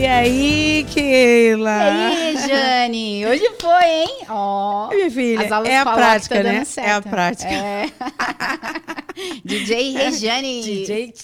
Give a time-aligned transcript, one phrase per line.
[0.00, 1.70] E aí, Keila?
[1.70, 3.26] E aí, Jane?
[3.26, 4.16] Hoje foi, hein?
[4.30, 4.86] Ó.
[4.86, 6.64] Oh, minha filha, as aulas é a prática, tá né?
[6.64, 6.88] Certo.
[6.88, 7.50] É a prática.
[7.52, 7.86] É.
[9.44, 10.62] DJ Rejane.
[10.62, 11.14] DJ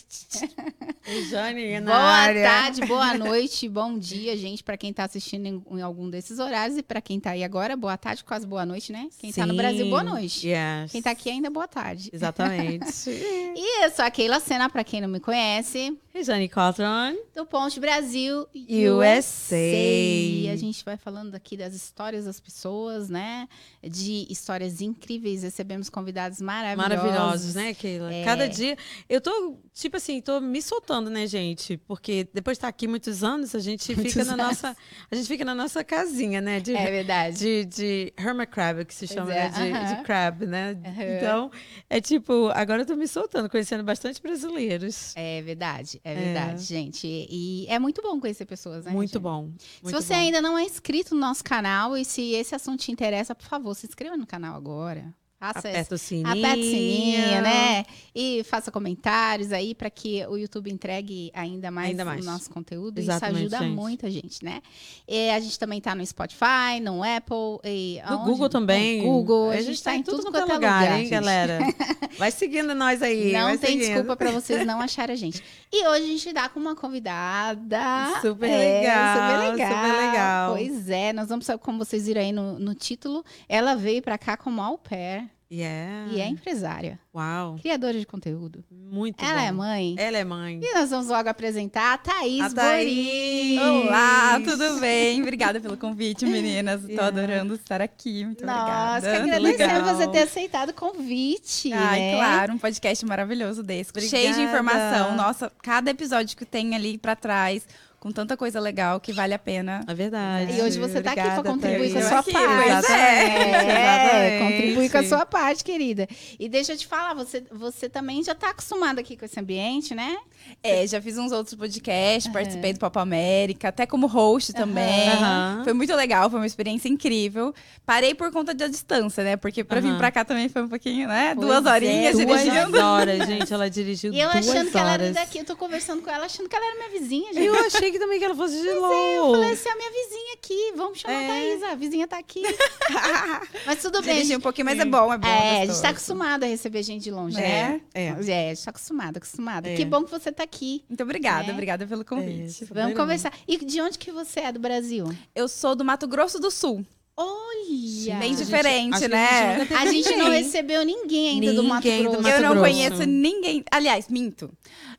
[1.02, 2.42] Rejane na Boa área.
[2.42, 6.76] tarde, boa noite, bom dia, gente, para quem tá assistindo em, em, algum desses horários
[6.78, 9.08] e para quem tá aí agora, boa tarde, quase boa noite, né?
[9.18, 9.40] Quem Sim.
[9.40, 10.48] tá no Brasil, boa noite.
[10.48, 10.92] Yes.
[10.92, 12.10] Quem tá aqui ainda, boa tarde.
[12.12, 13.08] Exatamente.
[13.08, 15.96] e eu sou a Keila Sena, para quem não me conhece.
[16.16, 17.14] Rejane Cotton.
[17.34, 19.54] Do Ponte Brasil USA.
[19.54, 23.46] E a gente vai falando aqui das histórias das pessoas, né?
[23.82, 25.42] De histórias incríveis.
[25.42, 26.88] Recebemos convidados maravilhosos.
[26.88, 28.12] Maravilhosos, né, Keila?
[28.12, 28.24] É.
[28.24, 28.76] Cada dia.
[29.08, 31.76] Eu tô, tipo assim, tô me soltando, né, gente?
[31.76, 34.46] Porque depois de estar aqui muitos anos, a gente Muitos fica na anos.
[34.62, 34.76] nossa.
[35.10, 36.58] A gente fica na nossa casinha, né?
[36.60, 37.38] De, É verdade.
[37.38, 39.48] de, de hermit crab, que se chama, é, né?
[39.50, 39.94] De, aham.
[39.96, 40.76] de crab, né?
[40.84, 41.16] Aham.
[41.16, 41.50] Então,
[41.88, 45.12] é tipo, agora eu tô me soltando, conhecendo bastante brasileiros.
[45.16, 46.14] É verdade, é É.
[46.14, 47.06] verdade, gente.
[47.06, 48.90] E é muito bom conhecer pessoas, né?
[48.92, 49.22] muito gente?
[49.22, 49.50] bom.
[49.58, 50.20] Se muito você bom.
[50.20, 53.74] ainda não é inscrito no nosso canal e se esse assunto te interessa, por favor,
[53.74, 55.14] se inscreva no canal agora.
[55.38, 56.28] Faça Aperta o sininho.
[56.28, 57.84] Aperta o sininho, né?
[58.14, 62.22] E faça comentários aí para que o YouTube entregue ainda mais, Ainda mais.
[62.26, 62.98] o nosso conteúdo.
[62.98, 63.76] Exatamente, Isso ajuda gente.
[63.76, 64.62] muito a gente, né?
[65.06, 68.30] E a gente também tá no Spotify, no Apple e No aonde?
[68.30, 69.02] Google também.
[69.02, 71.10] No Google, a, gente, tá em tudo, quanto quanto é é lugar, hein, gente.
[71.10, 71.58] galera?
[72.16, 73.30] Vai seguindo nós aí.
[73.30, 73.80] Não tem seguindo.
[73.88, 75.42] desculpa para vocês não acharem a gente.
[75.70, 77.78] E hoje a gente dá com uma convidada.
[78.22, 79.84] Super É, legal, Super legal.
[79.84, 80.52] super legal.
[80.54, 84.36] Pois é, nós vamos, como vocês viram aí no, no título, ela veio para cá
[84.36, 86.12] como au pair Yeah.
[86.12, 87.56] e é empresária, Uau.
[87.62, 88.64] criadora de conteúdo.
[88.68, 89.46] Muito ela bom.
[89.46, 89.94] é mãe.
[89.96, 90.58] Ela é mãe.
[90.60, 93.60] E nós vamos logo apresentar a Thaís, A Thaís.
[93.60, 95.22] Olá, tudo bem?
[95.22, 96.82] Obrigada pelo convite, meninas.
[96.82, 97.06] Tô Yeah.
[97.06, 98.24] adorando estar aqui.
[98.24, 99.22] Muito Nossa, obrigada.
[99.24, 101.72] que Muito agradecemos você ter aceitado o convite.
[101.72, 102.14] Ai, né?
[102.16, 104.42] claro, um podcast maravilhoso desse, cheio de Obrigada.
[104.42, 105.16] informação.
[105.16, 107.66] Nossa, cada episódio que tem ali pra trás,
[108.06, 109.84] com tanta coisa legal que vale a pena.
[109.84, 110.56] É verdade.
[110.56, 112.92] E hoje você tá aqui para contribuir com a sua Aqui, parte.
[112.92, 114.44] É, Exatamente.
[114.44, 116.06] contribuir com a sua parte, querida.
[116.38, 119.92] E deixa eu te falar, você, você também já tá acostumada aqui com esse ambiente,
[119.92, 120.16] né?
[120.62, 125.08] É, já fiz uns outros podcasts, participei do Papo América, até como host também.
[125.08, 125.62] Aham.
[125.64, 127.52] Foi muito legal, foi uma experiência incrível.
[127.84, 129.36] Parei por conta da distância, né?
[129.36, 131.34] Porque pra vir pra cá também foi um pouquinho, né?
[131.34, 132.78] Pois Duas é, horinhas Duas dirigindo.
[132.78, 133.52] horas, gente.
[133.52, 135.14] Ela dirigiu E eu duas achando que ela era horas.
[135.16, 137.44] daqui, eu tô conversando com ela achando que ela era minha vizinha, gente.
[137.44, 139.32] Eu achei que também que ela fosse de Eu LOL.
[139.34, 141.26] falei assim, a minha vizinha aqui, vamos chamar a É.
[141.26, 142.42] Thaís, a vizinha tá aqui.
[143.66, 144.14] Mas tudo bem.
[144.14, 145.26] Dirigir gente- um pouquinho, mas é bom, é bom.
[145.28, 147.40] É, a gente tá acostumado a receber gente de longe, É.
[147.40, 147.80] né?
[147.94, 148.06] É.
[148.06, 149.66] É, a gente tá acostumado, acostumado.
[149.66, 149.74] É.
[149.74, 150.84] Que bom que você tá aqui.
[150.88, 151.52] Muito obrigada, É.
[151.52, 152.64] obrigada pelo convite.
[152.64, 153.32] É, Vamos Super conversar.
[153.46, 155.06] E de onde que você é do Brasil?
[155.34, 156.84] Eu sou do Mato Grosso do Sul.
[157.18, 158.16] Olha!
[158.18, 159.58] Bem gente- diferente, acho que a né?
[159.60, 160.42] gente A gente não Ninguém.
[160.42, 162.22] recebeu ninguém ainda do Mato Ninguém do Grosso.
[162.22, 162.70] Mato eu não Grosso.
[162.70, 163.64] conheço ninguém.
[163.70, 164.50] Aliás, minto.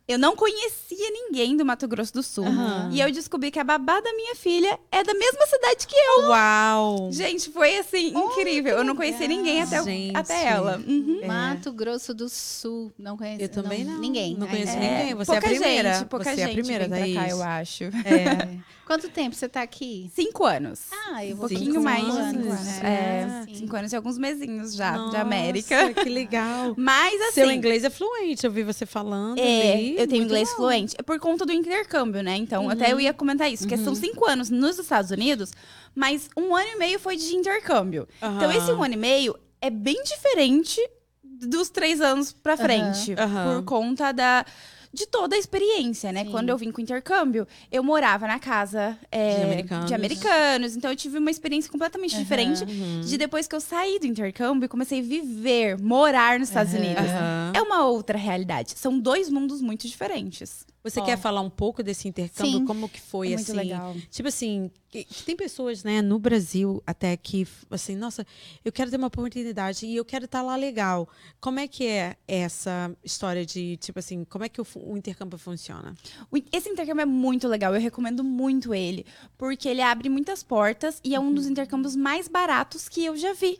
[0.07, 2.45] Eu não conhecia ninguém do Mato Grosso do Sul.
[2.45, 2.89] Aham.
[2.93, 6.29] E eu descobri que a babá da minha filha é da mesma cidade que eu.
[6.29, 7.09] Uau!
[7.11, 8.77] Gente, foi assim, incrível.
[8.77, 10.15] Eu não conhecia ninguém até, o- Gente.
[10.15, 10.77] até ela.
[10.87, 11.19] Uhum.
[11.23, 11.27] É.
[11.27, 12.89] Mato Grosso do Sul.
[12.97, 13.41] Não conheço.
[13.41, 13.99] Eu também não.
[13.99, 14.33] Ninguém.
[14.37, 14.79] Não conheço É.
[14.79, 15.15] ninguém.
[15.15, 15.93] Você é a pouca primeira.
[15.95, 17.83] Gente, pouca Você é a gente primeira, vem pra cá, eu acho.
[17.83, 18.67] É.
[18.85, 20.09] Quanto tempo você tá aqui?
[20.15, 20.83] Cinco anos.
[21.11, 22.31] Ah, eu Um vou pouquinho Cinco mais de anos.
[22.31, 22.81] cinco anos.
[22.81, 22.87] É.
[23.51, 25.93] É, cinco anos e alguns mesinhos já, de Nossa, América.
[25.93, 26.73] que legal.
[26.79, 27.31] Mas assim.
[27.33, 29.37] Seu inglês é fluente, eu vi você falando.
[29.39, 30.55] É, ali, eu tenho inglês bom.
[30.57, 30.95] fluente.
[30.97, 32.35] É por conta do intercâmbio, né?
[32.37, 32.69] Então, Uhum.
[32.69, 35.51] até eu ia comentar isso, porque são cinco anos nos Estados Unidos,
[35.95, 38.07] mas um ano e meio foi de intercâmbio.
[38.17, 38.53] Então, Aham.
[38.55, 40.79] esse um ano e meio é bem diferente
[41.23, 43.15] dos três anos pra frente.
[43.15, 44.45] Por conta da.
[44.93, 46.23] De toda a experiência, né?
[46.23, 46.31] Sim.
[46.31, 49.85] Quando eu vim com o intercâmbio, eu morava na casa é, De americanos.
[49.87, 50.75] de americanos.
[50.75, 52.23] Então, eu tive uma experiência completamente Aham.
[52.23, 53.01] diferente Uhum.
[53.01, 56.83] de depois que eu saí do intercâmbio e comecei a viver, morar nos Estados Aham.
[56.83, 57.03] Unidos.
[57.53, 58.73] É uma outra realidade.
[58.75, 60.66] São dois mundos muito diferentes.
[60.83, 62.59] Você quer falar um pouco desse intercâmbio?
[62.59, 62.65] Sim.
[62.65, 63.51] Como que foi, É assim?
[63.53, 63.93] legal.
[64.09, 68.25] Tipo assim, que- que tem pessoas, né, no Brasil até que, assim, nossa,
[68.63, 71.09] eu quero ter uma oportunidade e eu quero estar lá legal.
[71.41, 75.37] Como é que é essa história de, tipo assim, como é que o, o intercâmbio
[75.37, 75.93] funciona?
[76.53, 79.05] Esse intercâmbio é muito legal, eu recomendo muito ele,
[79.37, 83.33] porque ele abre muitas portas e é um dos intercâmbios mais baratos que eu já
[83.33, 83.59] vi.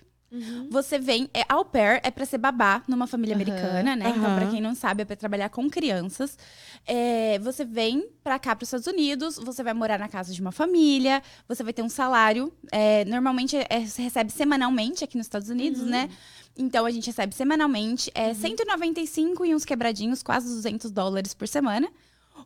[0.70, 3.42] Você vem, é au pair, é pra ser babá numa família Aham.
[3.42, 4.10] americana, né?
[4.10, 4.36] Então, Aham.
[4.36, 6.38] pra quem não sabe, é pra trabalhar com crianças.
[6.86, 10.52] É, você vem pra cá, pros Estados Unidos, você vai morar na casa de uma
[10.52, 12.52] família, você vai ter um salário.
[12.72, 16.10] é, normalmente, é, você recebe semanalmente aqui nos Estados Unidos, né?
[16.58, 21.88] Então, a gente recebe semanalmente, é 195 e uns quebradinhos, quase 200 dólares por semana.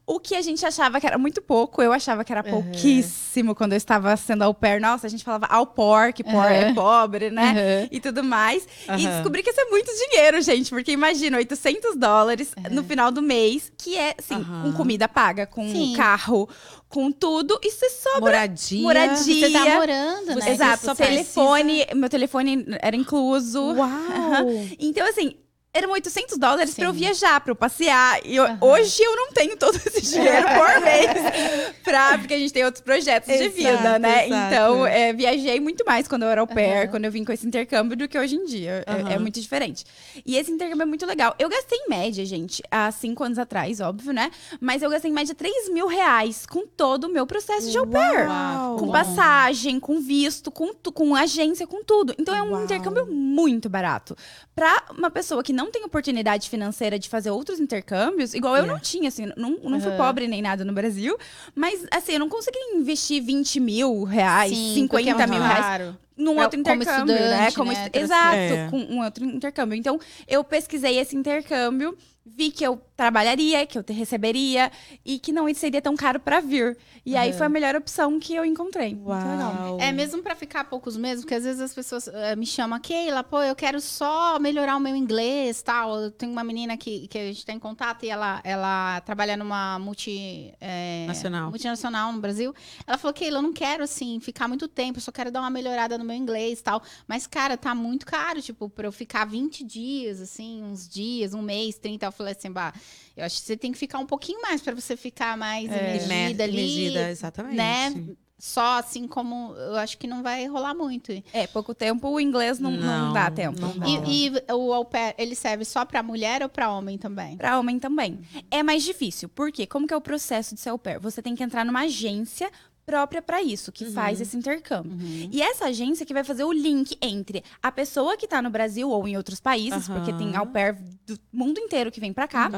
[0.05, 3.73] O que a gente achava que era muito pouco, eu achava que era pouquíssimo quando
[3.73, 4.81] eu estava sendo au pair.
[4.81, 7.87] Nossa, a gente falava au por, que por é pobre, né?
[7.91, 8.67] E tudo mais.
[8.97, 13.21] E descobri que isso é muito dinheiro, gente, porque imagina, 800 dólares no final do
[13.21, 15.93] mês, que é, assim, com comida paga, com Sim.
[15.95, 16.49] carro,
[16.89, 17.59] com tudo.
[17.63, 18.81] E você sobra Moradia.
[18.81, 19.47] moradia.
[19.47, 20.51] Você tá morando, né?
[20.51, 23.61] Exato, telefone, meu telefone era incluso.
[23.73, 23.91] Uau!
[24.79, 25.35] Então, assim,
[25.73, 28.19] eram 800 dólares pra eu viajar, pra eu passear.
[28.25, 31.73] E eu- hoje eu não tenho todo esse dinheiro por mês.
[31.83, 34.27] Pra, porque a gente tem outros projetos de Exato, vida, né?
[34.27, 34.53] exato.
[34.53, 37.47] Então, é, viajei muito mais quando eu era au pair, quando eu vim com esse
[37.47, 38.83] intercâmbio, do que hoje em dia.
[38.85, 39.19] É- É, Aham.
[39.19, 39.85] muito diferente.
[40.25, 41.33] E esse intercâmbio é muito legal.
[41.39, 44.29] Eu gastei em média, gente, há cinco anos atrás, óbvio, né?
[44.59, 47.87] Mas eu gastei em média 3 mil reais com todo o meu processo de au
[47.87, 48.27] pair.
[48.27, 48.75] Uau!
[48.77, 52.13] Com passagem, com visto, com, com agência, com tudo.
[52.19, 52.63] Então é um Uau.
[52.63, 54.15] intercâmbio muito barato.
[54.53, 58.67] Pra uma pessoa que não tem oportunidade financeira de fazer outros intercâmbios, igual eu É.
[58.67, 59.97] não tinha, assim, não, não fui Aham.
[59.97, 61.17] pobre nem nada no Brasil,
[61.53, 65.53] mas assim, eu não consegui investir 20 mil reais, Sim, porque é 50 mil muito
[65.53, 67.51] reais num Pra- outro como intercâmbio, né?
[67.51, 67.77] Como né?
[67.77, 68.67] estu- Trouxe- Exato, É.
[68.69, 69.75] com um outro intercâmbio.
[69.77, 74.71] Então, eu pesquisei esse intercâmbio, vi que eu trabalharia, que eu te receberia
[75.03, 76.77] e que não seria tão caro pra vir.
[77.03, 78.95] E aí foi a melhor opção que eu encontrei.
[78.95, 79.79] Uau!
[79.79, 83.23] É mesmo pra ficar poucos meses, porque às vezes as pessoas eh, me chamam, Keila,
[83.23, 85.99] pô, eu quero só melhorar o meu inglês, tal.
[85.99, 89.79] Eu tenho uma menina que, que a gente tem contato e ela, ela trabalha numa
[89.79, 91.49] multi, eh, Nacional.
[91.49, 92.53] multinacional no Brasil.
[92.85, 95.49] Ela falou, Keila, eu não quero, assim, ficar muito tempo, eu só quero dar uma
[95.49, 96.83] melhorada no meu inglês, tal.
[97.07, 101.41] Mas, cara, tá muito caro, tipo, pra eu ficar 20 dias, assim, uns dias, um
[101.41, 102.05] mês, 30.
[102.05, 102.73] Eu falei assim, bah,
[103.15, 106.43] eu acho que você tem que ficar um pouquinho mais pra você ficar mais imergida
[106.43, 106.55] ali.
[106.55, 107.55] Medida, exatamente.
[107.55, 107.93] né?
[108.37, 111.11] Só assim como eu acho que não vai rolar muito.
[111.11, 113.61] E, É, pouco tempo, o inglês não, não, Não, dá tempo.
[113.61, 113.85] não dá.
[113.87, 117.37] e o au pair, ele serve só pra mulher ou pra homem também?
[117.37, 118.19] Pra homem também.
[118.49, 119.29] É mais difícil.
[119.29, 119.67] Por quê?
[119.67, 120.99] Como que é o processo de ser au pair?
[120.99, 122.49] Você tem que entrar numa agência
[122.85, 124.97] própria pra isso, que faz esse intercâmbio.
[125.31, 128.89] E essa agência que vai fazer o link entre a pessoa que tá no Brasil
[128.89, 129.95] ou em outros países, Aham.
[130.03, 130.75] porque tem au pair
[131.05, 132.49] do mundo inteiro que vem pra cá,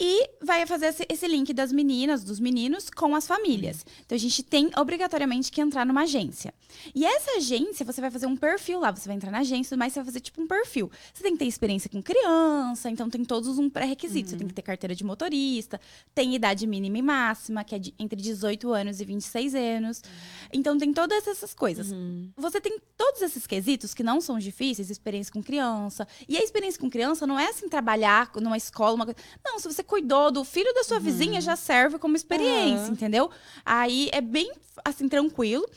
[0.00, 3.84] e vai fazer esse, esse link das meninas, dos meninos com as famílias.
[4.04, 6.52] Então a gente tem obrigatoriamente que entrar numa agência.
[6.94, 9.92] E essa agência, você vai fazer um perfil lá, você vai entrar na agência, mas
[9.92, 10.90] você vai fazer tipo um perfil.
[11.14, 14.30] Você tem que ter experiência com criança, então tem todos um pré-requisito.
[14.30, 15.80] Você tem que ter carteira de motorista,
[16.14, 20.02] tem idade mínima e máxima, que é de- entre 18 anos e 26 anos.
[20.52, 21.92] Então tem todas essas coisas.
[22.36, 26.06] Você tem todos esses quesitos que não são difíceis, experiência com criança.
[26.28, 29.06] E a experiência com criança não é assim trabalhar numa escola, uma.
[29.44, 32.92] Não, se você cuidou do filho da sua vizinha, já serve como experiência, Aham.
[32.92, 33.30] entendeu?
[33.64, 34.52] Aí é bem
[34.84, 35.68] assim tranquilo.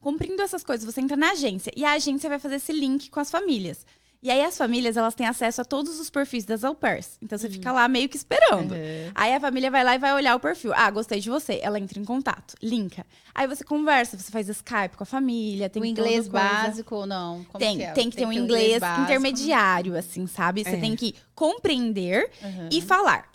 [0.00, 3.20] Cumprindo essas coisas, você entra na agência e a agência vai fazer esse link com
[3.20, 3.86] as famílias.
[4.24, 7.18] E aí as famílias, elas têm acesso a todos os perfis das au pairs.
[7.20, 8.74] Então você fica lá meio que esperando.
[9.14, 10.72] Aí a família vai lá e vai olhar o perfil.
[10.74, 11.60] Ah, gostei de você.
[11.62, 13.04] Ela entra em contato, linka.
[13.34, 17.44] Aí você conversa, você faz Skype com a família, tem o inglês básico ou não?
[17.44, 17.92] Como Tem, é?
[17.92, 19.02] tem que ter um inglês, básico.
[19.02, 20.64] intermediário, assim, sabe?
[20.64, 20.80] Você É.
[20.80, 22.68] tem que compreender Uhum.
[22.72, 23.28] e falar.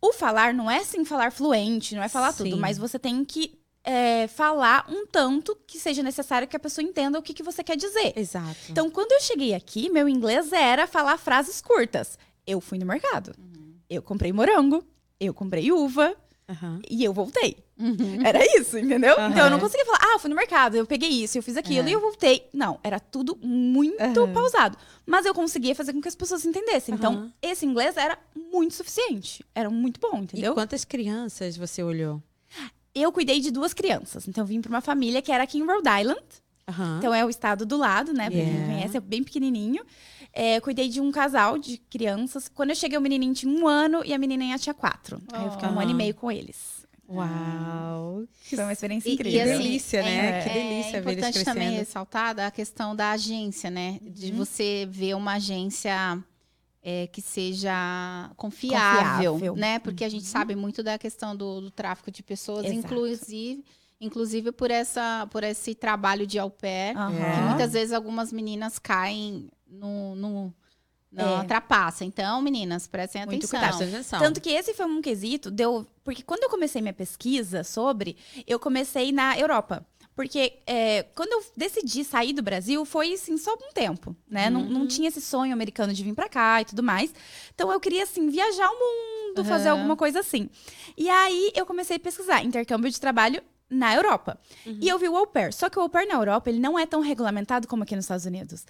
[0.00, 2.44] O falar não é assim falar fluente, não é falar Sim.
[2.44, 6.84] tudo, mas você tem que é, falar um tanto que seja necessário que a pessoa
[6.84, 8.12] entenda o que, que você quer dizer.
[8.16, 8.56] Exato.
[8.68, 12.18] Então, quando eu cheguei aqui, meu inglês era falar frases curtas.
[12.44, 13.32] Eu fui no mercado.
[13.88, 14.84] Eu comprei morango,
[15.20, 16.16] eu comprei uva
[16.48, 16.80] Aham.
[16.90, 17.56] e eu voltei.
[17.78, 18.24] Uhum.
[18.24, 19.14] Era isso, entendeu?
[19.16, 19.30] Aham.
[19.30, 21.56] Então eu não conseguia falar, ah, eu fui no mercado, eu peguei isso, eu fiz
[21.56, 22.48] aquilo e eu voltei.
[22.52, 24.76] Não, era tudo muito pausado.
[25.04, 26.92] Mas eu conseguia fazer com que as pessoas entendessem.
[26.94, 29.44] Então, esse inglês era muito suficiente.
[29.54, 30.54] Era muito bom, E entendeu?
[30.54, 32.20] quantas crianças você olhou?
[32.98, 34.26] Eu cuidei de duas crianças.
[34.26, 36.22] Então, eu vim pra uma família que era aqui em Rhode Island.
[36.68, 36.96] Aham.
[36.98, 38.24] Então, é o estado do lado, né?
[38.30, 38.66] Pra quem Yeah.
[38.66, 39.84] não conhece, é bem pequenininho.
[40.32, 42.48] É, eu cuidei de um casal de crianças.
[42.48, 45.20] Quando eu cheguei, o menininho tinha um ano e a menininha tinha quatro.
[45.32, 45.80] Aí eu fiquei um Oh.
[45.80, 46.84] ano e meio com eles.
[47.08, 48.24] Uau.
[48.42, 49.32] Foi uma experiência E- incrível.
[49.44, 50.42] Que assim, delícia, né?
[50.42, 51.78] Que delícia é ver eles importante também crescendo.
[51.78, 53.98] ressaltar da questão da agência, né?
[54.02, 54.38] De Uhum.
[54.38, 56.18] você ver uma agência
[56.88, 59.56] é, que seja confiável, Confiável.
[59.56, 59.80] né?
[59.80, 62.78] Porque a gente sabe muito da questão do, do tráfico de pessoas, Exato.
[62.78, 63.64] inclusive,
[64.00, 67.10] inclusive por, essa, por esse trabalho de au pair, Aham.
[67.34, 70.54] que muitas vezes algumas meninas caem no, no,
[71.10, 71.44] na É.
[71.44, 72.04] trapaça.
[72.04, 73.58] Então, meninas, prestem Muito atenção.
[73.60, 73.82] cuidado.
[73.82, 74.18] Atenção.
[74.20, 75.84] Tanto que esse foi um quesito, deu.
[76.04, 78.16] Porque quando eu comecei minha pesquisa sobre,
[78.46, 79.84] eu comecei na Europa.
[80.16, 84.48] Porque é, quando eu decidi sair do Brasil, foi assim, só um tempo, né?
[84.48, 87.14] Não, não tinha esse sonho americano de vir pra cá e tudo mais.
[87.54, 89.76] Então eu queria, assim, viajar o mundo, fazer Aham.
[89.76, 90.48] alguma coisa assim.
[90.96, 94.38] E aí eu comecei a pesquisar intercâmbio de trabalho na Europa.
[94.64, 94.78] Uhum.
[94.80, 95.52] E eu vi o au pair.
[95.52, 98.04] Só que o au pair na Europa, ele não é tão regulamentado como aqui nos
[98.04, 98.64] Estados Unidos.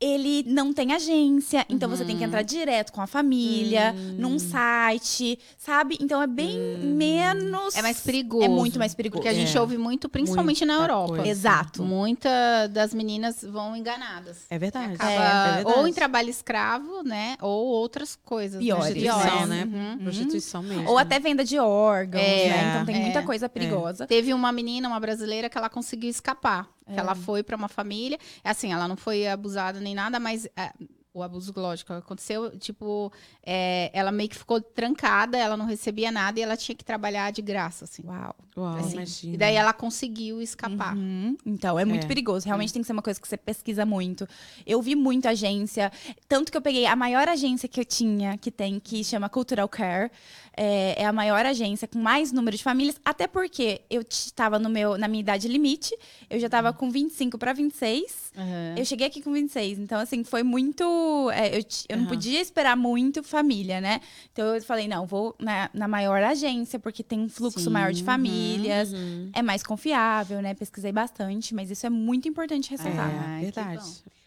[0.00, 2.28] Ele não tem agência, então você tem que Uhum.
[2.28, 4.16] entrar direto com a família, Hum.
[4.18, 5.98] num site, sabe?
[6.00, 7.76] Então é bem menos...
[7.76, 8.44] É mais perigoso.
[8.44, 9.18] É muito mais perigoso.
[9.22, 9.60] Porque a gente É.
[9.60, 11.08] ouve muito, principalmente na Muita Europa.
[11.16, 11.28] coisa.
[11.28, 11.82] Exato.
[11.82, 14.46] Muitas das meninas vão enganadas.
[14.50, 14.94] É verdade.
[14.94, 15.78] Acaba É verdade.
[15.78, 17.36] ou em trabalho escravo, né?
[17.40, 18.58] Ou outras coisas.
[18.58, 18.94] Piores.
[18.94, 19.00] Né?
[19.02, 19.48] Prostituição, Piores.
[19.48, 19.64] né?
[19.92, 19.98] Uhum.
[19.98, 20.88] Prostituição mesmo.
[20.90, 22.70] Ou até venda de órgãos, É, né?
[22.72, 24.06] Então tem é, muita coisa perigosa.
[24.06, 26.68] Teve uma menina, uma brasileira, que ela conseguiu escapar.
[26.86, 26.98] Que É.
[27.00, 28.18] ela foi pra uma família.
[28.42, 30.72] Assim, ela não foi abusada nem nada, mas é,
[31.12, 32.56] o abuso, lógico, aconteceu.
[32.58, 33.12] Tipo,
[33.44, 37.30] é, ela meio que ficou trancada, ela não recebia nada e ela tinha que trabalhar
[37.32, 38.02] de graça, assim.
[38.06, 38.34] Uau.
[38.56, 39.34] Uau, Assim, imagina.
[39.34, 40.96] E daí ela conseguiu escapar.
[40.96, 41.36] Uhum.
[41.44, 42.08] Então, é muito É.
[42.08, 42.46] perigoso.
[42.46, 44.26] Realmente tem que ser uma coisa que você pesquisa muito.
[44.66, 45.92] Eu vi muito agência.
[46.28, 49.68] Tanto que eu peguei a maior agência que eu tinha, que tem, que chama Cultural
[49.68, 50.10] Care.
[50.60, 52.96] É, é a maior agência com mais número de famílias.
[53.04, 55.96] Até porque eu estava no meu, na minha idade limite.
[56.28, 58.32] Eu já estava com 25 para 26.
[58.36, 58.74] Uhum.
[58.76, 59.78] Eu cheguei aqui com 26.
[59.78, 61.30] Então, assim, foi muito.
[61.32, 62.08] é, eu eu não Aham.
[62.14, 64.00] podia esperar muito família, né?
[64.32, 67.92] Então, eu falei, não, vou na, na maior agência, porque tem um fluxo Sim, maior
[67.92, 69.30] de uhum, famílias Uhum.
[69.32, 70.54] é mais confiável, né?
[70.54, 73.10] Pesquisei bastante, mas isso é muito importante ressaltar.
[73.10, 73.82] É, que verdade.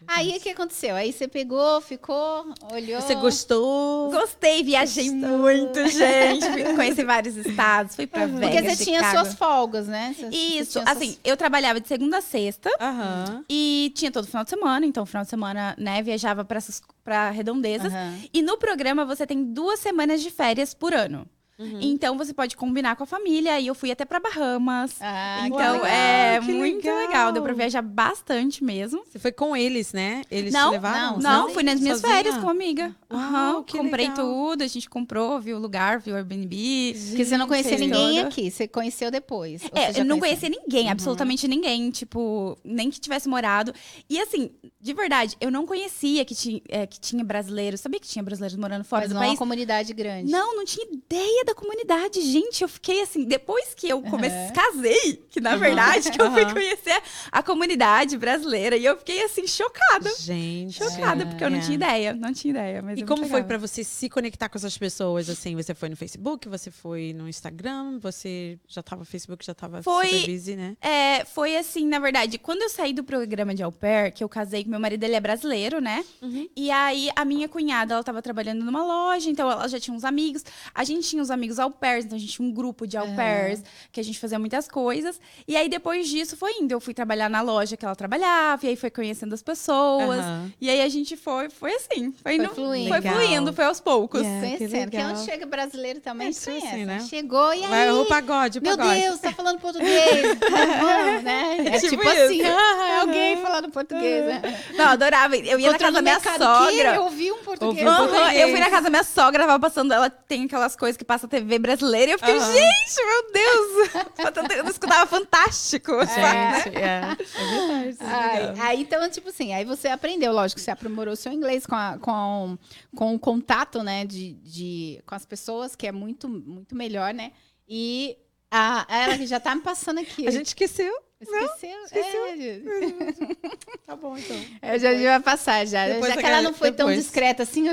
[0.08, 0.94] Aí o que aconteceu?
[0.96, 3.00] Aí você pegou, ficou, olhou.
[3.00, 4.10] Você gostou?
[4.10, 6.21] Gostei, viajei muito, gente.
[6.52, 9.18] Fui- Conheci vários estados, fui pra Vegas, Porque você tinha Chicago.
[9.24, 10.14] suas folgas, né?
[10.16, 13.44] Você- você Isso, tinha suas- assim, eu trabalhava de segunda a sexta Aham.
[13.48, 16.60] e tinha todo final de semana, então final de semana, né, viajava para
[17.04, 17.92] para redondezas.
[17.92, 18.18] Aham.
[18.32, 21.26] E no programa você tem duas semanas de férias por ano.
[21.58, 21.78] Uhum.
[21.80, 24.96] Então você pode combinar com a família e eu fui até pra Bahamas.
[25.00, 27.06] Ah, então legal, é que muito legal.
[27.06, 27.32] legal.
[27.32, 29.02] deu pra viajar bastante mesmo.
[29.06, 30.22] Você foi com eles, né?
[30.30, 31.18] Eles Não, te levaram?
[31.18, 31.54] Não, sozinha?
[31.54, 32.16] fui nas minhas Sozinha?
[32.16, 32.96] férias com uma amiga.
[33.12, 34.24] Uau, Aham, que comprei legal.
[34.24, 36.94] tudo, a gente comprou, viu o lugar, viu o Airbnb.
[37.10, 39.62] Porque você não conhecia ninguém aqui, você conheceu depois.
[39.74, 40.48] É, já eu não conhecia?
[40.48, 40.92] ninguém, Uhum.
[40.92, 43.72] absolutamente ninguém, tipo, nem que tivesse morado.
[44.08, 48.08] E assim, de verdade, eu não conhecia que, tinha é, que tinha brasileiros, sabia que
[48.08, 49.38] tinha brasileiros morando fora Mas do não é uma país.
[49.38, 50.30] comunidade grande.
[50.32, 52.62] Não, não tinha ideia da comunidade, gente.
[52.62, 54.52] Eu fiquei assim, depois que eu comecei, Uhum.
[54.52, 58.76] casei, que na verdade que eu fui conhecer a comunidade brasileira.
[58.76, 60.10] E eu fiquei assim, chocada.
[60.18, 60.74] Gente.
[60.78, 61.60] Chocada, porque eu não É.
[61.60, 62.12] tinha ideia.
[62.14, 62.82] Não tinha ideia.
[62.82, 65.28] Mas E é como foi pra você se conectar com essas pessoas?
[65.28, 69.54] Assim, você foi no Facebook, você foi no Instagram, você já tava no Facebook, já
[69.54, 70.76] tava Foi- super busy, né?
[70.80, 74.28] É, foi assim, na verdade, quando eu saí do programa de au pair, que eu
[74.28, 76.04] casei com meu marido, ele é brasileiro, né?
[76.20, 76.48] Uhum.
[76.56, 80.04] E aí, a minha cunhada, ela tava trabalhando numa loja, então ela já tinha uns
[80.04, 80.44] amigos.
[80.74, 83.08] A gente tinha uns amigos au pairs, então a gente tinha um grupo de au
[83.16, 83.60] pairs,
[83.90, 85.20] que a gente fazia muitas coisas.
[85.48, 86.70] E aí, depois disso, foi indo.
[86.72, 90.20] Eu fui trabalhar na loja que ela trabalhava, e aí foi conhecendo as pessoas.
[90.20, 90.52] Aham.
[90.60, 92.12] E aí, a gente foi, foi assim.
[92.22, 92.88] Foi, indo- fluindo.
[92.88, 93.14] Foi Legal.
[93.14, 94.20] fluindo, foi aos poucos.
[94.20, 94.40] Yeah.
[94.52, 94.90] que Conhecendo.
[94.90, 95.10] Que, legal.
[95.12, 96.84] onde chega brasileiro também, É, a gente tipo assim, conhece.
[96.84, 97.00] né?
[97.08, 97.70] Chegou e aí?
[97.70, 99.00] Vai, o pagode, o Meu pagode.
[99.00, 100.38] Deus, tá falando português.
[100.80, 101.56] Vamos, né?
[101.66, 104.26] É Tipo tipo, assim, ah, é alguém falando português.
[104.26, 104.42] Né?
[104.74, 105.36] Não, adorava.
[105.36, 106.72] Eu ia na Encontrou casa da minha mercado, "Que?
[106.76, 106.94] sogra.
[106.96, 107.86] Eu ouvi um português.
[107.86, 108.40] Ouvi um português.
[108.40, 111.21] eu fui na casa da minha sogra, tava passando, ela tem aquelas coisas que passa
[111.28, 112.52] TV brasileira, e eu fiquei, Aham.
[112.52, 114.54] gente, meu Deus!
[114.58, 115.92] eu escutava fantástico.
[116.00, 117.16] Gente, é.
[117.34, 117.88] É verdade.
[117.90, 118.66] isso é Ai, legal.
[118.66, 122.58] aí, então, tipo assim, aí você aprendeu, lógico, você aprimorou seu inglês com, a- com,
[122.94, 127.32] com o contato, né, de, de, com as pessoas, que é muito, muito melhor, né?
[127.68, 128.16] E
[128.50, 130.26] a, ela que já tá me passando aqui.
[130.28, 130.92] A gente esqueceu.
[131.20, 131.84] esqueceu.
[131.84, 132.26] esqueceu.
[132.26, 133.62] É.
[133.86, 134.36] Tá bom, então.
[134.62, 135.86] eu já vai passar já.
[135.86, 137.04] Depois já que ela não foi tão depois.
[137.04, 137.68] discreta assim,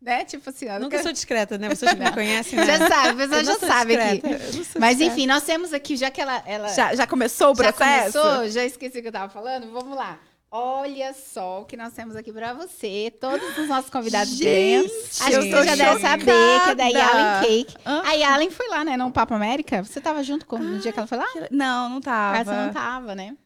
[0.00, 0.24] né?
[0.24, 1.68] Tipo assim, Nunca sou discreta, né?
[1.68, 2.66] Vocês me conhecem, né?
[2.66, 4.20] Já sabe, não já sabe aqui.
[4.20, 7.54] discreta, sou Mas enfim, nós temos aqui, já que ela, ela Já, já começou o
[7.56, 8.18] já processo?
[8.20, 10.18] começou, já esqueci o que eu tava falando, vamos lá.
[10.50, 13.12] Olha só o que nós temos aqui pra você.
[13.20, 14.30] Todos os nossos convidados.
[14.34, 14.88] Gente,
[15.18, 16.24] que tô você já deve saber
[16.64, 17.76] que é da Yalen Cake.
[17.84, 18.02] Hã?
[18.02, 18.96] A Yalen foi lá, né?
[18.96, 19.82] No Papo América.
[19.84, 21.26] Você tava junto com no dia que ela foi lá?
[21.50, 22.44] Não, não Ah, tava.
[22.44, 23.36] você não tava, né?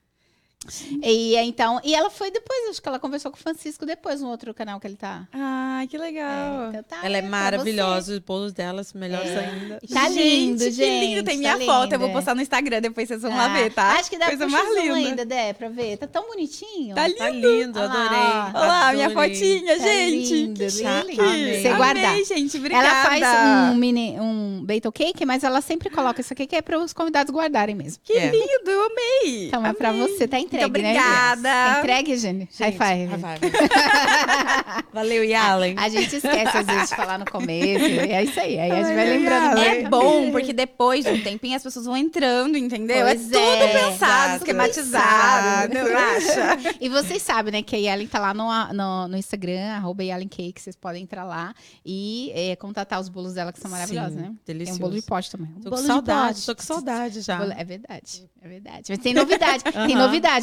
[1.03, 4.21] E é, então, e ela foi depois, acho que ela conversou com o Francisco depois
[4.21, 5.27] no outro canal que ele tá.
[5.33, 6.67] Ai, que legal.
[6.67, 9.39] É, então tá, Ela é maravilhosa, os bolos delas melhores É.
[9.39, 9.81] ainda.
[9.93, 11.25] Tá lindo, que gente, lindo.
[11.25, 13.49] Tem tá minha lindo, foto, eu vou postar no Instagram, depois vocês vão lá Ah,
[13.49, 13.93] ver, tá?
[13.99, 14.95] Acho que dá Coisa mais linda.
[14.95, 15.97] ainda, Dé, pra ver.
[15.97, 16.95] Tá tão bonitinho.
[16.95, 18.19] Tá Tá lindo, Ah, adorei.
[18.63, 20.33] Olha lá, minha fotinha, Tá gente.
[20.35, 20.71] lindo, que lindo.
[20.71, 21.21] chique.
[21.21, 21.61] Amei.
[21.63, 22.05] Você guardar.
[22.13, 22.57] Amei, gente.
[22.57, 22.87] Obrigada.
[22.87, 24.65] Ela faz um mini um
[24.95, 28.01] cake, mas ela sempre coloca isso aqui que é para os convidados guardarem mesmo.
[28.05, 28.31] Que É.
[28.31, 29.47] lindo, eu amei.
[29.49, 30.03] Então é pra Amei.
[30.09, 30.39] você, tá?
[30.53, 30.91] Entregue, Muito né?
[30.91, 31.43] obrigada.
[31.43, 32.49] Tá entregue, Jenny.
[32.59, 33.23] High Gente, five.
[33.23, 33.53] high five.
[34.93, 35.75] Valeu, Yalen.
[35.79, 37.83] A gente esquece às vezes de falar no começo.
[38.13, 38.59] É isso aí.
[38.59, 39.55] Aí a gente vai Ai, lembrando.
[39.57, 39.81] né?
[39.81, 43.07] É bom, porque depois de um tempinho as pessoas vão entrando, entendeu?
[43.07, 45.75] Pois é tudo é, pensado, exato, esquematizado.
[45.75, 46.77] Não acha?
[46.81, 50.29] E vocês sabem, né, que a Yalen tá lá no, no, no Instagram, arroba Yalen
[50.29, 51.55] Cake, vocês podem entrar lá
[51.85, 54.35] e é, contatar os bolos dela, que são maravilhosos, Sim, né?
[54.47, 54.79] delicioso.
[54.79, 55.49] Tem um bolo de pote também.
[55.57, 56.47] Um Tô bolo com de saudade, pote.
[56.47, 57.43] tô com saudade já.
[57.57, 58.83] É verdade, é verdade.
[58.89, 59.87] Mas tem novidade, tem Aham,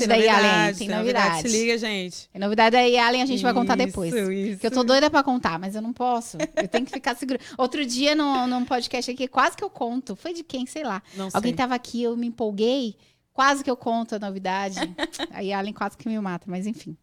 [0.08, 1.50] novidade da Yalen, tem novidade.
[1.50, 2.30] Se liga, gente.
[2.30, 4.14] Tem novidade da Yalen, a gente vai contar depois.
[4.14, 4.60] Isso, isso.
[4.60, 6.38] Que eu tô doida pra contar, mas eu não posso.
[6.56, 7.40] Eu tenho que ficar segura.
[7.58, 10.16] Outro dia, no, num podcast aqui, quase que eu conto.
[10.16, 10.66] Foi de quem?
[10.66, 11.02] Sei lá.
[11.16, 11.58] Não Alguém sei.
[11.58, 12.96] tava aqui, eu me empolguei.
[13.34, 14.80] Quase que eu conto a novidade.
[15.32, 16.98] Aí a Allen quase que me mata, mas enfim.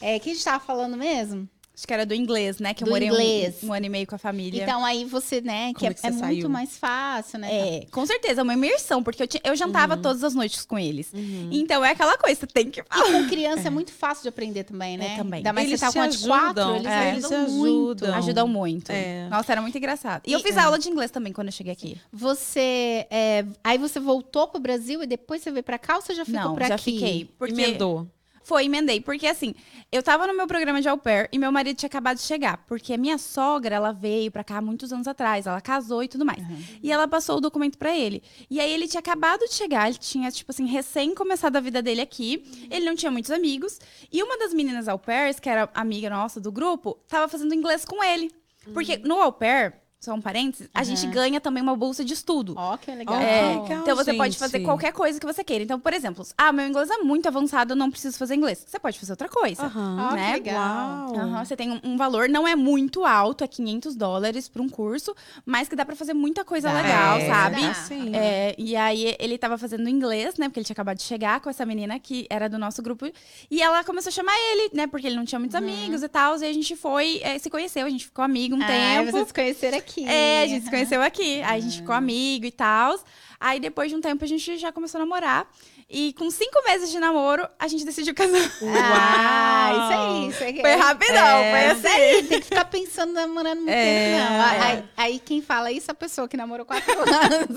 [0.00, 1.48] É, o que a gente tava falando mesmo?
[1.76, 2.72] Acho que era do inglês, né?
[2.72, 3.56] Que eu Do morei um- inglês.
[3.64, 4.62] Um, ano e meio com a família.
[4.62, 7.48] Então aí você, né, que Como é, é que você é muito mais fácil, né?
[7.78, 11.12] É, com certeza, uma imersão, porque eu, ti- eu jantava todas as noites com eles.
[11.12, 11.48] Uhum.
[11.50, 13.70] Então é aquela coisa, você tem que E com criança é.
[13.70, 15.14] muito fácil de aprender também, né?
[15.14, 15.38] É, também.
[15.38, 18.04] Ainda mais Eles você tá com uma de quatro, ajudam, eles é, ajudam eles muito.
[18.04, 18.14] ajudam.
[18.18, 18.92] ajudam muito.
[18.92, 19.28] É.
[19.28, 20.22] Nossa, era muito engraçado.
[20.26, 20.60] E, eu E- fiz é.
[20.60, 21.98] aula de inglês também quando eu cheguei aqui.
[22.12, 26.14] Você, é, aí você voltou pro Brasil e depois você veio pra cá ou você
[26.14, 26.92] já ficou Não, por já aqui?
[26.92, 27.28] fiquei.
[27.38, 28.06] Porque Emendou.
[28.44, 29.00] Foi, emendei.
[29.00, 29.54] Porque assim,
[29.90, 32.58] eu tava no meu programa de au pair e meu marido tinha acabado de chegar.
[32.66, 35.46] Porque a minha sogra, ela veio pra cá muitos anos atrás.
[35.46, 36.42] Ela casou e tudo mais.
[36.82, 38.22] E ela passou o documento pra ele.
[38.50, 39.88] E aí ele tinha acabado de chegar.
[39.88, 42.44] Ele tinha, tipo assim, recém começado a vida dele aqui.
[42.70, 43.80] Ele não tinha muitos amigos.
[44.12, 47.84] E uma das meninas au pairs, que era amiga nossa do grupo, tava fazendo inglês
[47.84, 48.30] com ele.
[48.72, 49.74] Porque no au pair,
[50.04, 52.54] só um parênteses, a gente ganha também uma bolsa de estudo.
[52.56, 53.14] Ó, que legal.
[53.20, 54.38] É, legal, então você pode gente.
[54.40, 55.64] fazer qualquer coisa que você queira.
[55.64, 58.64] Então, por exemplo, ah, meu inglês é muito avançado, eu não preciso fazer inglês.
[58.66, 59.64] Você pode fazer outra coisa.
[59.64, 60.08] Aham.
[60.12, 61.16] Ó, que legal.
[61.16, 64.68] Aham, você tem um, um valor, não é muito alto, é 500 dólares para um
[64.68, 65.14] curso,
[65.46, 66.74] mas que dá para fazer muita coisa Dá.
[66.80, 67.62] legal, É, sabe?
[67.62, 67.74] dá.
[67.74, 68.14] Sim.
[68.14, 70.48] É, e aí ele tava fazendo inglês, né?
[70.48, 73.06] Porque ele tinha acabado de chegar com essa menina que era do nosso grupo.
[73.50, 74.86] E ela começou a chamar ele, né?
[74.86, 76.36] Porque ele não tinha muitos amigos e tal.
[76.38, 79.12] E a gente foi, é, se conheceu, a gente ficou amigo um Ah, tempo.
[79.12, 79.93] vocês se conheceram aqui.
[80.02, 81.42] É, a gente se conheceu aqui.
[81.42, 82.98] Aí a gente ficou amigo e tal.
[83.38, 85.46] Aí depois de um tempo a gente já começou a namorar.
[85.88, 88.40] E com cinco meses de namoro, a gente decidiu casar.
[88.62, 90.28] Ah, isso aí.
[90.28, 90.60] Isso aí.
[90.60, 91.96] Foi rapidão, É, foi Isso assim.
[91.96, 94.42] aí, tem que ficar pensando namorando muito É, tempo, não.
[94.44, 94.60] é.
[94.60, 97.56] Aí, aí quem fala isso é a pessoa que namorou quatro anos.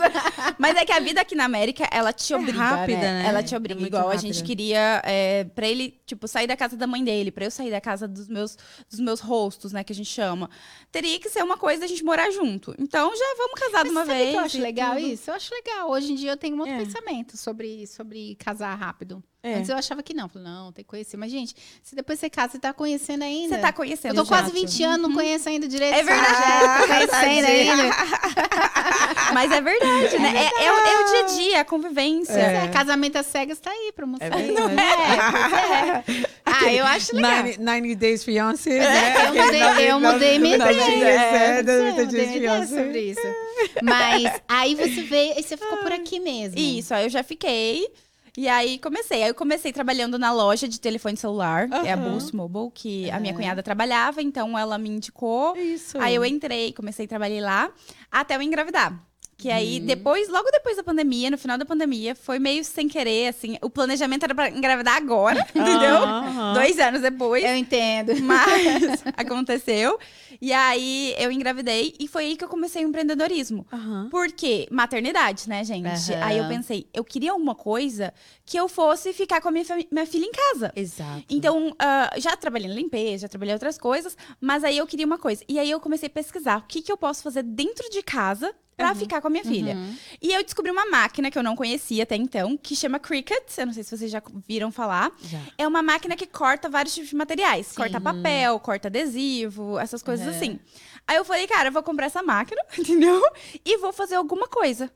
[0.58, 3.24] Mas é que a vida aqui na América, ela te É obriga, rápida, né?
[3.24, 3.30] né?
[3.30, 3.86] Ela te É obriga.
[3.86, 7.46] Igual a gente queria, é, pra ele, tipo, sair da casa da mãe dele, pra
[7.46, 8.58] eu sair da casa dos meus,
[8.90, 10.50] dos meus rostos, né, que a gente chama.
[10.92, 12.76] Teria que ser uma coisa da gente morar junto.
[12.80, 14.30] Então, já vamos casar de uma Sabe vez.
[14.32, 15.08] que eu acho legal tudo.
[15.08, 15.30] isso?
[15.30, 15.90] Eu acho legal.
[15.92, 16.78] Hoje em dia eu tenho um outro É.
[16.78, 19.24] pensamento sobre, sobre casar rápido.
[19.44, 19.54] É.
[19.56, 20.28] Antes eu achava que não.
[20.28, 21.16] Falei, não, tem que conhecer.
[21.16, 23.56] Mas, gente, se depois você casa, você tá conhecendo ainda.
[23.56, 24.60] Você tá Eu conhecendo tô quase Jato.
[24.60, 25.94] 20 anos, não conheço ainda direito.
[25.96, 26.36] É verdade.
[26.36, 27.96] projeto, tô conhecendo ainda.
[29.34, 30.34] Mas é verdade, né?
[30.36, 32.34] É, é o, é o dia a dia, a convivência.
[32.34, 32.68] É.
[32.70, 34.28] casamento às cegas tá aí pra mostrar.
[34.28, 34.74] É verdade.
[34.74, 36.38] É, pois é.
[36.50, 37.38] Ah, eu acho legal.
[37.44, 39.28] 90, 90 Days Fiancé, É, né?
[39.28, 40.88] eu mudei, eu mudei minha Não, ideia.
[40.88, 43.22] não, é, É, não, eu não, mudei não, minha ideia não, sobre isso.
[43.84, 46.58] Mas aí você veio e você ficou por aqui mesmo.
[46.58, 47.86] Isso, aí eu já fiquei.
[48.38, 49.24] E aí comecei.
[49.24, 51.98] Aí eu comecei trabalhando na loja de telefone celular, é a.
[51.98, 55.58] Boost Mobile, que a minha cunhada trabalhava, então ela me indicou.
[55.58, 55.98] Isso.
[56.00, 57.72] Aí eu entrei, comecei a trabalhar lá,
[58.12, 59.04] até eu engravidar.
[59.38, 59.54] Que Uhum.
[59.54, 63.56] aí, depois, logo depois da pandemia, no final da pandemia, foi meio sem querer, assim.
[63.62, 65.98] O planejamento era pra engravidar agora, entendeu?
[66.04, 66.54] Aham.
[66.56, 67.44] Dois anos depois.
[67.44, 68.14] Eu entendo.
[68.26, 70.00] Mas aconteceu.
[70.42, 73.66] E aí eu engravidei e foi aí que eu comecei o empreendedorismo.
[73.72, 74.08] Aham.
[74.10, 74.68] Por quê?
[74.72, 75.88] Maternidade, né, gente?
[76.14, 76.24] Aham.
[76.24, 78.12] Aí eu pensei, eu queria alguma coisa
[78.44, 80.72] que eu fosse ficar com a minha, minha filha em casa.
[80.76, 81.24] Exato.
[81.30, 85.06] Então, ah, já trabalhei na limpeza, já trabalhei em outras coisas, mas aí eu queria
[85.06, 85.44] uma coisa.
[85.48, 88.52] E aí eu comecei a pesquisar o que, que eu posso fazer dentro de casa
[88.78, 89.76] pra ficar com a minha filha.
[90.22, 93.42] E eu descobri uma máquina que eu não conhecia até então, que chama Cricut.
[93.58, 95.12] Eu não sei se vocês já viram falar.
[95.24, 95.42] Já.
[95.58, 97.72] É uma máquina que corta vários tipos de materiais.
[97.74, 100.32] Corta papel, corta adesivo, essas coisas Uhum.
[100.36, 100.60] assim.
[101.08, 103.20] Aí eu falei, cara, eu vou comprar essa máquina, entendeu?
[103.66, 104.92] E vou fazer alguma coisa.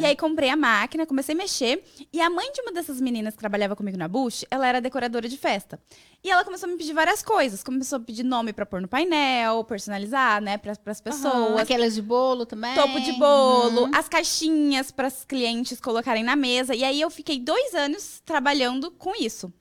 [0.00, 1.82] E aí comprei a máquina, comecei a mexer.
[2.12, 5.28] E a mãe de uma dessas meninas que trabalhava comigo na Bush, ela era decoradora
[5.28, 5.80] de festa.
[6.22, 7.62] E ela começou a me pedir várias coisas.
[7.62, 11.60] Começou a pedir nome pra pôr no painel, personalizar, né, pras, pras pessoas.
[11.60, 12.74] Aquelas de bolo também.
[12.74, 16.74] Topo de bolo, as caixinhas para os clientes colocarem na mesa.
[16.74, 19.52] E aí eu fiquei dois anos trabalhando com isso.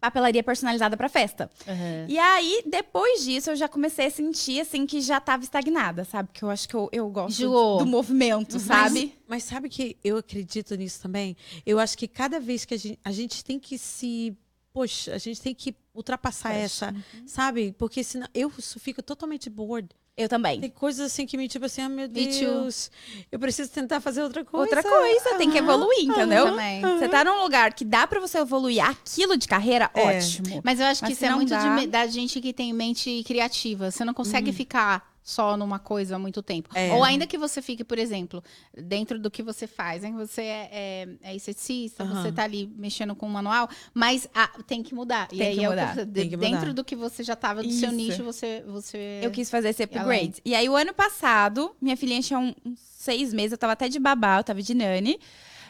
[0.00, 1.50] Papelaria personalizada para festa.
[1.66, 2.06] Uhum.
[2.08, 6.28] E aí, depois disso, eu já comecei a sentir, assim, que já tava estagnada, sabe?
[6.32, 7.38] Que eu acho que eu, eu gosto
[7.78, 9.14] do movimento, sabe?
[9.26, 11.36] Mas sabe que eu acredito nisso também?
[11.64, 14.36] Eu acho que cada vez que a gente, a gente tem que se.
[14.72, 17.74] Poxa, a gente tem que ultrapassar essa, sabe?
[17.78, 19.88] Porque senão eu fico totalmente bored.
[20.16, 20.58] Eu também.
[20.60, 22.08] Tem coisas assim que me, tipo assim, ah, meu.
[22.08, 22.90] Deus,
[23.30, 24.64] eu preciso tentar fazer outra coisa.
[24.76, 26.46] Outra coisa, tem que evoluir, entendeu?
[26.46, 26.80] Também.
[26.80, 30.02] Você tá num lugar que dá pra você evoluir aquilo de carreira, É.
[30.18, 30.62] ótimo.
[30.64, 32.52] Mas eu acho que Mas isso se é muito de dá- me- da gente que
[32.54, 33.90] tem mente criativa.
[33.90, 36.70] Você não consegue ficar só numa coisa há muito tempo.
[36.72, 36.92] É.
[36.92, 40.14] Ou ainda que você fique, por exemplo, dentro do que você faz, hein?
[40.14, 42.22] Você é, é, é esteticista, Aham.
[42.22, 45.26] você tá ali mexendo com o manual, mas ah, tem que mudar.
[45.32, 46.72] e Tem aí que é mudar, tem que dentro mudar.
[46.74, 47.96] do que você já tava do seu Isso.
[47.96, 48.62] nicho, você.
[48.68, 49.18] você...
[49.20, 49.96] Eu quis fazer esse além.
[49.98, 50.40] upgrade.
[50.44, 53.98] E aí, o ano passado, minha filhinha tinha uns seis meses, eu tava até de
[53.98, 55.18] babá, eu tava de nani.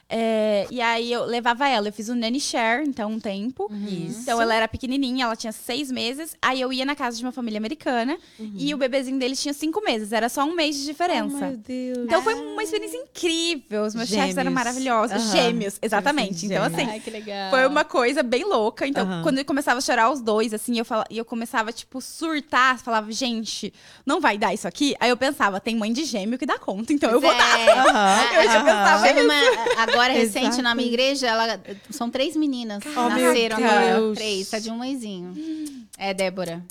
[0.09, 3.69] É, e aí eu levava ela, eu fiz um nanny share, então um tempo.
[3.88, 4.21] Isso.
[4.21, 6.37] Então ela era pequenininha, ela tinha seis meses.
[6.40, 9.83] Aí eu ia na casa de uma família americana e o bebezinho deles tinha cinco
[9.85, 10.12] meses.
[10.12, 11.47] Era só um mês de Oh, diferença.
[11.49, 11.99] meu Deus.
[12.05, 13.83] então foi uma experiência incrível.
[13.85, 14.55] Os meus chefes eram Gêmeos.
[14.55, 15.16] maravilhosos.
[15.16, 15.33] Aham.
[15.33, 16.47] Gêmeos, exatamente.
[16.47, 16.75] Então, Gêmeos.
[16.75, 17.51] assim, Ai, que legal.
[17.51, 18.87] foi uma coisa bem louca.
[18.87, 22.01] Então, quando eu começava a chorar os dois, assim, eu, fala, e eu começava, tipo,
[22.01, 23.73] surtar, falava, gente,
[24.07, 24.95] não vai dar isso aqui?
[25.01, 27.61] Aí eu pensava, tem mãe de gêmeo que dá conta, então eu vou dar.
[27.61, 27.73] É.
[27.73, 30.62] Aham, Eu já pensava uma, agora recente Exato.
[30.62, 32.82] na minha igreja, ela, são três meninas.
[32.96, 33.94] Oh, nasceram agora.
[33.96, 34.18] Deus.
[34.18, 35.35] Três, tá de um mêsinho.
[35.98, 36.62] É Débora.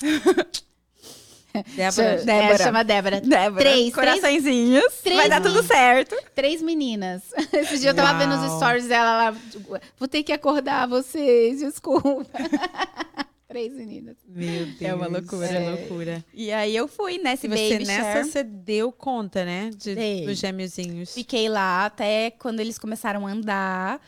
[1.74, 2.16] Débora.
[2.24, 2.54] Débora.
[2.54, 3.20] É, chama Débora.
[3.20, 4.92] Débora, Três, coraçõezinhos.
[5.02, 5.66] três vai dar tudo meninas.
[5.66, 6.16] certo.
[6.34, 7.22] Três meninas.
[7.52, 8.56] Esse dia eu tava vendo os Uau.
[8.58, 9.36] stories dela lá.
[9.50, 12.26] tipo, Vou ter que acordar vocês, desculpa.
[13.56, 14.16] Três meninas.
[14.28, 14.82] Meu Deus.
[14.82, 15.46] É uma loucura.
[15.46, 16.24] É loucura.
[16.34, 18.24] E aí eu fui nesse E você baby nessa, share.
[18.28, 19.70] você deu conta, né?
[19.74, 20.26] De, Dei.
[20.26, 21.14] dos gêmeozinhos.
[21.14, 23.98] Fiquei lá até quando eles começaram a andar,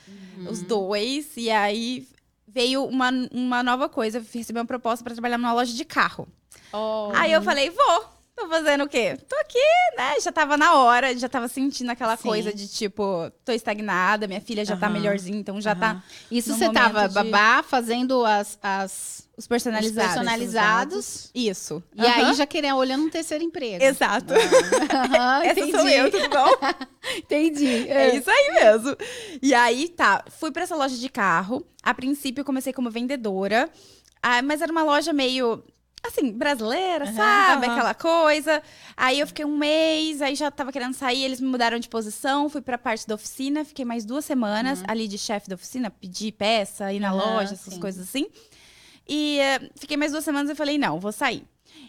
[0.51, 1.35] os dois.
[1.39, 2.07] E aí
[2.47, 4.19] veio uma, uma nova coisa.
[4.19, 6.29] Eu recebi uma proposta pra trabalhar numa loja de carro.
[6.71, 7.11] Oh.
[7.15, 8.05] Aí eu falei, vou.
[8.37, 9.17] Tô fazendo o quê?
[9.29, 9.59] Tô aqui,
[9.97, 10.21] né?
[10.21, 12.29] Já tava na hora, já tava sentindo aquela Sim.
[12.29, 14.93] coisa de tipo, tô estagnada, minha filha já tá Aham.
[14.93, 20.15] melhorzinha, então já tá Isso você tava de- babá fazendo as, as os os personalizados.
[20.15, 21.31] personalizados.
[21.33, 21.83] Isso.
[21.95, 23.83] E aí já querendo olhando um terceiro emprego.
[23.83, 24.35] Exato.
[24.35, 25.79] Aham, Essa entendi.
[25.79, 26.49] sou eu, tudo bom?
[27.17, 27.89] Entendi.
[27.89, 28.97] É isso aí mesmo.
[29.41, 31.65] E aí, tá, fui pra essa loja de carro.
[31.85, 33.71] A princípio, eu comecei como vendedora.
[34.21, 35.63] Ah, mas era uma loja meio,
[36.05, 37.67] assim, brasileira, sabe?
[37.67, 38.61] Aquela coisa.
[38.97, 42.49] Aí eu fiquei um mês, aí já tava querendo sair, eles me mudaram de posição,
[42.49, 46.33] fui pra parte da oficina, fiquei mais duas semanas ali de chefe da oficina, pedir
[46.33, 47.81] peça, ir na loja, essas sim.
[47.81, 48.27] coisas assim.
[49.09, 51.45] E eh, fiquei mais duas semanas e falei, não, vou sair.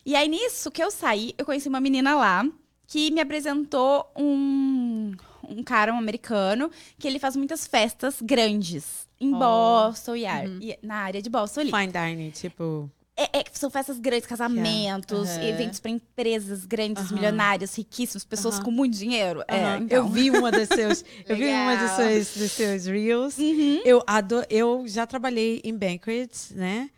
[0.06, 2.46] E aí, nisso que eu saí, eu conheci uma menina lá
[2.88, 5.12] que me apresentou um,
[5.48, 9.38] um cara, um americano, que ele faz muitas festas grandes em Oh.
[9.38, 11.72] Boston e, ar- e na área de Boston ali.
[11.72, 12.90] Fine dining, tipo.
[13.18, 15.44] É, é são festas grandes, casamentos, Aham.
[15.44, 17.16] eventos para empresas grandes, Aham.
[17.16, 18.64] milionárias, riquíssimas, pessoas Aham.
[18.64, 19.44] com muito dinheiro.
[19.46, 19.98] É, então.
[19.98, 21.04] Eu vi uma dos seus.
[21.28, 23.38] eu vi uma dos seus, dos seus reels.
[23.38, 23.82] Uhum.
[23.84, 26.90] Eu, ado, eu já trabalhei em banquets, né?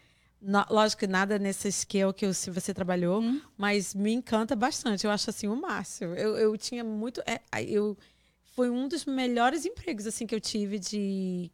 [0.41, 3.39] Na- lógico que nada nesse scale que se você trabalhou, Uhum.
[3.57, 5.05] mas me encanta bastante.
[5.05, 6.15] Eu acho assim o máximo.
[6.15, 7.21] Eu, eu tinha muito.
[7.27, 7.95] é, eu,
[8.55, 11.51] foi um dos melhores empregos assim que eu tive de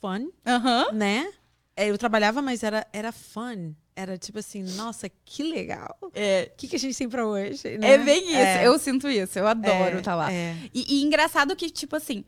[0.00, 0.92] fun, Aham.
[0.92, 1.32] né?
[1.76, 3.74] É, Eu trabalhava, mas era, era fun.
[3.94, 5.96] Era tipo assim, nossa, que legal.
[6.12, 6.50] É.
[6.52, 7.78] O que, que a gente tem pra hoje?
[7.78, 7.92] né?
[7.92, 8.36] É bem isso.
[8.36, 9.38] É, Eu sinto isso.
[9.38, 10.32] Eu adoro é, estar lá.
[10.32, 10.54] é.
[10.74, 12.24] E, e engraçado que, tipo assim,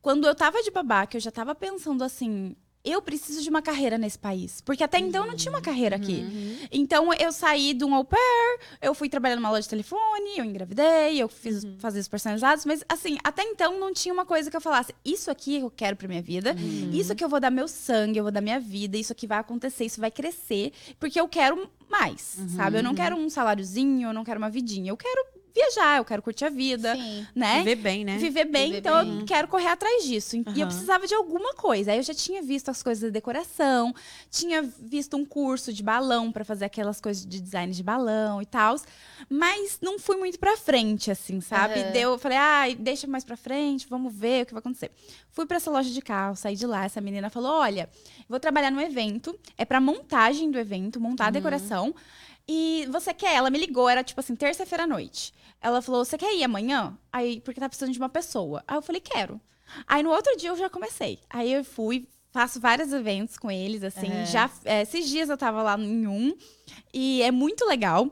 [0.00, 3.62] quando eu tava de babá, que eu já tava pensando assim, eu preciso de uma
[3.62, 4.60] carreira nesse país.
[4.60, 6.16] Porque até então eu não tinha uma carreira aqui.
[6.30, 6.58] Uhum.
[6.70, 10.44] Então eu saí de um au pair, eu fui trabalhar numa loja de telefone, eu
[10.44, 11.76] engravidei, eu fiz Uhum.
[11.78, 15.30] fazer os personalizados, mas assim, até então não tinha uma coisa que eu falasse, isso
[15.30, 16.90] aqui eu quero pra minha vida, Uhum.
[16.92, 19.38] isso aqui eu vou dar meu sangue, eu vou dar minha vida, isso aqui vai
[19.38, 22.48] acontecer, isso vai crescer, porque eu quero mais, Uhum.
[22.50, 22.78] sabe?
[22.78, 26.20] Eu não quero um saláriozinho, eu não quero uma vidinha, eu quero viajar, eu quero
[26.20, 27.26] curtir a vida, Sim.
[27.34, 27.58] né?
[27.58, 28.18] Viver bem, né?
[28.18, 29.20] Viver bem, Viver então bem.
[29.20, 30.36] eu quero correr atrás disso.
[30.36, 31.92] E eu precisava de alguma coisa.
[31.92, 33.94] Aí eu já tinha visto as coisas da decoração,
[34.30, 38.46] tinha visto um curso de balão pra fazer aquelas coisas de design de balão e
[38.46, 38.74] tal.
[39.28, 41.80] Mas não fui muito pra frente, assim, sabe?
[41.80, 41.92] Aham.
[41.92, 44.90] Deu, eu falei, ai, deixa mais pra frente, vamos ver o que vai acontecer.
[45.30, 46.84] Fui pra essa loja de carro, saí de lá.
[46.84, 47.88] Essa menina falou: olha,
[48.28, 51.94] vou trabalhar no evento, é pra montagem do evento, montar a decoração.
[52.46, 53.34] E você quer?
[53.36, 55.32] Ela me ligou, era tipo assim, terça-feira à noite.
[55.64, 56.94] Ela falou: Você quer ir amanhã?
[57.10, 58.62] Aí, porque tá precisando de uma pessoa.
[58.68, 59.40] Aí eu falei: Quero.
[59.86, 61.20] Aí no outro dia eu já comecei.
[61.30, 64.08] Aí eu fui, faço vários eventos com eles, assim.
[64.08, 64.26] Aham.
[64.26, 66.36] Já, é, esses dias eu tava lá em um.
[66.92, 68.08] E é muito legal.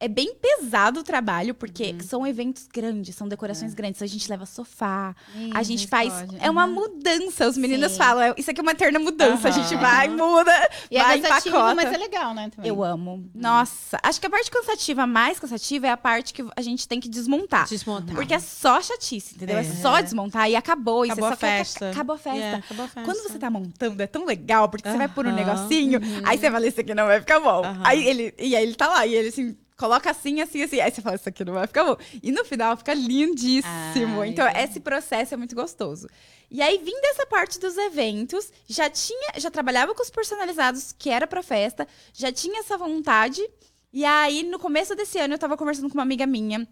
[0.00, 4.02] É bem pesado o trabalho, porque são eventos grandes, são decorações grandes.
[4.02, 6.12] A gente leva sofá, Ih, a gente faz.
[6.12, 6.36] pode.
[6.40, 6.72] É uma Uhum.
[6.74, 7.46] mudança.
[7.46, 7.98] Os meninos Sim.
[7.98, 9.48] falam, "É- isso aqui é uma eterna mudança.
[9.48, 10.50] A gente vai, muda,
[10.90, 11.74] E é vai, cansativo, empacota.
[11.76, 12.50] mas é legal, né?
[12.50, 12.68] Também.
[12.68, 13.28] Eu amo.
[13.34, 16.98] Nossa, acho que a parte cansativa, mais cansativa, é a parte que a gente tem
[16.98, 17.68] que desmontar.
[17.68, 18.14] Desmontar.
[18.16, 19.58] Porque é só chatice, entendeu?
[19.58, 19.64] É, É.
[19.64, 21.06] só desmontar e acabou.
[21.06, 21.90] E Acabou a só quer- festa.
[21.90, 22.40] Acabou a festa.
[22.40, 23.02] É, acabou a festa.
[23.04, 26.50] Quando você tá montando, é tão legal, porque você vai pôr um negocinho, aí você
[26.50, 27.62] fala, isso aqui não vai ficar bom.
[27.64, 27.82] Aham.
[27.92, 30.80] Aí ele, e aí ele tá lá, e ele assim, coloca assim, assim, assim.
[30.80, 31.96] Aí você fala, isso aqui não vai ficar bom.
[32.22, 34.20] E no final fica lindíssimo.
[34.20, 36.08] Ai, então, esse processo é muito gostoso.
[36.50, 41.08] E aí, vim dessa parte dos eventos, já tinha, já trabalhava com os personalizados, que
[41.08, 43.40] era pra festa, já tinha essa vontade.
[43.92, 46.68] E aí, no começo desse ano, eu tava conversando com uma amiga minha.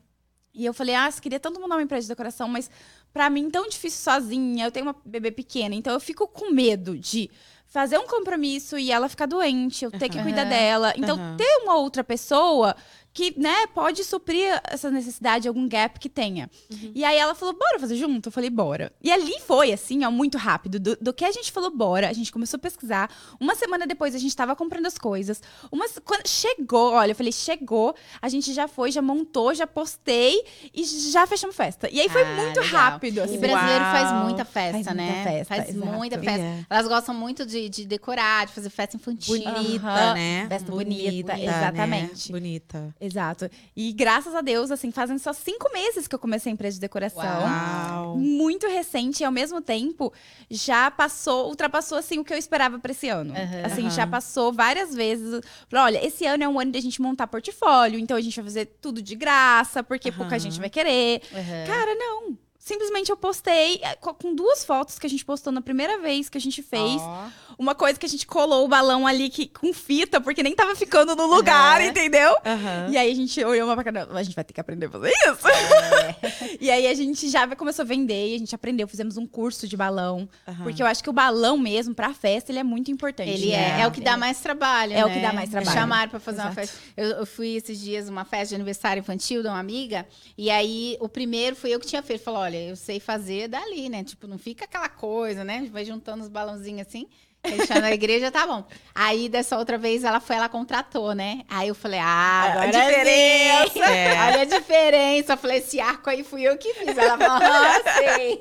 [0.52, 2.70] E eu falei, ah, você queria tanto montar uma empresa de decoração, mas
[3.12, 6.98] pra mim tão difícil sozinha, eu tenho uma bebê pequena, então eu fico com medo
[6.98, 7.30] de
[7.70, 10.92] fazer um compromisso e ela ficar doente, eu ter que cuidar dela.
[10.96, 11.36] Então, Aham.
[11.36, 12.74] ter uma outra pessoa
[13.12, 16.48] que, né, pode suprir essa necessidade, algum gap que tenha.
[16.94, 18.28] E aí ela falou, bora fazer junto?
[18.28, 18.92] Eu falei, bora.
[19.02, 20.78] E ali foi, assim, ó, muito rápido.
[20.78, 23.10] Do, do que a gente falou, bora, a gente começou a pesquisar.
[23.40, 25.42] Uma semana depois, a gente tava comprando as coisas.
[25.72, 30.40] Uma, quando chegou, olha, eu falei, chegou, a gente já foi, já montou, já postei
[30.72, 31.88] e já fechamos festa.
[31.90, 32.80] E aí foi Ah, muito legal.
[32.80, 33.38] rápido, E assim.
[33.38, 33.92] brasileiro Uau.
[33.92, 35.04] faz muita festa, Faz né?
[35.04, 35.86] muita festa, faz exato.
[35.92, 36.40] muita festa.
[36.42, 36.64] É.
[36.70, 39.36] Elas gostam muito de, de decorar, de fazer festa infantil.
[39.36, 40.46] Bonita, né?
[40.48, 41.44] Festa bonita, né?
[41.44, 42.30] exatamente.
[42.32, 42.94] Bonita.
[43.00, 43.48] Exato.
[43.74, 46.80] E graças a Deus, assim, fazem só cinco meses que eu comecei a empresa de
[46.80, 47.22] decoração.
[47.22, 48.16] Uau.
[48.18, 50.12] Muito recente e ao mesmo tempo
[50.50, 53.32] já passou, ultrapassou assim o que eu esperava pra esse ano.
[53.34, 53.62] Aham.
[53.64, 55.40] Assim, já passou várias vezes.
[55.72, 58.66] Olha, esse ano é um ano da gente montar portfólio, então a gente vai fazer
[58.80, 60.38] tudo de graça, porque pouca Aham.
[60.38, 61.22] gente vai querer.
[61.32, 61.66] Uhum.
[61.66, 62.49] Cara, não.
[62.62, 66.28] Simplesmente eu postei é, co- com duas fotos que a gente postou na primeira vez
[66.28, 67.00] que a gente fez.
[67.00, 67.26] Ó.
[67.58, 70.74] Uma coisa que a gente colou o balão ali que, com fita, porque nem tava
[70.76, 71.88] ficando no lugar, Aham.
[71.90, 72.36] entendeu?
[72.44, 72.88] Aham.
[72.90, 74.04] E aí a gente olhou uma pra cada.
[74.16, 75.48] A gente vai ter que aprender a fazer isso.
[75.48, 76.56] É.
[76.60, 79.66] e aí a gente já começou a vender, e a gente aprendeu, fizemos um curso
[79.66, 80.28] de balão.
[80.46, 80.62] aham.
[80.64, 83.30] Porque eu acho que o balão mesmo, pra festa, ele é muito importante.
[83.30, 83.78] Ele né?
[83.78, 85.14] é, é o que dá mais trabalho, É o né?
[85.14, 85.76] que dá mais trabalho.
[85.78, 86.60] Chamaram pra fazer uma Exato.
[86.68, 86.78] festa.
[86.96, 90.96] Eu, eu fui esses dias uma festa de aniversário infantil de uma amiga, e aí
[91.00, 92.22] o primeiro foi eu que tinha feito.
[92.22, 94.04] Falou, olha, eu sei fazer dali, né?
[94.04, 95.68] Tipo, não fica aquela coisa, né?
[95.70, 97.08] Vai juntando os balãozinhos assim.
[97.42, 98.64] Deixar na igreja, tá bom.
[98.94, 101.40] Aí, dessa outra vez, ela foi, ela contratou, né?
[101.48, 103.72] Aí eu falei, ah, A agora diferença.
[103.72, 103.80] sim.
[103.80, 104.22] É.
[104.26, 105.32] Olha a diferença.
[105.32, 106.98] Eu falei, esse arco aí fui eu que fiz.
[106.98, 108.40] Ela falou, ah, sei.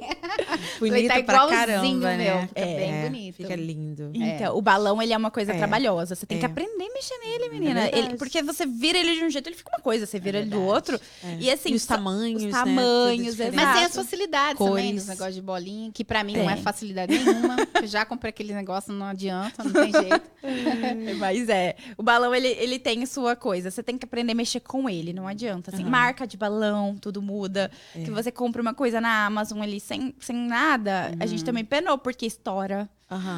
[0.79, 2.17] Bonito tá pra igualzinho caramba, o né?
[2.17, 3.35] meu, fica bem bonito.
[3.37, 4.11] Fica lindo.
[4.13, 5.57] Então, o balão, ele é uma coisa É.
[5.57, 6.13] trabalhosa.
[6.15, 6.39] Você tem É.
[6.41, 7.89] que aprender a mexer nele, menina.
[7.93, 10.05] Ele- porque você vira ele de um jeito, ele fica uma coisa.
[10.05, 10.99] Você vira ele do outro.
[11.23, 11.37] É.
[11.39, 12.51] E assim, E os tamanhos, né?
[12.51, 13.55] tamanhos, diferente.
[13.55, 14.95] Mas tem as facilidades também, Cores.
[14.95, 17.55] dos negócios de bolinha, que pra mim não é facilidade nenhuma.
[17.81, 20.31] Eu já comprei aquele negócio, não adianta, não tem jeito.
[21.19, 23.69] Mas é, o balão ele, ele tem sua coisa.
[23.71, 25.71] Você tem que aprender a mexer com ele, não adianta.
[25.73, 25.91] Assim, Aham.
[25.91, 27.69] marca de balão, tudo muda.
[27.95, 28.03] É.
[28.03, 31.97] Que você compra uma coisa na Amazon ali sem, sem nada, a gente também penou
[31.97, 32.89] porque estoura.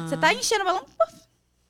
[0.08, 0.84] Você tá enchendo o balão,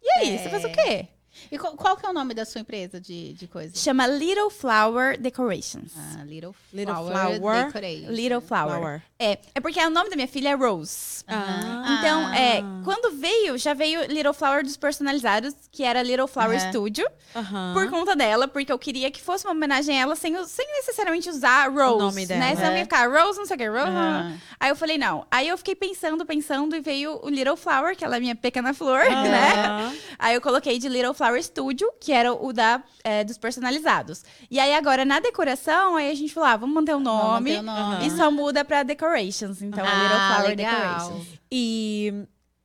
[0.02, 0.38] e aí, É.
[0.38, 1.08] você faz o quê?
[1.50, 3.72] E qual, qual que é o nome da sua empresa de, de coisa?
[3.76, 5.92] Chama Little Flower Decorations.
[5.96, 7.66] Ah, Little, Little Flower, Flower.
[7.66, 8.10] Decoration.
[8.10, 8.76] Little Flower.
[8.78, 9.02] Flower.
[9.18, 11.24] É, é porque o nome da minha filha é Rose.
[11.28, 11.96] Ah.
[11.98, 12.80] Então, é, Ah.
[12.84, 16.70] quando veio, já veio Little Flower dos personalizados, que era Little Flower Aham.
[16.70, 17.06] Studio.
[17.34, 17.72] Aham.
[17.72, 21.30] por conta dela, porque eu queria que fosse uma homenagem a ela sem, sem necessariamente
[21.30, 21.94] usar Rose.
[21.94, 22.40] O nome dela.
[22.40, 22.56] Né?
[22.56, 22.78] Senão É.
[22.78, 23.84] ia ficar Rose, não sei o que, Rose.
[23.86, 24.32] Ah.
[24.60, 25.26] Aí eu falei, não.
[25.30, 28.74] Aí eu fiquei pensando, pensando, e veio o Little Flower, que ela é minha pequena
[28.74, 29.92] flor, né?
[30.18, 34.24] Aí eu coloquei de Little Flower Studio, que era o da, é, dos personalizados.
[34.50, 37.52] E aí agora, na decoração, aí a gente falou, ah, vamos manter o nome.
[37.56, 38.06] manter o nome.
[38.06, 39.62] E só muda pra Decorations.
[39.62, 40.74] Então, Ah, Little Flower legal.
[41.10, 41.26] Decorations.
[41.50, 42.12] E,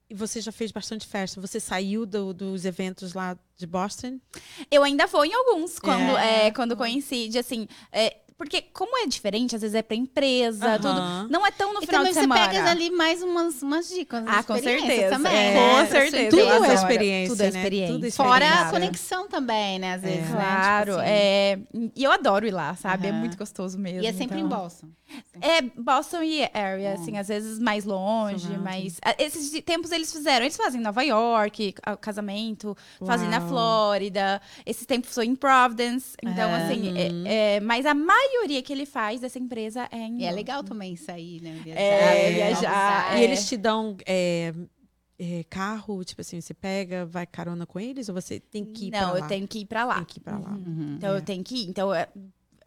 [0.10, 1.40] e você já fez bastante festa.
[1.42, 4.20] Você saiu do- dos eventos lá de Boston?
[4.72, 6.48] Eu ainda vou em alguns, quando, É.
[6.48, 7.68] é, quando coincide, assim...
[7.92, 10.78] é, porque como é diferente, às vezes é pra empresa, Aham.
[10.78, 11.32] tudo.
[11.32, 12.48] Não é tão no E final também de você semana.
[12.48, 14.24] pega ali mais umas, umas dicas.
[14.28, 15.16] Ah, com certeza.
[15.16, 15.82] Também, É, né?
[15.86, 16.30] com certeza.
[16.38, 17.60] Tudo é experiência, Tudo é né?
[17.60, 17.94] experiência.
[17.96, 19.94] Tudo é Fora a conexão também, né?
[19.96, 20.36] Às vezes, né?
[20.36, 21.10] Claro, Tipo assim.
[21.10, 21.60] é.
[21.96, 23.08] E eu adoro ir lá, sabe?
[23.08, 23.20] É Aham.
[23.20, 24.02] muito gostoso mesmo.
[24.02, 24.60] E é sempre em então.
[24.60, 24.88] Boston.
[25.40, 26.94] É Boston e area, Hum.
[27.02, 28.62] assim, às vezes mais longe, Sonata.
[28.62, 29.00] mas.
[29.04, 30.46] ah, Esses tempos eles fizeram.
[30.46, 33.48] Eles fazem em Nova York, ca- casamento, fazem na Uau.
[33.50, 34.42] Flórida.
[34.66, 36.16] Esses tempos foi em Providence.
[36.22, 36.66] Então, Aham.
[36.66, 37.26] assim, Uhum.
[37.26, 40.64] é- é- mas a maioria que ele faz dessa empresa é em E é legal
[40.64, 41.60] também sair, né?
[41.64, 42.60] Viajar, É, viajar.
[42.60, 43.24] viajar, E É.
[43.24, 44.54] eles te dão é,
[45.20, 48.92] é, carro, tipo assim, você pega, vai carona com eles ou você tem que ir
[48.92, 49.28] Não, pra eu lá?
[49.28, 49.96] tenho que ir pra lá.
[49.96, 50.50] Tem que ir pra lá.
[50.52, 50.96] Uhum.
[50.98, 51.18] Então É.
[51.18, 51.70] eu tenho que ir.
[51.70, 52.08] Então, é,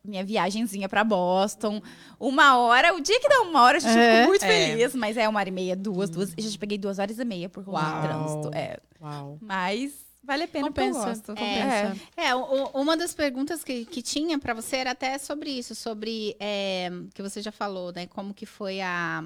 [0.05, 1.81] minha viagenzinha pra Boston,
[2.19, 4.17] uma hora, o dia que dá uma hora, a gente É.
[4.17, 4.49] fica muito É.
[4.49, 6.33] feliz, mas é uma hora e meia, duas, duas.
[6.37, 8.51] Eu já peguei duas horas e meia por conta do trânsito.
[8.57, 8.79] É.
[9.01, 9.39] Uau.
[9.41, 11.27] Mas vale a pena Compensa, porque eu gosto.
[11.35, 11.97] compensa.
[12.17, 15.75] É, o- o- uma das perguntas que, que tinha pra você era até sobre isso,
[15.75, 18.07] sobre é, que você já falou, né?
[18.07, 19.23] Como que foi a,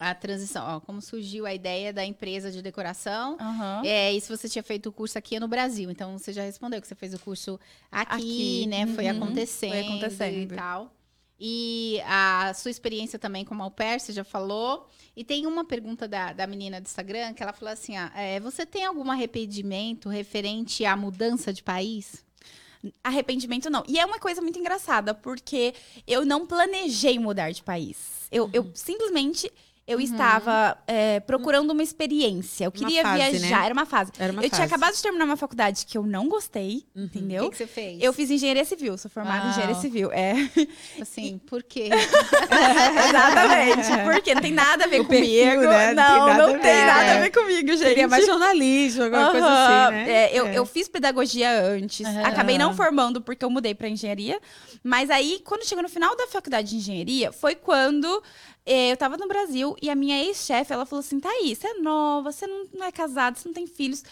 [0.00, 3.36] a transição, ó, como surgiu a ideia da empresa de decoração.
[3.38, 3.82] Aham.
[3.84, 5.90] É, e se você tinha feito o curso aqui no Brasil.
[5.90, 7.60] Então, você já respondeu que você fez o curso
[7.92, 8.66] aqui, Aqui.
[8.66, 8.86] né?
[8.86, 9.10] Foi Uhum.
[9.10, 10.52] acontecendo, Foi acontecendo.
[10.54, 10.92] e tal.
[11.38, 14.88] E a sua experiência também como au pair, você já falou.
[15.16, 18.38] E tem uma pergunta da, da menina do Instagram que ela falou assim: ah, é,
[18.40, 22.24] você tem algum arrependimento referente à mudança de país?
[23.04, 23.82] Arrependimento não.
[23.86, 25.74] E é uma coisa muito engraçada, porque
[26.06, 28.26] eu não planejei mudar de país.
[28.30, 28.70] Eu, eu Uhum.
[28.74, 29.50] simplesmente.
[29.92, 32.64] Eu estava é, procurando uma experiência.
[32.64, 33.64] Eu Uma queria fase, viajar, né?
[33.66, 34.12] era uma fase.
[34.18, 34.74] Era uma eu tinha fase.
[34.74, 37.44] acabado de terminar uma faculdade que eu não gostei, O entendeu?
[37.44, 38.02] que, que você fez?
[38.02, 39.50] Eu fiz engenharia civil, sou formada em Uau.
[39.50, 40.10] engenharia civil.
[40.12, 40.34] É.
[41.00, 41.88] Assim, por quê?
[43.08, 43.88] Exatamente.
[44.12, 45.62] Porque não tem nada a ver O perfil, comigo.
[45.70, 45.94] né?
[45.94, 47.16] Não tem Não, nada não a tem nada né?
[47.16, 47.78] a ver comigo, gente.
[47.78, 49.84] Seria mais jornalismo, alguma coisa Aham.
[49.86, 50.10] assim, né?
[50.12, 50.58] É, eu, É.
[50.58, 52.06] eu fiz pedagogia antes.
[52.24, 54.38] Acabei não formando porque eu mudei pra engenharia.
[54.82, 58.22] Mas aí, quando chegou no final da faculdade de engenharia, foi quando
[58.72, 62.30] eu tava no Brasil e a minha ex-chefe, ela falou assim: Thaís, você é nova,
[62.30, 64.02] você não, não é casada, você não tem filhos.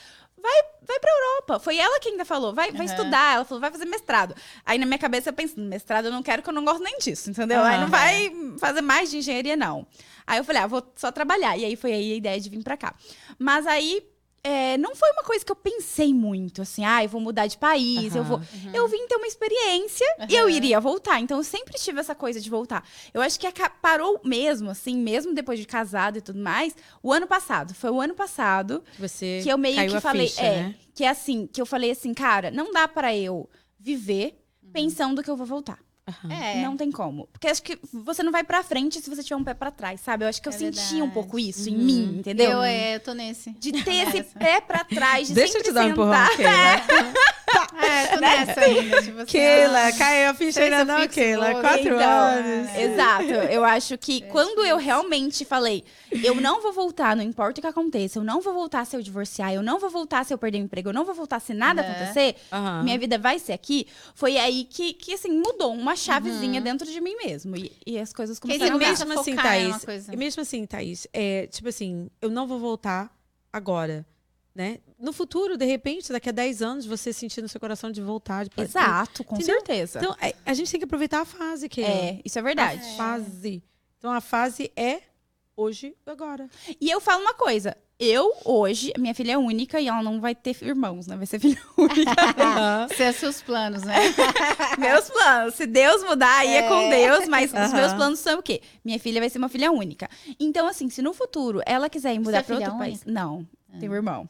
[0.40, 1.58] Vai, vai pra Europa.
[1.58, 3.34] Foi ela que ainda falou, vai, vai estudar.
[3.34, 4.34] Ela falou, vai fazer mestrado.
[4.64, 6.96] Aí na minha cabeça eu pensei, mestrado eu não quero, que eu não gosto nem
[6.98, 7.60] disso, entendeu?
[7.60, 9.86] Aí não vai fazer mais de engenharia, não.
[10.26, 11.56] Aí eu falei, ah, vou só trabalhar.
[11.56, 12.94] E aí foi aí a ideia de vir pra cá.
[13.38, 14.02] Mas aí
[14.48, 17.58] é, não foi uma coisa que eu pensei muito, assim, ah, eu vou mudar de
[17.58, 18.40] país, eu vou.
[18.72, 21.20] Eu vim ter uma experiência e eu iria voltar.
[21.20, 22.82] Então eu sempre tive essa coisa de voltar.
[23.12, 23.46] Eu acho que
[23.82, 27.74] parou mesmo, assim, mesmo depois de casado e tudo mais, o ano passado.
[27.74, 30.74] Foi o ano passado Você que eu meio que falei, ficha, é, né?
[30.94, 35.30] que é assim, que eu falei assim, cara, não dá pra eu viver pensando que
[35.30, 35.78] eu vou voltar.
[36.08, 36.32] Aham.
[36.32, 36.62] É.
[36.62, 37.28] Não tem como.
[37.32, 40.00] Porque acho que você não vai pra frente se você tiver um pé pra trás,
[40.00, 40.24] sabe?
[40.24, 41.12] Eu acho que eu É senti um verdade.
[41.12, 41.84] pouco isso em Uhum.
[41.84, 42.50] mim, entendeu?
[42.52, 43.50] Eu, é, eu tô nesse.
[43.50, 46.36] De ter esse pé pra trás, de Deixa eu sempre te dar um empurrão, sentar.
[46.36, 47.14] Keila.
[47.80, 49.02] É, tô nessa ainda.
[49.02, 51.60] Tipo Keila, caiu a ficha ainda não, Keila.
[51.60, 52.74] Quatro Então, anos.
[52.74, 53.24] Exato.
[53.50, 55.82] Eu acho que É quando eu realmente falei,
[56.22, 59.02] eu não vou voltar, não importa o que aconteça, eu não vou voltar se eu
[59.02, 61.54] divorciar, eu não vou voltar se eu perder o emprego, eu não vou voltar se
[61.54, 61.90] nada Aham.
[61.90, 62.82] acontecer, Aham.
[62.82, 63.86] minha vida vai ser aqui.
[64.14, 66.04] Foi aí que, que assim, mudou uma Uhum.
[66.04, 67.56] chavezinha dentro de mim mesmo.
[67.56, 70.12] E, e as coisas E começaram a mesmo assim, Thaís, coisa.
[70.12, 73.14] e mesmo assim, Thaís, é, tipo assim, eu não vou voltar
[73.52, 74.06] agora,
[74.54, 74.78] né?
[74.98, 78.44] No futuro, de repente, daqui a 10 anos, você sentir no seu coração de voltar.
[78.46, 79.56] De Exato, com Entendeu?
[79.56, 79.98] certeza.
[79.98, 82.80] Então, é, a gente tem que aproveitar a fase, que é, isso é verdade.
[82.80, 83.62] A fase.
[83.98, 85.00] Então, a fase é
[85.56, 86.48] hoje e agora.
[86.80, 87.76] E eu falo uma coisa.
[88.00, 91.16] Eu, hoje, minha filha é única e ela não vai ter irmãos, né?
[91.16, 92.86] Vai ser filha única.
[92.96, 93.96] São seus planos, né?
[94.78, 95.54] meus planos.
[95.56, 97.72] Se Deus mudar, aí é, com Deus, mas os Aham.
[97.74, 98.62] meus planos são o quê?
[98.84, 100.08] Minha filha vai ser uma filha única.
[100.38, 103.02] Então, assim, se no futuro ela quiser ir mudar é para outro país.
[103.04, 103.10] única?
[103.10, 103.44] Não,
[103.80, 104.28] tem um irmão.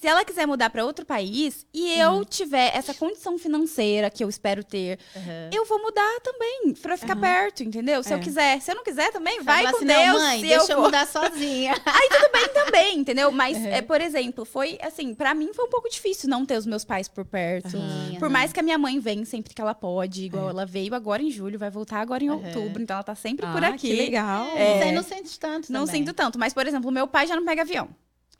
[0.00, 4.28] Se ela quiser mudar para outro país e eu tiver essa condição financeira que eu
[4.28, 4.98] espero ter,
[5.52, 8.02] eu vou mudar também pra ficar perto, entendeu?
[8.02, 8.20] Se eu É.
[8.20, 8.60] quiser.
[8.60, 10.12] Se eu não quiser também, Vai com assim, Deus.
[10.20, 10.86] mãe, se deixa eu, vou.
[10.86, 11.72] mudar sozinha.
[11.84, 13.30] Aí tudo bem também, entendeu?
[13.32, 16.66] Mas, é, por exemplo, foi assim, pra mim foi um pouco difícil não ter os
[16.66, 17.76] meus pais por perto.
[18.18, 20.50] Por mais que a minha mãe venha sempre que ela pode, igual É.
[20.50, 23.62] ela veio agora em julho, vai voltar agora em outubro, então ela tá sempre por
[23.62, 23.88] Ah, aqui.
[23.88, 24.48] Que legal.
[24.56, 26.00] É, Isso aí não sente tanto Não também.
[26.00, 27.88] sinto tanto, mas, por exemplo, meu pai já não pega avião.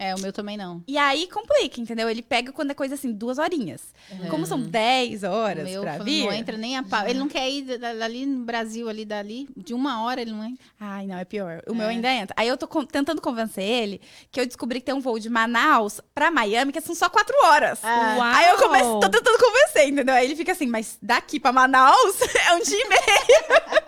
[0.03, 0.83] É, o meu também não.
[0.89, 2.09] E aí complica, entendeu?
[2.11, 3.83] Ele pega quando é coisa assim, duas horinhas.
[4.31, 6.25] Como são 10 O horas meu pra vir.
[6.25, 7.07] não entra nem a pau.
[7.07, 9.49] Ele não quer ir da- dali no Brasil, ali dali.
[9.57, 10.65] De uma hora ele não entra.
[10.81, 11.63] Ai, não, é pior.
[11.69, 11.91] O meu É.
[11.91, 12.35] ainda entra.
[12.39, 16.01] Aí eu tô tentando convencer ele que eu descobri que tem um voo de Manaus
[16.15, 17.79] pra Miami que são só quatro horas.
[17.83, 18.15] Ah.
[18.19, 18.23] Uau.
[18.23, 20.15] Aí eu comecei, tô tentando convencer, entendeu?
[20.15, 22.17] Aí ele fica assim, mas daqui pra Manaus
[22.49, 23.82] é um dia e meio.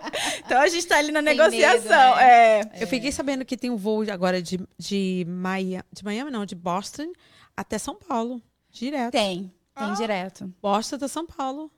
[0.45, 2.15] Então a gente tá ali na Tem negociação.
[2.15, 2.61] medo, é.
[2.79, 6.55] Eu fiquei sabendo que tem um voo agora de, de, Miami, de Miami, não, de
[6.55, 7.11] Boston
[7.55, 8.41] até São Paulo.
[8.69, 9.11] Direto.
[9.11, 9.93] Tem, tem Ah.
[9.93, 10.53] direto.
[10.61, 11.71] Boston até São Paulo.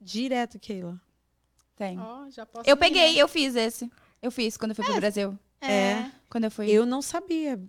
[0.00, 1.00] Direto, Keila.
[1.76, 1.96] Tem.
[1.96, 3.22] Posso Eu ir, peguei, né?
[3.22, 3.90] eu fiz esse.
[4.20, 5.38] Eu fiz quando eu fui pro Brasil.
[5.60, 6.10] É.
[6.28, 6.68] Quando eu fui.
[6.70, 7.60] Eu não sabia.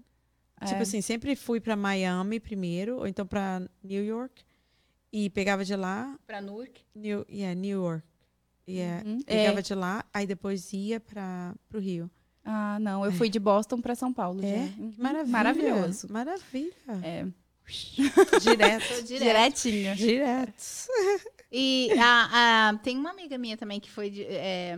[0.62, 0.66] É.
[0.66, 4.44] Tipo assim, sempre fui pra Miami primeiro, ou então pra New York.
[5.12, 6.82] E pegava de lá, Pra Nurk.
[6.94, 8.04] New, yeah, New York.
[8.70, 9.22] Yeah, Uhum.
[9.24, 9.62] Pegava É.
[9.62, 12.10] de lá, aí depois ia para pro Rio.
[12.46, 13.04] Ah, não.
[13.06, 14.40] Eu fui de Boston pra São Paulo.
[14.44, 14.68] É?
[14.68, 14.82] já.
[14.82, 14.92] Uhum.
[14.92, 15.32] Que maravilha.
[15.32, 16.08] Maravilhoso.
[16.12, 16.74] Maravilha.
[17.04, 17.26] É.
[18.42, 19.04] Direto.
[19.04, 19.06] Direto.
[19.06, 19.96] Direitinho.
[19.96, 20.64] Direto.
[21.52, 24.78] E a, a- tem uma amiga minha também que foi, de, é,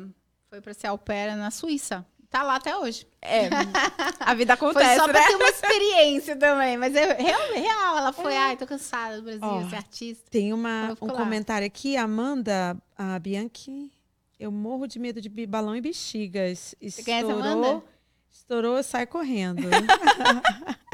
[0.49, 2.05] foi pra ser au pair na Suíça.
[2.31, 3.05] Tá lá até hoje.
[3.21, 3.49] É.
[4.21, 5.11] A vida Foi acontece, só né?
[5.11, 6.77] pra ter uma experiência também.
[6.77, 7.97] Mas é real, real.
[7.97, 10.23] Ela foi, ai, tô cansada do Brasil, Ó, ser artista.
[10.31, 11.13] Tem uma, um lá.
[11.13, 13.91] comentário aqui, Amanda a Bianchi.
[14.39, 16.73] Eu morro de medo de balão e bexigas.
[16.81, 17.49] Você conhece a Amanda?
[17.49, 17.83] Estourou,
[18.31, 19.63] estourou, sai correndo.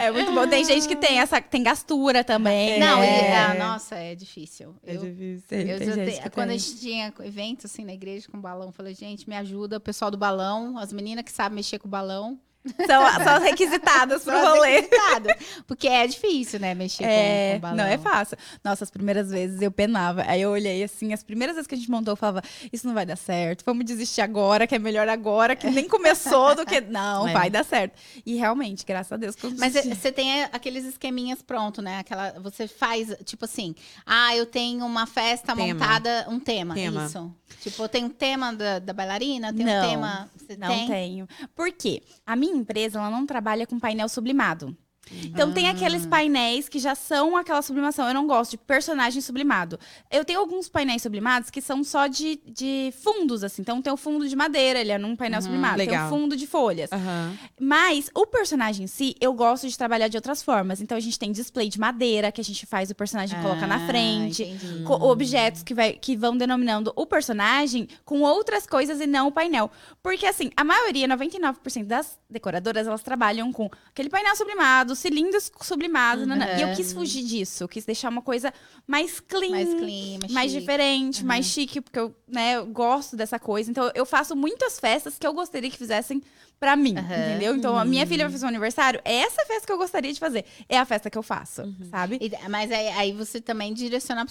[0.00, 0.46] É muito bom.
[0.48, 2.80] Tem gente que tem essa, tem gastura também.
[2.80, 4.74] Não, e- ah, nossa, é difícil.
[4.84, 5.58] É Eu, difícil.
[5.58, 6.58] Eu te- que quando a tem.
[6.58, 10.10] gente tinha evento assim na igreja com balão, eu falei, gente, me ajuda, o pessoal
[10.10, 12.38] do balão, as meninas que sabem mexer com o balão.
[12.86, 14.80] São, são as requisitadas pro rolê.
[14.80, 15.36] requisitadas.
[15.66, 17.76] Porque é difícil, né, mexer com- É, com, balão.
[17.78, 18.36] não é fácil.
[18.62, 20.22] Nossa, as primeiras vezes eu penava.
[20.26, 22.42] Aí eu olhei assim, as primeiras vezes que a gente montou, eu falava:
[22.72, 26.54] Isso não vai dar certo, vamos desistir agora, que é melhor agora, que nem começou
[26.54, 26.80] do que.
[26.88, 27.32] Não, É.
[27.32, 27.94] vai dar certo.
[28.26, 29.94] E realmente, graças a Deus, Mas consegui.
[29.94, 31.98] você tem aqueles esqueminhas pronto, né?
[31.98, 33.74] Aquela, você faz, tipo assim,
[34.06, 35.74] ah, eu tenho uma festa Tema.
[35.74, 37.04] montada, um tema, Tema.
[37.06, 37.32] isso.
[37.60, 40.30] Tipo, eu tenho um tema da, da bailarina, tem Não, um tema.
[40.36, 40.86] Você Não tem?
[40.86, 41.28] tenho.
[41.54, 42.02] Por quê?
[42.26, 44.76] A minha empresa, ela não trabalha com painel sublimado.
[45.24, 46.08] Então tem aqueles Ah.
[46.08, 48.06] painéis que já são aquela sublimação.
[48.08, 49.78] Eu não gosto de personagem sublimado.
[50.10, 53.62] Eu tenho alguns painéis sublimados que são só de, de fundos, assim.
[53.62, 55.76] Então tem o fundo de madeira, ele é num painel sublimado.
[55.78, 56.06] Tem legal.
[56.06, 56.90] o fundo de folhas.
[56.92, 57.36] Aham.
[57.60, 60.80] Mas o personagem em si, eu gosto de trabalhar de outras formas.
[60.80, 63.76] Então a gente tem display de madeira, que a gente faz o personagem colocar na
[63.76, 64.42] Ah, frente.
[64.42, 64.82] entendi.
[64.84, 69.32] co- objetos que, vai, que vão denominando o personagem com outras coisas e não o
[69.32, 69.70] painel.
[70.02, 76.26] Porque, assim, a maioria, 99% das decoradoras, elas trabalham com aquele painel sublimado, cilindros sublimados.
[76.26, 76.46] nanã.
[76.58, 77.64] E eu quis fugir disso.
[77.64, 78.52] Eu quis deixar uma coisa
[78.86, 79.50] mais clean.
[79.50, 83.70] Mais clean, mais mais diferente, mais chique, porque eu, né, eu gosto dessa coisa.
[83.70, 86.22] Então, eu faço muitas festas que eu gostaria que fizessem
[86.60, 87.04] pra mim, Aham.
[87.30, 87.54] entendeu?
[87.54, 90.18] Então, a minha filha vai fazer um aniversário, é essa festa que eu gostaria de
[90.18, 90.44] fazer.
[90.68, 92.18] É a festa que eu faço, sabe?
[92.20, 94.26] E- Mas aí, aí você também direciona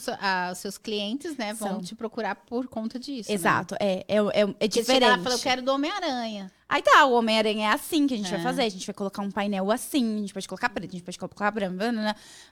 [0.51, 1.53] os seus clientes, né?
[1.53, 1.81] Vão São.
[1.81, 3.29] te procurar por conta disso.
[3.29, 3.35] né?
[3.35, 5.23] Exato, é, é, é, é Porque você lá e diferente.
[5.23, 6.51] fala, eu quero do Homem-Aranha.
[6.69, 8.31] Aí tá, o Homem-Aranha é assim que a gente É.
[8.31, 8.63] vai fazer.
[8.63, 11.17] A gente vai colocar um painel assim, a gente pode colocar preto, a gente pode
[11.17, 11.77] colocar branco,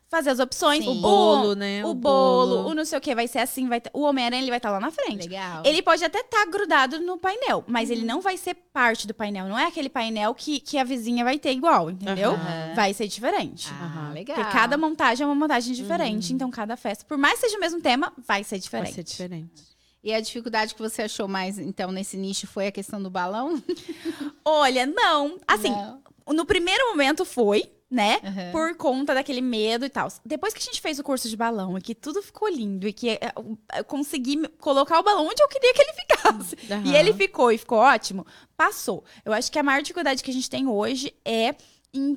[0.07, 0.83] fazer as opções.
[0.85, 0.97] Sim.
[0.99, 1.83] O bolo, né?
[1.83, 2.69] O, O bolo, bolo.
[2.69, 4.79] o não sei o que, vai ser assim, vai o Homem-Aranha ele vai estar lá
[4.79, 5.27] na frente.
[5.27, 5.63] Legal.
[5.65, 7.95] Ele pode até estar grudado no painel, mas Uhum.
[7.95, 9.47] ele não vai ser parte do painel.
[9.49, 12.31] Não é aquele painel que, que a vizinha vai ter igual, entendeu?
[12.31, 12.73] Aham.
[12.73, 13.67] Vai ser diferente.
[13.71, 14.37] Ah, legal.
[14.37, 16.31] Porque cada montagem é uma montagem diferente.
[16.33, 18.85] Então, cada festa, por mais que seja o mesmo tema, vai ser diferente.
[18.85, 19.74] Vai ser diferente.
[20.05, 23.59] E a dificuldade que você achou mais, então, nesse nicho foi a questão do balão?
[24.45, 25.39] Olha, não.
[25.47, 25.99] Assim, Não.
[26.31, 28.19] no primeiro momento foi, né?
[28.23, 28.51] Aham.
[28.51, 30.07] Por conta daquele medo e tal.
[30.23, 32.93] Depois que a gente fez o curso de balão e que tudo ficou lindo e
[32.93, 36.55] que é, eu- consegui colocar o balão onde eu queria que ele ficasse.
[36.69, 36.95] E Aham.
[36.95, 39.03] ele ficou e ficou ótimo, passou.
[39.25, 41.55] Eu acho que a maior dificuldade que a gente tem hoje é
[41.91, 42.15] em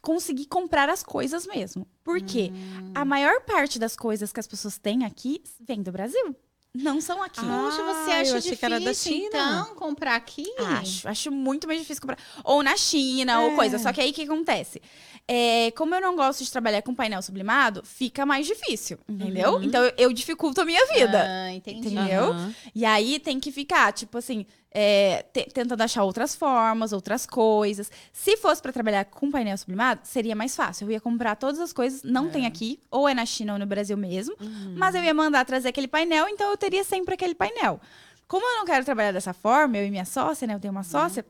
[0.00, 1.86] conseguir comprar as coisas mesmo.
[2.02, 2.50] Por quê?
[2.54, 2.92] Hum.
[2.94, 6.34] A maior parte das coisas que as pessoas têm aqui vem do Brasil.
[6.74, 7.38] Não são aqui.
[7.40, 9.26] Ah, Poxa, você eu acha achei difícil, que era da China.
[9.26, 10.46] então, comprar aqui?
[10.80, 12.18] Acho, acho muito mais difícil comprar.
[12.44, 13.38] Ou na China, É.
[13.40, 13.78] ou coisa.
[13.78, 14.80] Só que aí o que acontece?
[15.28, 19.54] É, como eu não gosto de trabalhar com painel sublimado, fica mais difícil, entendeu?
[19.54, 19.62] Uhum.
[19.62, 21.24] Então eu, eu dificulto a minha vida.
[21.26, 21.78] Ah, entendi.
[21.88, 22.24] Entendeu?
[22.32, 22.54] Aham.
[22.74, 27.90] E aí tem que ficar, tipo assim, é, te- tentando achar outras formas, outras coisas.
[28.12, 30.86] Se fosse pra trabalhar com painel sublimado, seria mais fácil.
[30.86, 33.66] Eu ia comprar todas as coisas, não tem aqui, ou é na China ou no
[33.66, 34.34] Brasil mesmo,
[34.76, 37.80] mas eu ia mandar trazer aquele painel, então eu teria sempre aquele painel.
[38.26, 40.54] Como eu não quero trabalhar dessa forma, eu e minha sócia, né?
[40.54, 41.24] Eu tenho uma sócia,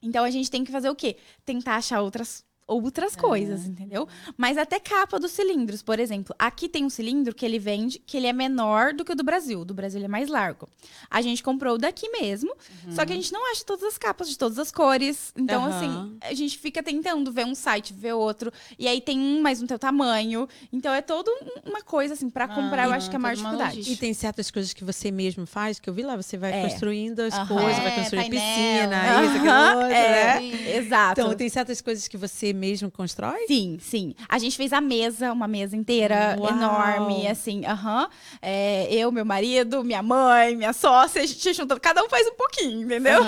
[0.00, 1.16] então a gente tem que fazer o quê?
[1.44, 4.08] Tentar achar outras outras coisas, entendeu?
[4.36, 6.34] Mas até capa dos cilindros, por exemplo.
[6.38, 9.22] Aqui tem um cilindro que ele vende, que ele é menor do que o do
[9.22, 9.60] Brasil.
[9.60, 10.68] O do Brasil ele é mais largo.
[11.10, 12.54] A gente comprou o daqui mesmo,
[12.90, 15.32] só que a gente não acha todas as capas de todas as cores.
[15.36, 15.76] Então, Aham.
[15.76, 18.50] assim, a gente fica tentando ver um site, ver outro.
[18.78, 20.48] E aí tem um mais no teu tamanho.
[20.72, 23.20] Então é toda um- uma coisa, assim, pra comprar, eu Ah, acho que é a
[23.20, 23.92] maior toda uma dificuldade.
[23.92, 26.62] E tem certas coisas que você mesmo faz, que eu vi lá, você vai É.
[26.62, 28.40] construindo as coisas, vai É, construir painel.
[28.40, 30.76] piscina, isso, aquilo outro, é, né?
[30.76, 31.20] exato.
[31.20, 33.46] Então, tem certas coisas que você mesmo constrói?
[33.46, 34.14] Sim, sim.
[34.28, 36.50] A gente fez a mesa, uma mesa inteira, Uau!
[36.50, 38.08] enorme, assim, aham.
[38.40, 42.34] É, eu, meu marido, minha mãe, minha sócia, a gente juntando, cada um faz um
[42.34, 43.20] pouquinho, entendeu?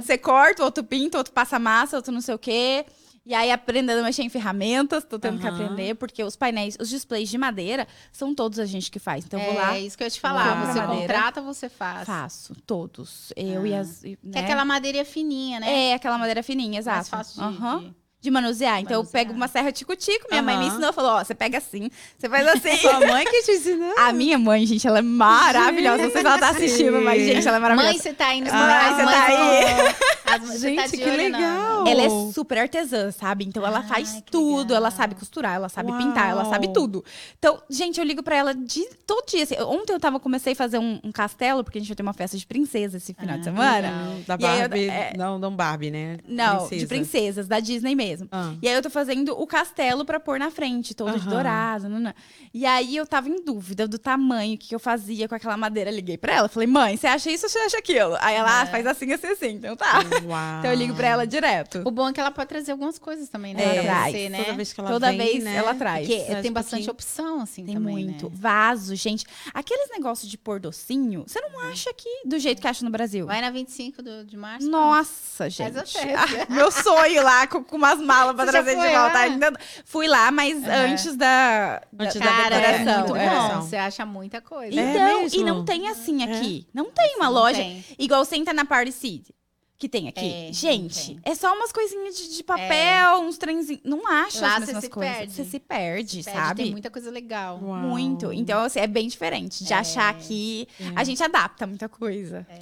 [0.00, 2.84] Você corta, o outro pinta, o outro passa massa, o outro não sei o quê.
[3.26, 5.54] E aí, aprendendo a mexer em ferramentas, tô tendo que Aham.
[5.54, 9.24] aprender, porque os painéis, os displays de madeira, são todos a gente que faz.
[9.24, 10.58] Então, eu vou lá, É isso que eu ia te falar.
[10.58, 10.66] Uau.
[10.66, 11.14] Você Madeira.
[11.14, 12.04] contrata, você faz.
[12.06, 13.32] faço, todos.
[13.34, 14.04] Eu e as.
[14.04, 14.40] e, Que né?
[14.40, 15.90] é aquela madeira fininha, né?
[15.90, 16.96] É, aquela madeira fininha, exato.
[16.96, 17.78] Mais fácil de, Aham.
[17.80, 17.94] de-
[18.24, 18.80] De manusear.
[18.80, 19.22] Então, eu Manusear.
[19.24, 22.46] pego uma serra tico-tico, minha mãe me ensinou, falou, ó, você pega assim, você faz
[22.48, 22.76] assim.
[22.80, 23.92] Sua mãe que te ensinou?
[23.98, 26.04] A minha mãe, gente, ela é maravilhosa.
[26.04, 27.92] Não sei se ela tá assistindo, mas, gente, ela é maravilhosa.
[27.92, 29.36] Mãe, você tá aí nos Ah, você tá aí.
[29.36, 30.04] com-
[30.34, 31.86] as mães- você tá Gente, de que olho legal.
[31.86, 33.44] Ela é super artesã, sabe?
[33.44, 34.76] Então ela Ai, faz tudo, legal.
[34.78, 35.98] ela sabe costurar, ela sabe Uau.
[35.98, 37.04] pintar, ela sabe tudo.
[37.38, 39.42] Então, gente, eu ligo pra ela de todo dia.
[39.42, 39.56] assim.
[39.60, 42.14] ontem eu tava comecei a fazer um, um castelo, porque a gente vai ter uma
[42.14, 43.90] festa de princesa esse final de semana.
[43.90, 44.88] Não, da E aí eu- Barbie.
[44.88, 46.16] é- Não, não Barbie, né?
[46.26, 46.86] Não, de Princesa.
[46.88, 48.13] princesas, da Disney mesmo.
[48.30, 48.54] Ah.
[48.62, 51.88] E aí eu tô fazendo o castelo pra pôr na frente, todo de dourado.
[51.88, 52.14] nanã.
[52.52, 55.90] E aí eu tava em dúvida do tamanho que eu fazia com aquela madeira.
[55.90, 58.16] Liguei pra ela, falei, mãe, você acha isso ou você acha aquilo?
[58.20, 59.48] Aí ela, ah, faz assim, assim, assim.
[59.50, 59.94] Então tá.
[60.24, 60.58] Uau.
[60.60, 61.82] Então eu ligo pra ela direto.
[61.84, 63.62] O bom é que ela pode trazer algumas coisas também, né?
[63.64, 64.12] É, pra traz.
[64.14, 64.38] você, né?
[64.44, 65.56] Toda vez que ela Toda vem, vez né?
[65.56, 66.06] ela traz.
[66.06, 66.92] Porque Traz tem um bastante pouquinho.
[66.92, 68.26] opção, assim, Tem também, muito.
[68.30, 68.32] né?
[68.34, 69.24] Vaso, gente.
[69.52, 73.26] Aqueles negócios de pôr docinho, você não acha aqui do jeito que acha no Brasil?
[73.26, 74.68] Vai na 25 do, de março.
[74.68, 75.72] Nossa, gente.
[75.72, 76.46] Faz a festa.
[76.48, 79.18] Ah, meu sonho lá, com, com umas malas pra Você trazer de volta.
[79.18, 79.52] Ainda
[79.84, 80.70] Fui lá, mas Uhum.
[80.70, 83.00] antes da, Antes da, da Cara, é decoração.
[83.08, 83.30] muito é.
[83.54, 83.60] bom.
[83.62, 84.78] Você acha muita coisa.
[84.80, 86.66] É Então, e não tem assim aqui.
[86.72, 87.84] Não tem uma Não loja tem.
[87.98, 89.34] igual você entra na Party City.
[89.76, 90.48] Que tem aqui.
[90.48, 91.20] É, Gente, tem.
[91.24, 93.82] é só umas coisinhas de, de papel, uns trenzinhos.
[93.84, 95.16] Não acha Lá as você mesmas se coisas.
[95.16, 95.32] perde.
[95.32, 96.62] Você se perde, Pede, sabe?
[96.62, 97.58] Tem muita coisa legal.
[97.60, 97.76] Uau.
[97.80, 98.32] Muito.
[98.32, 99.76] Então, assim, é bem diferente de É.
[99.76, 100.68] achar aqui.
[100.80, 100.84] É.
[100.94, 102.46] A gente adapta muita coisa.
[102.48, 102.60] É.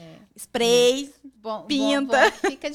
[1.42, 2.30] Bom, Pinta.
[2.30, 2.68] Bom, bom, fica,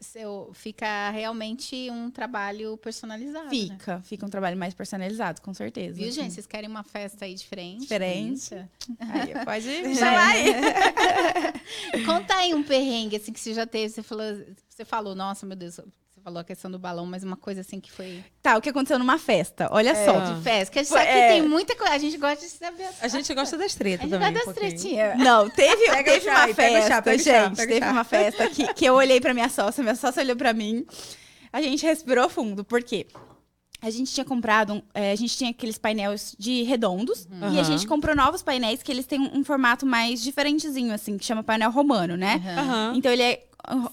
[0.00, 3.46] seu- fica realmente um trabalho personalizado.
[3.46, 3.50] Né?
[3.50, 4.00] Fica.
[4.02, 5.96] Fica um trabalho mais personalizado, com certeza.
[5.98, 6.20] Viu, assim.
[6.22, 6.34] gente?
[6.34, 7.80] Vocês querem uma festa aí diferente?
[7.80, 8.54] Diferente.
[9.00, 9.94] Aí, pode É.
[9.94, 12.04] chamar aí.
[12.04, 13.88] Conta aí um perrengue, assim, que você já teve.
[13.92, 14.24] Você falou,
[14.68, 15.80] você falou, nossa, meu Deus,
[16.26, 18.98] falou a questão do balão, mas uma coisa assim que foi Tá, o que aconteceu
[18.98, 19.68] numa festa?
[19.70, 20.18] Olha só.
[20.34, 20.72] de festa.
[20.72, 21.28] Que a gente Foi- sabe que é.
[21.28, 21.92] tem muita coisa.
[21.94, 22.88] A gente gosta de saber.
[23.00, 24.32] A gente gosta das A tretas gente também.
[24.32, 25.18] gosta das tretinhas.
[25.20, 27.52] Não, teve, teve chá uma chá, festa, chá, gente.
[27.52, 27.92] o teve chá.
[27.92, 30.84] uma festa que, que eu olhei pra minha sócia, minha sócia olhou pra mim.
[31.52, 33.06] A gente respirou fundo, porque
[33.80, 37.62] a gente tinha comprado, um- é, a gente tinha aqueles painéis de redondos, e a
[37.62, 41.44] gente comprou novos painéis que eles têm um, um formato mais diferentezinho, assim, que chama
[41.44, 42.42] painel romano, né?
[42.58, 42.94] Aham.
[42.96, 43.44] Então ele é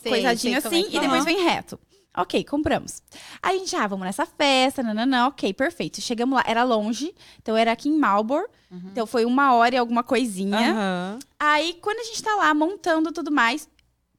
[0.02, 1.02] Sei, coisadinho sei é assim que e é.
[1.02, 1.80] depois vem reto.
[2.16, 3.02] Ok, compramos.
[3.42, 6.00] Aí a gente, ah, vamos nessa festa, nananã, ok, perfeito.
[6.00, 8.48] Chegamos lá, era longe, então era aqui em Marlborough,
[8.92, 10.72] então foi uma hora e alguma coisinha.
[10.74, 11.20] Aham.
[11.40, 13.68] Aí, quando a gente tá lá montando tudo mais,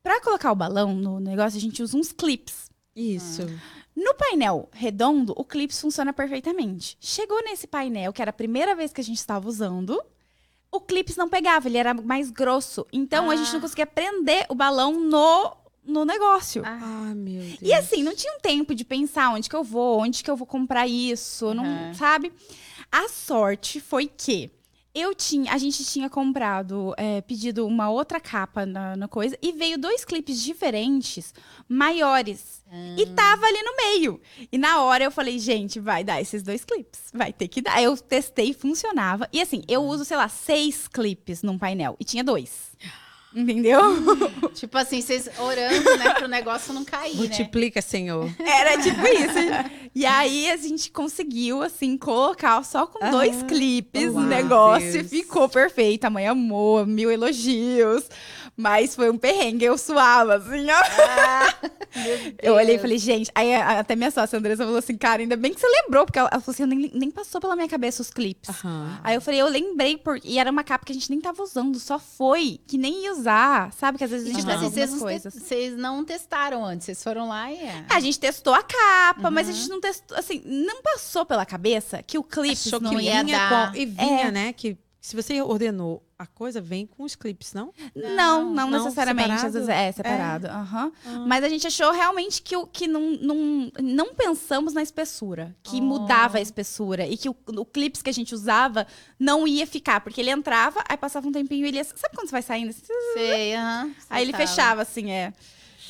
[0.03, 2.69] pra colocar o balão no negócio, a gente usa uns clips.
[2.97, 3.43] Isso.
[3.97, 6.97] No painel redondo, o clips funciona perfeitamente.
[7.01, 10.01] Chegou nesse painel, que era a primeira vez que a gente estava usando,
[10.71, 12.85] o clips não pegava, ele era mais grosso.
[12.93, 13.63] Então, a gente não Ah.
[13.63, 16.63] conseguia prender o balão no, no negócio.
[16.65, 17.59] Ah, meu Deus.
[17.61, 20.37] E assim, não tinha um tempo de pensar onde que eu vou, onde que eu
[20.37, 21.95] vou comprar isso, não, Aham.
[21.95, 22.33] sabe?
[22.91, 24.51] A sorte foi que
[24.95, 29.51] eu tinha, a gente tinha comprado, é, pedido uma outra capa na, na coisa e
[29.51, 31.35] veio dois clipes diferentes,
[31.69, 32.63] maiores.
[32.97, 34.21] E tava ali no meio.
[34.51, 37.03] E na hora eu falei, gente, vai dar esses dois clipes.
[37.13, 37.81] Vai ter que dar.
[37.81, 39.29] Eu testei, funcionava.
[39.33, 41.97] E assim, eu uso, sei lá, seis clipes num painel.
[42.01, 42.73] E tinha dois.
[43.35, 43.81] Entendeu?
[44.55, 47.21] tipo assim, vocês orando, né, pro negócio não cair, né?
[47.23, 48.31] Multiplica, Senhor.
[48.39, 49.81] Era tipo isso.
[49.95, 55.07] E aí a gente conseguiu, assim, colocar só com Ah, dois clipes o negócio Deus.
[55.13, 56.05] e ficou perfeito.
[56.05, 58.05] A mãe amou, mil elogios.
[58.57, 61.75] Mas foi um perrengue, eu suava, assim, ó.
[62.43, 63.31] Eu olhei e falei, gente.
[63.35, 66.19] Aí até minha sócia, a Andressa, falou assim, cara, ainda bem que você lembrou, porque
[66.19, 68.49] ela, ela falou assim, nem, nem passou pela minha cabeça os clipes.
[68.51, 68.99] Aham.
[69.05, 70.19] Aí eu falei, eu lembrei, por...
[70.25, 73.13] e era uma capa que a gente nem tava usando, só foi, que nem ia
[73.13, 73.97] usar, sabe?
[73.99, 75.35] Que às vezes a gente tipo leva assim, te- coisas.
[75.35, 77.85] vocês não testaram antes, vocês foram lá e é.
[77.89, 79.57] A gente testou a capa, mas a Uhum.
[79.57, 83.15] gente não testou, assim, não passou pela cabeça que o clipe não que ia...
[83.15, 83.71] ia vinha dar.
[83.73, 83.79] com...
[83.79, 84.31] E vinha, É.
[84.33, 84.53] né?
[84.53, 84.77] Que
[85.07, 87.75] se você ordenou a coisa, vem com os clipes, não?
[87.95, 89.29] Não, não, Não, necessariamente.
[89.33, 89.47] separado?
[89.49, 90.47] Às vezes é separado.
[90.47, 90.91] aham.
[91.05, 91.25] Ah.
[91.27, 95.55] Mas a gente achou realmente que, o, que não, não, não pensamos na espessura.
[95.63, 95.83] Que Oh.
[95.83, 97.07] mudava a espessura.
[97.07, 98.87] E que o, o clips que a gente usava
[99.19, 100.01] não ia ficar.
[100.01, 101.85] Porque ele entrava, aí passava um tempinho e ele ia...
[101.85, 102.71] Sabe quando você vai saindo?
[102.71, 102.81] assim?
[103.13, 103.91] Sei, aham.
[104.09, 104.47] Aí ele Tava.
[104.47, 105.35] fechava, assim, é.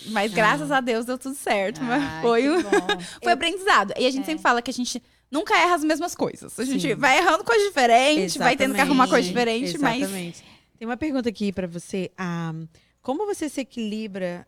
[0.06, 1.80] Mas graças a Deus deu tudo certo.
[1.82, 2.60] mas Ai, foi um...
[2.62, 2.70] bom.
[3.22, 3.94] Foi aprendizado.
[3.96, 4.26] E a gente É.
[4.26, 5.00] sempre fala que a gente
[5.34, 6.58] nunca erra as mesmas coisas.
[6.58, 6.94] A gente Sim.
[6.94, 10.02] vai errando coisa diferente, vai tendo que arrumar coisa Exatamente, diferente, mas.
[10.02, 10.44] Exatamente.
[10.78, 12.10] Tem uma pergunta aqui pra você.
[12.16, 12.54] Ah,
[13.02, 14.46] como você se equilibra...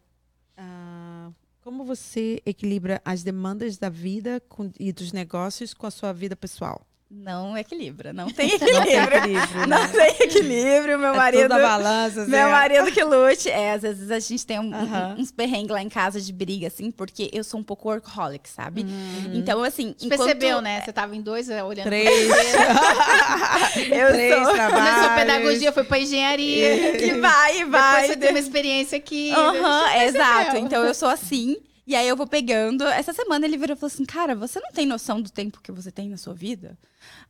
[0.57, 1.31] ah,
[1.63, 6.37] como você equilibra as demandas da vida com- e dos negócios com a sua vida
[6.37, 6.87] pessoal?
[7.09, 9.19] Não equilibra, não tem Não tem equilíbrio.
[9.19, 9.89] equilíbrio, Não né?
[9.89, 11.49] tem equilíbrio, meu É marido.
[11.51, 12.51] balança, assim, Meu ó.
[12.51, 13.49] marido que lute.
[13.49, 16.67] É, às vezes a gente tem um- um- uns perrengues lá em casa de briga,
[16.67, 18.83] assim, porque eu sou um pouco workaholic, sabe?
[18.83, 19.31] Uhum.
[19.35, 19.95] Então, assim.
[19.97, 20.83] Você enquanto- percebeu, né?
[20.85, 21.85] Você tava em dois é, olhando.
[21.87, 22.29] Três.
[23.91, 24.53] Eu Três sou.
[24.55, 24.89] trabalhos.
[24.97, 26.97] Começou pedagogia, foi pra engenharia.
[26.99, 27.93] Que vai, vai.
[28.03, 29.31] Depois você tem uma experiência aqui.
[29.33, 30.57] Aham, Você exato.
[30.57, 31.57] Então eu sou assim.
[31.87, 32.85] E aí eu vou pegando.
[32.85, 35.71] Essa semana ele virou e falou assim: Cara, você não tem noção do tempo que
[35.71, 36.77] você tem na sua vida?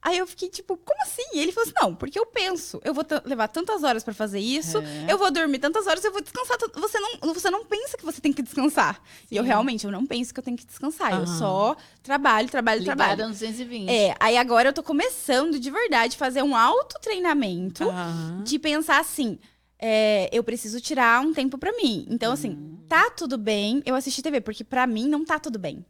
[0.00, 1.22] Aí eu fiquei tipo, como assim?
[1.34, 4.40] E ele falou assim: Não, porque eu penso, eu vou levar tantas horas pra fazer
[4.40, 5.12] isso, É.
[5.12, 6.56] eu vou dormir tantas horas, eu vou descansar.
[6.74, 8.98] Você não, você não pensa que você tem que descansar.
[9.30, 9.48] E eu Sim.
[9.48, 11.12] realmente eu não penso que eu tenho que descansar.
[11.12, 13.10] Eu só trabalho, trabalho, trabalho.
[13.10, 13.90] Ligada no 220.
[13.90, 18.42] É, aí agora eu tô começando de verdade fazer um autotreinamento Aham.
[18.42, 19.38] de pensar assim,
[19.78, 22.06] é, eu preciso tirar um tempo pra mim.
[22.10, 25.84] Então, assim, tá tudo bem eu assistir TV, porque pra mim não tá tudo bem.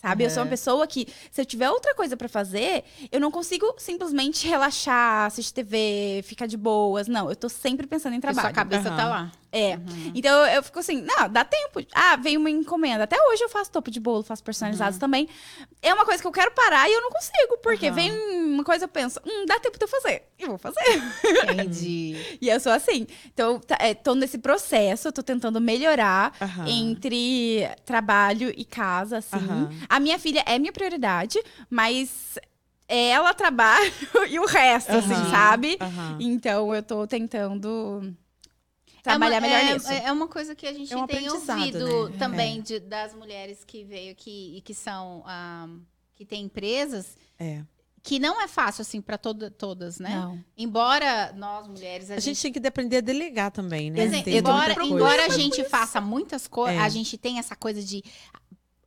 [0.00, 0.22] Sabe?
[0.22, 0.50] Eu sou uma Uhum.
[0.50, 5.52] pessoa que, se eu tiver outra coisa pra fazer, eu não consigo simplesmente relaxar, assistir
[5.52, 7.08] TV, ficar de boas.
[7.08, 8.46] Não, eu tô sempre pensando em trabalho.
[8.46, 8.96] Sua cabeça Aham.
[8.96, 9.32] tá lá.
[9.50, 9.76] É.
[9.76, 10.12] Uhum.
[10.14, 11.80] Então eu, fico assim, não, dá tempo.
[11.94, 13.04] Ah, veio uma encomenda.
[13.04, 15.00] Até hoje eu faço topo de bolo, faço personalizados Uhum.
[15.00, 15.28] também.
[15.80, 17.56] É uma coisa que eu quero parar e eu não consigo.
[17.62, 17.94] Porque Aham.
[17.94, 18.12] vem
[18.44, 20.24] uma coisa, eu penso, hum, dá tempo de eu fazer.
[20.38, 20.78] Eu vou fazer.
[21.42, 22.16] Entendi.
[22.40, 23.06] E eu sou assim.
[23.26, 26.32] Então, tá, é, tô nesse processo, tô tentando melhorar
[26.66, 29.38] entre trabalho e casa, assim.
[29.88, 32.38] A minha filha é minha prioridade, mas
[32.86, 33.92] ela trabalha
[34.28, 35.78] e o resto, assim, sabe?
[36.20, 38.14] Então, eu tô tentando
[39.10, 39.92] trabalhar é uma, melhor é, nisso.
[39.92, 42.16] É uma coisa que a gente É um tem ouvido né?
[42.18, 45.68] também de- das mulheres que veio aqui e que são ah,
[46.14, 47.62] que têm empresas É.
[48.02, 50.10] que não é fácil assim para todas, né?
[50.14, 50.42] Não.
[50.56, 54.02] Embora nós mulheres a, A gente tem que aprender a delegar também, né?
[54.02, 56.84] Exemplo, Tem embora, embora a gente faça muitas coisas, É.
[56.84, 58.02] a gente tem essa coisa de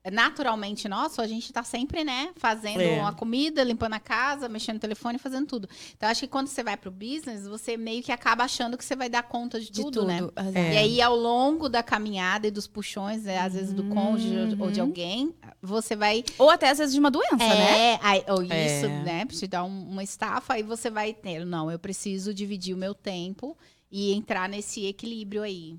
[0.10, 3.00] naturalmente nosso, a gente tá sempre, né, fazendo É.
[3.00, 5.70] uma comida, limpando a casa, mexendo no telefone, fazendo tudo.
[5.96, 8.96] Então acho que quando você vai pro business, você meio que acaba achando que você
[8.96, 10.08] vai dar conta de, De tudo, tudo.
[10.08, 10.20] né?
[10.56, 10.74] É.
[10.74, 14.66] E aí, ao longo da caminhada e dos puxões, né, às vezes do cônjuge ou-
[14.66, 14.88] ou de Uhum.
[14.88, 16.24] alguém, você vai.
[16.40, 17.92] Ou até às vezes de uma doença, né?
[17.94, 19.04] É, aí, ou isso, É.
[19.04, 19.26] né?
[19.28, 21.46] Te dar um- uma estafa, aí você vai ter.
[21.46, 23.56] Não, eu preciso dividir o meu tempo
[23.92, 25.78] e entrar nesse equilíbrio aí.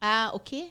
[0.00, 0.68] Ah, o quê?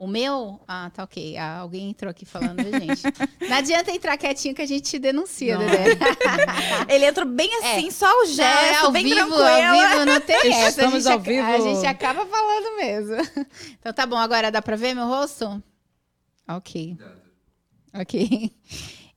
[0.00, 0.58] O meu?
[0.66, 1.36] Ah, tá ok.
[1.36, 3.02] Ah, alguém entrou aqui falando, viu, gente?
[3.46, 5.66] Não adianta entrar quietinho que a gente te denuncia, Não.
[5.66, 5.98] Dedé.
[6.88, 9.44] Ele entrou bem assim, só o Não, gesto, é ao bem vivo, tranquilo.
[9.44, 10.64] ao vivo não tem essa.
[10.64, 11.46] A Estamos gente, ao vivo.
[11.46, 13.46] a gente acaba falando mesmo.
[13.78, 15.62] Então tá bom, agora dá pra ver meu rosto?
[16.48, 16.96] Ok.
[17.92, 18.50] Ok.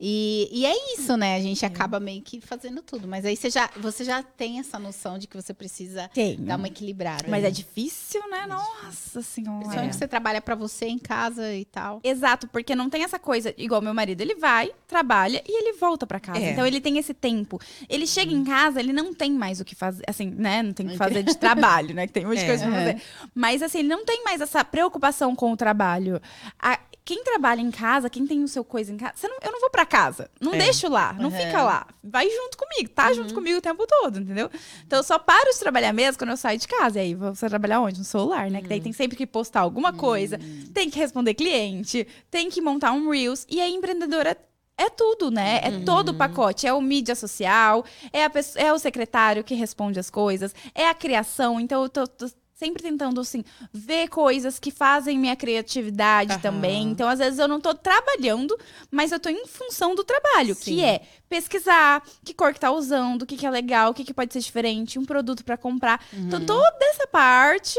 [0.05, 1.37] E, e é isso, né?
[1.37, 3.07] A gente acaba meio que fazendo tudo.
[3.07, 6.35] Mas aí você já, você já tem essa noção de que você precisa Tem.
[6.43, 7.23] dar uma equilibrada.
[7.29, 8.45] Mas é difícil, né?
[8.45, 9.59] Nossa senhora.
[9.59, 12.01] Principalmente que você trabalha pra você em casa e tal.
[12.03, 16.05] Exato, porque não tem essa coisa, igual meu marido, ele vai, trabalha e ele volta
[16.05, 16.39] pra casa.
[16.39, 16.51] É.
[16.51, 17.57] Então ele tem esse tempo.
[17.87, 20.61] Ele chega em casa, ele não tem mais o que fazer, assim, né?
[20.61, 22.07] Não tem o que fazer de trabalho, né?
[22.07, 22.47] Que tem muita É.
[22.47, 22.79] coisa pra Uhum.
[22.79, 23.01] fazer.
[23.33, 26.21] Mas assim, ele não tem mais essa preocupação com o trabalho.
[26.59, 29.59] A- quem trabalha em casa, quem tem o seu coisa em casa, não- eu não
[29.59, 30.29] vou pra casa.
[30.39, 30.57] Não É.
[30.57, 31.35] deixo lá, não Uhum.
[31.37, 31.85] fica lá.
[32.03, 34.49] Vai junto comigo, tá junto comigo o tempo todo, entendeu?
[34.87, 36.99] Então eu só paro de trabalhar mesmo quando eu saio de casa.
[36.99, 37.99] E aí você trabalhar onde?
[37.99, 38.61] No celular, né?
[38.61, 40.39] Que daí tem sempre que postar alguma coisa,
[40.73, 43.45] tem que responder cliente, tem que montar um Reels.
[43.49, 44.37] E a empreendedora
[44.77, 45.59] é tudo, né?
[45.63, 46.65] É todo o pacote.
[46.65, 50.87] É o mídia social, é, a pesso- é o secretário que responde as coisas, é
[50.89, 51.59] a criação.
[51.59, 52.27] Então eu tô, tô
[52.63, 53.43] sempre tentando, assim,
[53.73, 56.41] ver coisas que fazem minha criatividade Aham.
[56.41, 56.83] também.
[56.91, 58.57] Então, às vezes, eu não tô trabalhando,
[58.89, 60.61] mas eu tô em função do trabalho, Sim.
[60.63, 64.05] que é pesquisar que cor que tá usando, o que, que é legal, o que,
[64.05, 66.03] que pode ser diferente, um produto pra comprar.
[66.13, 67.77] Então, toda essa parte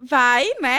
[0.00, 0.78] vai, né?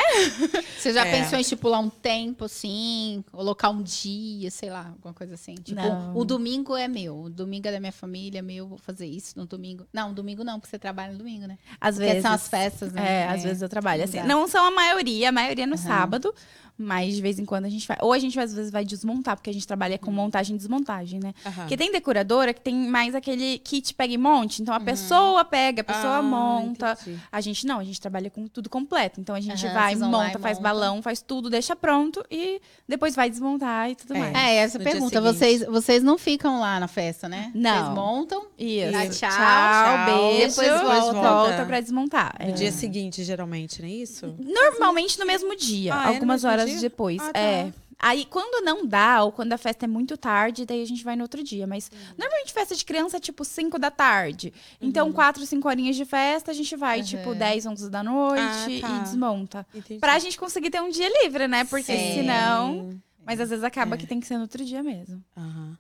[0.77, 1.11] Você já É.
[1.11, 3.23] pensou em estipular um tempo, assim?
[3.31, 5.55] Colocar um dia, sei lá, alguma coisa assim?
[5.55, 6.15] Tipo, Não.
[6.15, 9.37] o domingo é meu, o domingo é da minha família, é meu, vou fazer isso
[9.37, 9.85] no domingo.
[9.91, 11.57] Não, domingo não, porque você trabalha no domingo, né?
[11.81, 12.21] Às Porque vezes.
[12.21, 13.23] são as festas, né?
[13.23, 14.17] É, às vezes eu trabalho assim.
[14.17, 14.27] exato.
[14.27, 15.83] Não são a maioria, a maioria é no Aham.
[15.83, 16.33] sábado,
[16.77, 17.97] mas de vez em quando a gente vai.
[18.01, 19.99] Ou a gente às vezes vai desmontar, porque a gente trabalha Uhum.
[20.05, 21.33] com montagem e desmontagem, né?
[21.45, 21.61] Aham.
[21.61, 24.61] Porque tem decoradora que tem mais aquele kit pega e monte.
[24.61, 26.97] Então a pessoa pega, a pessoa Ah, monta.
[27.01, 27.19] entendi.
[27.31, 29.19] A gente não, a gente trabalha com tudo completo.
[29.19, 30.61] Então a gente Aham, vai, monta, faz montam.
[30.63, 34.19] balão, faz tudo, deixa pronto e depois vai desmontar e tudo É.
[34.19, 34.35] mais.
[34.35, 35.19] É, essa No pergunta.
[35.21, 37.51] Vocês, vocês não ficam lá na festa, né?
[37.55, 37.71] Não.
[37.85, 38.45] Vocês montam.
[38.57, 38.91] Isso.
[38.91, 40.47] Dá tchau, tchau, tchau, beijo.
[40.55, 41.65] depois volta, volta.
[41.65, 42.35] pra desmontar.
[42.39, 42.51] No É.
[42.51, 44.35] dia seguinte, geralmente, não é isso?
[44.39, 47.19] Normalmente no mesmo dia, Ah, é no algumas mesmo horas depois.
[47.21, 47.39] Ah, tá.
[47.39, 47.73] É.
[47.99, 51.15] Aí, quando não dá, ou quando a festa é muito tarde, daí a gente vai
[51.15, 51.65] no outro dia.
[51.65, 51.97] Mas, Uhum.
[52.15, 54.53] normalmente, festa de criança é tipo 5 da tarde.
[54.79, 58.43] Então, quatro, cinco horinhas de festa, a gente vai, tipo, 10, 11 da noite
[58.83, 58.97] Ah, tá.
[58.97, 59.65] e desmonta.
[59.73, 59.99] Entendi.
[59.99, 61.63] Pra gente conseguir ter um dia livre, né?
[61.63, 62.13] Porque Sim.
[62.21, 62.89] senão...
[63.25, 63.97] Mas, às vezes, acaba É.
[63.97, 65.21] que tem que ser no outro dia mesmo.
[65.35, 65.75] Aham.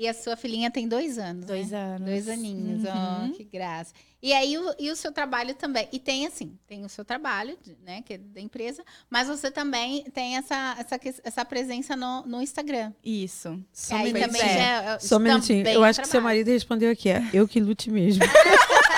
[0.00, 1.44] E a sua filhinha tem dois anos.
[1.44, 1.78] Dois né?
[1.78, 2.08] anos.
[2.08, 3.32] Dois aninhos, ó, Uhum.
[3.34, 3.92] que graça.
[4.22, 5.88] E aí, o, e o seu trabalho também.
[5.92, 10.04] E tem assim, tem o seu trabalho, né, que é da empresa, mas você também
[10.04, 12.94] tem essa, essa, essa presença no, no Instagram.
[13.04, 13.62] Isso.
[13.74, 14.26] Só aí minutinho.
[14.26, 14.84] também é.
[14.84, 15.68] já Só um minutinho.
[15.68, 16.24] Eu é acho que seu trabalho.
[16.36, 17.10] marido respondeu aqui.
[17.10, 18.24] É, eu que lute mesmo.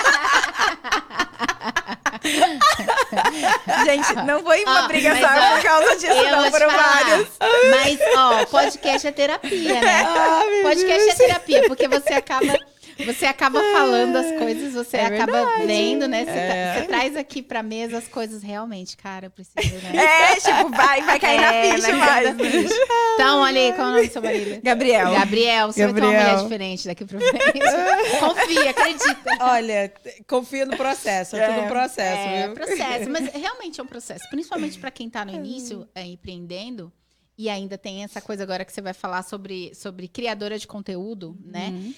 [3.85, 6.51] Gente, não foi uma Ó, briga só ó, por causa disso, não.
[6.51, 7.29] Foram vários.
[7.71, 10.03] Mas, ó, podcast é terapia, né?
[10.07, 12.59] ah, podcast é terapia, porque você acaba.
[13.07, 16.21] Você acaba falando as coisas, você É acaba vendo, né?
[16.25, 16.75] Você, tra- É.
[16.81, 19.93] você traz aqui pra mesa as coisas realmente, cara, eu preciso, né?
[20.33, 22.33] É, tipo, vai, vai cair na É, ficha, vai vai.
[22.33, 22.75] na ficha.
[23.15, 24.63] Então, olha aí, qual é o nome do seu marido?
[24.63, 25.11] Gabriel.
[25.13, 26.31] Gabriel, você vai ter uma Gabriel.
[26.33, 27.43] mulher diferente daqui pra frente.
[28.21, 29.31] Confia, acredita.
[29.41, 29.93] Olha,
[30.27, 31.37] confia no processo.
[31.37, 31.47] É, É.
[31.49, 32.55] tudo um processo, É, viu?
[32.55, 34.29] processo, mas realmente é um processo.
[34.31, 36.93] Principalmente pra quem tá no início, é, empreendendo,
[37.37, 41.37] e ainda tem essa coisa agora que você vai falar sobre, sobre criadora de conteúdo,
[41.45, 41.69] né?
[41.71, 41.95] Uhum.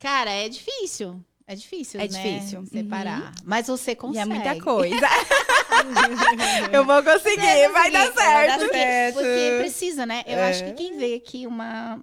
[0.00, 1.22] Cara, é difícil.
[1.46, 2.22] É difícil, É né?
[2.38, 2.64] difícil.
[2.66, 3.32] Separar.
[3.44, 4.20] Mas você E consegue.
[4.20, 4.94] é muita coisa.
[6.72, 8.70] eu vou conseguir, vai dar conseguir, vai dar certo.
[8.70, 9.14] certo.
[9.16, 10.22] Porque precisa, né?
[10.28, 10.50] Eu É.
[10.50, 12.00] acho que quem vê aqui uma.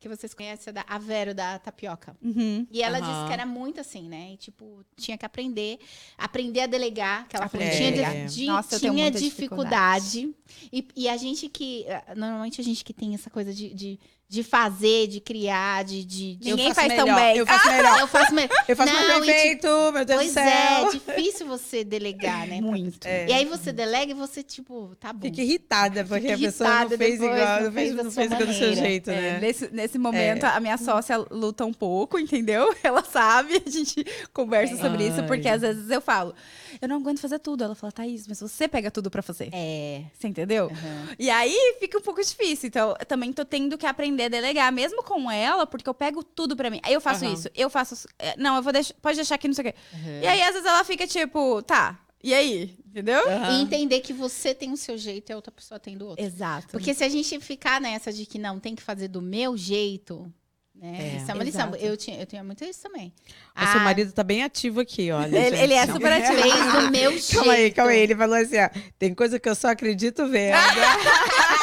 [0.00, 2.16] que vocês conhecem, é da a Vero da Tapioca.
[2.20, 2.66] Uhum.
[2.70, 3.06] E ela Aham.
[3.12, 4.30] disse que era muito assim, né?
[4.32, 5.78] E, tipo, tinha que aprender,
[6.16, 10.34] aprender a delegar, que ela falou que Aprender tinha, de- Nossa, tinha muita dificuldade.
[10.72, 14.00] E, e a gente que, ah, normalmente a gente que tem essa coisa de, de,
[14.28, 16.04] de fazer, de criar, de...
[16.04, 17.36] de, Ninguém faz tão melhor, bem.
[17.38, 18.00] Eu faço melhor.
[18.00, 18.50] eu faço melhor.
[18.68, 20.44] Eu faço Não, mais e perfeito, meu Deus do Pois céu.
[20.44, 22.60] é, difícil você delegar, né?
[22.60, 23.06] Muito.
[23.06, 23.26] É.
[23.26, 25.22] E aí você delega e você, tipo, tá bom.
[25.26, 28.02] Fica irritada, porque Fica a pessoa não fez depois, igual, não não fez, fez da
[28.04, 29.38] não fez igual do seu jeito, É, né?
[29.40, 32.74] nesse, nesse momento, a minha sócia luta um pouco, entendeu?
[32.84, 34.04] Ela sabe, a gente
[34.34, 35.54] conversa sobre isso, porque Ai.
[35.54, 36.34] às vezes eu falo,
[36.82, 37.64] eu não aguento fazer tudo.
[37.64, 39.48] Ela fala, Thaís, mas você pega tudo pra fazer.
[39.52, 40.02] É.
[40.18, 40.66] Você entendeu?
[40.66, 41.08] aham.
[41.18, 42.66] E aí fica um pouco difícil.
[42.68, 46.22] Então, eu também tô tendo que aprender a delegar, mesmo com ela, porque eu pego
[46.22, 46.80] tudo pra mim.
[46.82, 47.34] Aí eu faço Aham.
[47.34, 48.08] isso, eu faço.
[48.18, 48.94] é, Não, eu vou deixar.
[49.02, 49.78] Pode deixar aqui, não sei o quê.
[49.94, 50.20] aham.
[50.22, 52.76] E aí, às vezes, ela fica tipo, tá, e aí?
[52.86, 53.28] Entendeu?
[53.28, 53.60] E Aham.
[53.62, 56.24] entender que você tem o seu jeito e a outra pessoa tem do outro.
[56.24, 56.66] Exato.
[56.72, 60.32] Porque se a gente ficar nessa de que não tem que fazer do meu jeito,
[60.74, 61.14] né?
[61.14, 61.16] É.
[61.18, 61.68] isso é uma lição.
[61.68, 61.84] Exato.
[61.84, 63.12] Eu, tinha, eu tinha muito isso também.
[63.56, 65.36] O seu marido tá bem ativo aqui, olha.
[65.36, 66.40] Ele- ele é super ativo.
[66.42, 66.54] fez
[66.84, 67.34] do meu jeito.
[67.36, 67.98] Calma aí, calma aí.
[68.00, 70.56] Ele falou assim, ó, tem coisa que eu só acredito vendo.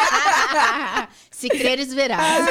[1.31, 2.45] Se creres, verás.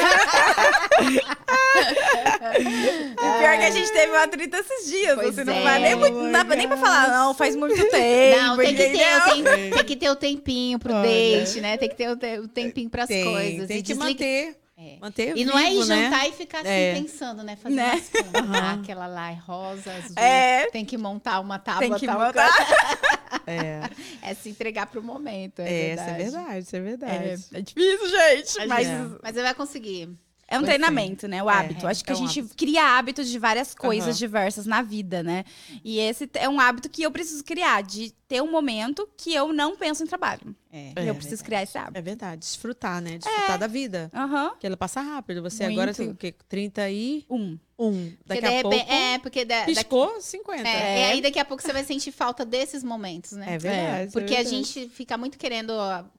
[2.58, 5.14] E pior que a gente teve uma treta esses dias.
[5.14, 5.62] Pois Você não é.
[5.62, 8.40] vai nem, muito, não dá nem pra falar, não, faz muito tempo.
[8.42, 11.08] Não, tem que, ter, tem, tem que ter o tempinho pro Olha.
[11.08, 11.76] date, né?
[11.76, 13.68] Tem que ter o, te- o tempinho pras Tem, coisas.
[13.68, 14.98] tem e que desliga- manter, É.
[15.00, 16.04] manter E não é ir vivo, né?
[16.10, 16.94] jantar e ficar assim É.
[16.94, 17.56] pensando, né?
[17.56, 17.92] Fazendo Né?
[17.92, 18.34] as contas.
[18.42, 18.54] Aham.
[18.56, 20.12] Ah, aquela lá é rosa, azul.
[20.16, 20.66] É.
[20.70, 21.80] Tem que montar uma tábua.
[21.80, 22.32] Tem que montar.
[22.32, 22.44] coisa.
[23.46, 23.82] É,
[24.22, 25.58] É se entregar pro momento.
[25.60, 26.22] É, é, verdade.
[26.22, 27.44] isso é verdade, isso é É, verdade.
[27.52, 28.58] é difícil, gente.
[28.58, 28.98] Mas, Mas É.
[29.22, 30.08] mas você vai conseguir.
[30.54, 31.42] É um Pois treinamento, né?
[31.42, 31.86] O hábito.
[31.86, 32.54] É, Acho que é a um gente hábito.
[32.56, 34.18] cria hábitos de várias coisas Aham.
[34.18, 35.44] diversas na vida, né?
[35.84, 39.52] E esse é um hábito que eu preciso criar, de ter um momento que eu
[39.52, 40.54] não penso em trabalho.
[40.72, 40.92] É.
[40.96, 41.08] É.
[41.10, 41.98] eu preciso criar esse hábito.
[41.98, 43.16] É verdade, desfrutar, né?
[43.18, 44.10] Desfrutar da vida.
[44.12, 44.50] Aham.
[44.50, 45.40] Porque ela passa rápido.
[45.42, 45.78] Você Muito.
[45.78, 46.34] agora tem o quê?
[46.48, 47.58] 31.
[47.78, 48.12] Um.
[48.24, 50.68] Daqui Porque a pouco, É, porque da, daqui- piscou 50.
[50.68, 53.54] é, e aí daqui a pouco você vai sentir falta desses momentos, né?
[53.54, 54.12] É verdade.
[54.12, 54.64] Porque é a verdade.
[54.64, 55.72] gente fica muito querendo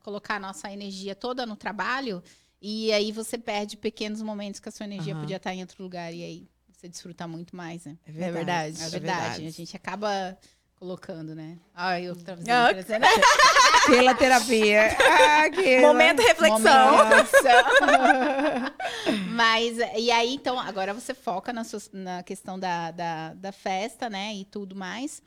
[0.04, 2.22] colocar a nossa energia toda no trabalho
[2.62, 5.22] e aí você perde pequenos momentos que a sua energia Aham.
[5.22, 7.98] podia estar em outro lugar e aí você desfruta muito mais, né?
[8.08, 8.82] É verdade.
[8.84, 9.48] É verdade.
[9.48, 10.38] A gente acaba
[10.76, 11.58] colocando, né?
[11.74, 13.06] Ai, eu tava Ah, dizendo,
[13.88, 14.90] Pela terapia.
[15.00, 16.66] Ah, que- Momento reflexão.
[19.30, 24.10] Mas, e aí, então, agora você foca na, sua- na questão da, da, da festa,
[24.10, 24.34] né?
[24.36, 25.22] E tudo mais.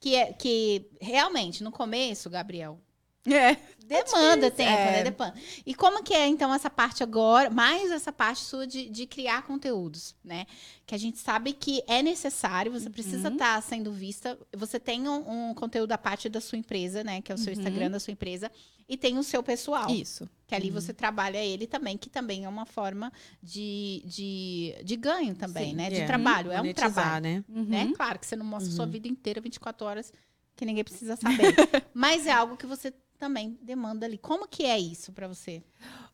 [0.00, 2.78] Que, é, que realmente, no começo, Gabriel,
[3.26, 3.56] É.
[3.86, 4.92] demanda tempo, é.
[5.02, 5.10] né?
[5.10, 5.34] Demanda.
[5.64, 9.42] E como que é, então, essa parte agora, mais essa parte sua de, de criar
[9.46, 10.46] conteúdos, né?
[10.86, 13.34] Que a gente sabe que é necessário, você precisa Uhum.
[13.34, 14.38] estar sendo vista.
[14.56, 17.20] Você tem um, um conteúdo da parte da sua empresa, né?
[17.22, 17.58] Que é o seu Uhum.
[17.58, 18.50] Instagram da sua empresa.
[18.86, 19.88] E tem o seu pessoal.
[19.90, 20.28] Isso.
[20.46, 20.74] Que ali Uhum.
[20.74, 23.10] você trabalha ele também, que também é uma forma
[23.42, 25.88] de, de, de ganho também, Sim, né?
[25.90, 26.06] De é.
[26.06, 27.22] trabalho, é um trabalho.
[27.22, 27.44] né?
[27.48, 27.64] Uhum.
[27.64, 27.92] Né?
[27.96, 28.90] Claro que você não mostra sua Uhum.
[28.90, 30.12] vida inteira 24 horas,
[30.56, 31.54] que ninguém precisa saber.
[31.94, 32.92] Mas é algo que você
[33.24, 34.18] também demanda ali.
[34.18, 35.62] Como que é isso pra você?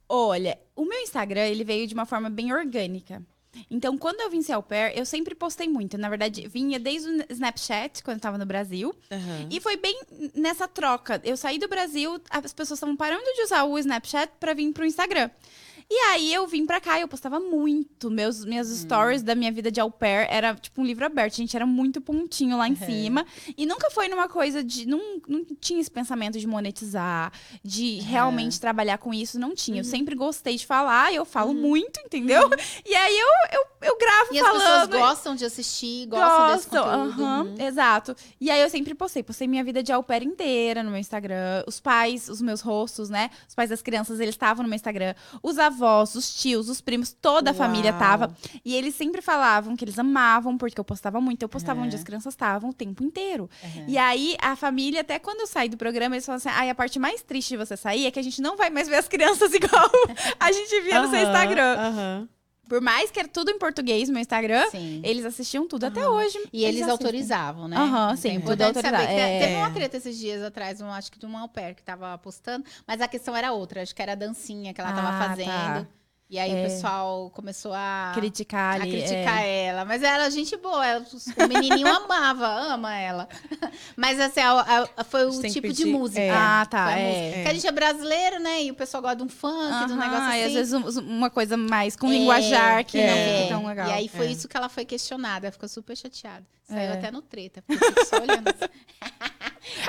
[0.08, 3.20] Olha, o meu Instagram, ele veio de uma forma bem orgânica.
[3.68, 5.98] Então, quando eu vim ser au pair, eu sempre postei muito.
[5.98, 8.94] Na verdade, vinha desde o Snapchat, quando eu tava no Brasil.
[9.10, 9.48] Aham.
[9.50, 10.00] E foi bem
[10.36, 11.20] nessa troca.
[11.24, 14.86] Eu saí do Brasil, as pessoas estavam parando de usar o Snapchat pra vir pro
[14.86, 15.30] Instagram.
[15.92, 18.08] E aí eu vim pra cá e eu postava muito.
[18.10, 21.32] Meus, minhas stories da minha vida de au pair era tipo um livro aberto.
[21.34, 23.26] A gente era muito pontinho lá em cima.
[23.56, 24.86] E nunca foi numa coisa de.
[24.86, 27.32] Não, não tinha esse pensamento de monetizar,
[27.64, 29.36] de realmente trabalhar com isso.
[29.38, 29.80] Não tinha.
[29.80, 32.48] Eu sempre gostei de falar, eu falo muito, entendeu?
[32.86, 33.26] E aí eu,
[33.58, 34.92] eu, eu gravo E as pessoas falando.
[34.98, 37.22] gostam de assistir, gostam desse Gostam, conteúdo.
[37.24, 37.54] aham, Uhum.
[37.66, 38.14] exato.
[38.40, 41.64] E aí eu sempre postei, postei minha vida de au pair inteira no meu Instagram.
[41.66, 43.28] Os pais, os meus rostos, né?
[43.48, 45.14] Os pais das crianças, eles estavam no meu Instagram.
[45.42, 47.98] Os avós, os tios, os primos, toda a família Uau.
[47.98, 48.36] tava.
[48.64, 51.42] E eles sempre falavam que eles amavam, porque eu postava muito.
[51.42, 51.86] Eu postava Uhum.
[51.86, 53.48] onde as crianças estavam o tempo inteiro.
[53.62, 53.84] Uhum.
[53.88, 56.74] E aí, a família, até quando eu saí do programa, eles falaram assim: ai, a
[56.74, 59.08] parte mais triste de você sair é que a gente não vai mais ver as
[59.08, 59.90] crianças igual
[60.38, 61.76] a gente via no seu Instagram.
[61.78, 62.28] aham.
[62.70, 65.00] Por mais que era tudo em português no meu Instagram, Sim.
[65.04, 66.38] eles assistiam tudo até hoje.
[66.52, 66.92] E eles, assistem.
[66.92, 67.76] autorizavam, né?
[67.76, 68.96] Aham, Então sim, É tudo autorizado.
[69.08, 69.38] que É.
[69.40, 72.16] Teve uma treta esses dias atrás, um, acho que de uma au pair que tava
[72.18, 73.82] postando, mas a questão era outra.
[73.82, 75.46] Acho que era a dancinha que ela tava Ah, fazendo.
[75.48, 75.86] tá.
[76.30, 79.64] E aí o pessoal começou a Criticar a criticar é.
[79.64, 79.84] ela.
[79.84, 80.86] Mas ela é gente boa.
[80.86, 83.28] ela- o menininho amava, ama ela.
[83.96, 86.20] Mas assim, a- a- foi o tipo de pedir- música.
[86.20, 86.30] é.
[86.30, 87.08] Ah, tá, é.
[87.08, 87.34] música.
[87.34, 88.62] Porque a gente é brasileiro, né?
[88.62, 90.38] E o pessoal gosta de um funk, de um negócio assim.
[90.38, 93.36] e às vezes um- uma coisa mais com É, linguajar que não é.
[93.42, 93.88] fica tão legal.
[93.88, 94.30] E aí foi É.
[94.30, 95.46] isso que ela foi questionada.
[95.48, 96.44] Ela ficou super chateada.
[96.62, 96.92] Saiu É.
[96.92, 97.60] até no treta.
[97.66, 98.70] Porque eu fico só olhando assim.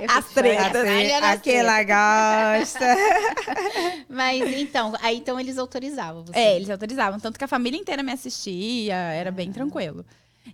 [0.08, 2.86] As fico só tretas, Aquela gosta.
[4.10, 6.38] Mas então, aí então eles autorizavam você.
[6.38, 7.20] É, eles autorizavam.
[7.20, 10.06] Tanto que a família inteira me assistia, era bem tranquilo.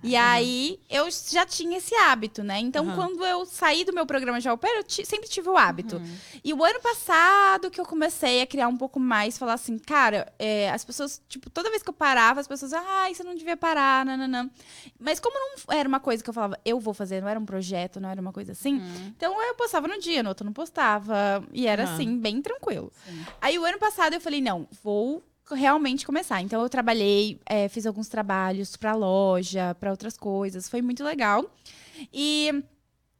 [0.03, 2.59] E aí, eu já tinha esse hábito, né?
[2.59, 2.95] Então, Aham.
[2.95, 6.01] quando eu saí do meu programa de au pair, eu sempre tive o hábito.
[6.43, 10.31] E o ano passado que eu comecei a criar um pouco mais, falar assim, cara,
[10.37, 13.57] é, as pessoas, tipo, toda vez que eu parava, as pessoas, ai, você não devia
[13.57, 14.49] parar, nananã.
[14.99, 17.45] Mas como não era uma coisa que eu falava, eu vou fazer, não era um
[17.45, 21.43] projeto, não era uma coisa assim, então eu postava no dia, no outro não postava.
[21.51, 22.91] E era assim, bem tranquilo.
[23.05, 23.25] Sim.
[23.41, 26.41] Aí o ano passado eu falei, não, vou realmente começar.
[26.41, 30.69] Então eu trabalhei, é, fiz alguns trabalhos pra loja, pra outras coisas.
[30.69, 31.49] Foi muito legal.
[32.13, 32.63] E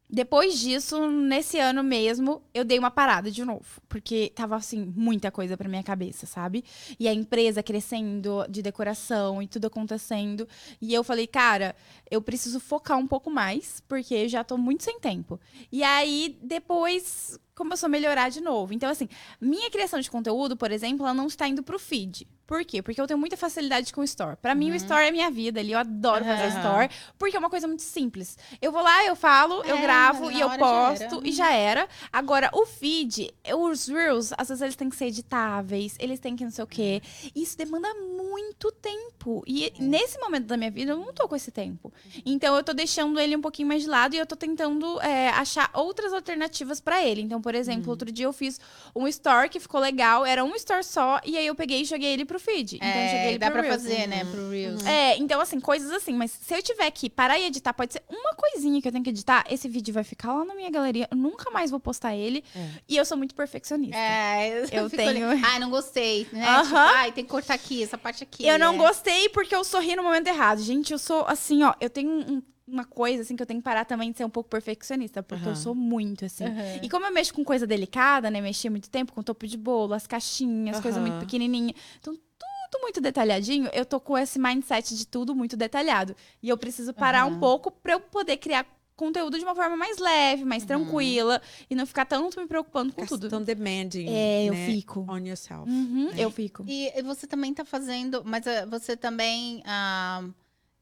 [0.10, 5.30] depois disso, nesse ano mesmo, eu dei uma parada de novo, porque tava assim muita
[5.30, 6.64] coisa pra minha cabeça, sabe?
[6.98, 10.48] E a empresa crescendo de decoração e tudo acontecendo,
[10.82, 11.76] e eu falei, cara,
[12.10, 15.38] eu preciso focar um pouco mais, porque eu já tô muito sem tempo.
[15.70, 18.74] E aí depois começou a melhorar de novo.
[18.74, 19.10] Então assim,
[19.42, 22.28] minha criação de conteúdo, por exemplo, ela não está indo pro feed.
[22.46, 22.82] Por quê?
[22.82, 24.38] Porque eu tenho muita facilidade com o store.
[24.38, 25.74] Pra mim, o store é minha vida ali.
[25.74, 26.58] Eu adoro fazer Aham.
[26.86, 28.38] store, porque é uma coisa muito simples.
[28.62, 31.28] Eu vou lá, eu falo, eu É, gravo na e eu já posto era.
[31.28, 31.90] e já era.
[32.10, 36.44] Agora, o feed, os reels, às vezes eles têm que ser editáveis, eles têm que
[36.46, 37.02] não sei o quê.
[37.36, 39.44] Isso demanda muito tempo.
[39.46, 39.72] E É.
[39.80, 41.92] nesse momento da minha vida, eu não tô com esse tempo.
[42.26, 45.28] Então, eu tô deixando ele um pouquinho mais de lado e eu tô tentando é,
[45.32, 47.22] achar outras alternativas pra ele.
[47.22, 48.60] Então, por exemplo, outro dia eu fiz
[48.94, 52.12] um store que ficou legal, era um store só, e aí eu peguei e joguei
[52.12, 52.76] ele pro feed.
[52.76, 53.82] Então, eu joguei É, ele dá pro pra Reels.
[53.84, 54.86] fazer, né, pro Reels.
[54.86, 58.04] É, então assim, coisas assim, mas se eu tiver que parar e editar, pode ser
[58.10, 61.08] uma coisinha que eu tenho que editar, esse vídeo vai ficar lá na minha galeria,
[61.10, 62.44] eu nunca mais vou postar ele.
[62.54, 62.68] É.
[62.90, 63.96] E eu sou muito perfeccionista.
[63.98, 66.46] É, Eu fico tenho- ali, Ai, não gostei, né?
[66.64, 68.46] Tipo, ai, tem que cortar aqui, essa parte aqui.
[68.46, 68.78] eu não é.
[68.78, 70.60] gostei porque eu sorri no momento errado.
[70.62, 73.64] Gente, eu sou assim, ó, eu tenho um- uma coisa assim que eu tenho que
[73.64, 75.62] parar também de ser um pouco perfeccionista, porque eu Aham.
[75.62, 76.46] sou muito assim.
[76.46, 76.80] Aham.
[76.82, 78.42] E como eu mexo com coisa delicada, né?
[78.42, 81.74] Mexi muito tempo com topo de bolo, as caixinhas, coisa muito pequenininha.
[82.00, 83.70] Então, tudo muito detalhadinho.
[83.74, 86.16] Eu tô com esse mindset de tudo muito detalhado.
[86.44, 90.00] E eu preciso parar um pouco pra eu poder criar conteúdo de uma forma mais
[90.00, 91.40] leve, mais tranquila
[91.70, 93.30] e não ficar tanto me preocupando com tudo.
[93.30, 94.08] Tão demanding.
[94.10, 95.06] É, eu né, fico.
[95.08, 95.70] On yourself.
[95.70, 96.66] Uhum, eu fico.
[96.68, 99.62] E você também tá fazendo, mas ah, você também.
[99.66, 100.28] ah,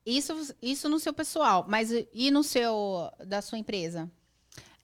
[0.06, 3.10] isso, isso no seu pessoal, mas e- no seu.
[3.26, 4.10] da sua empresa?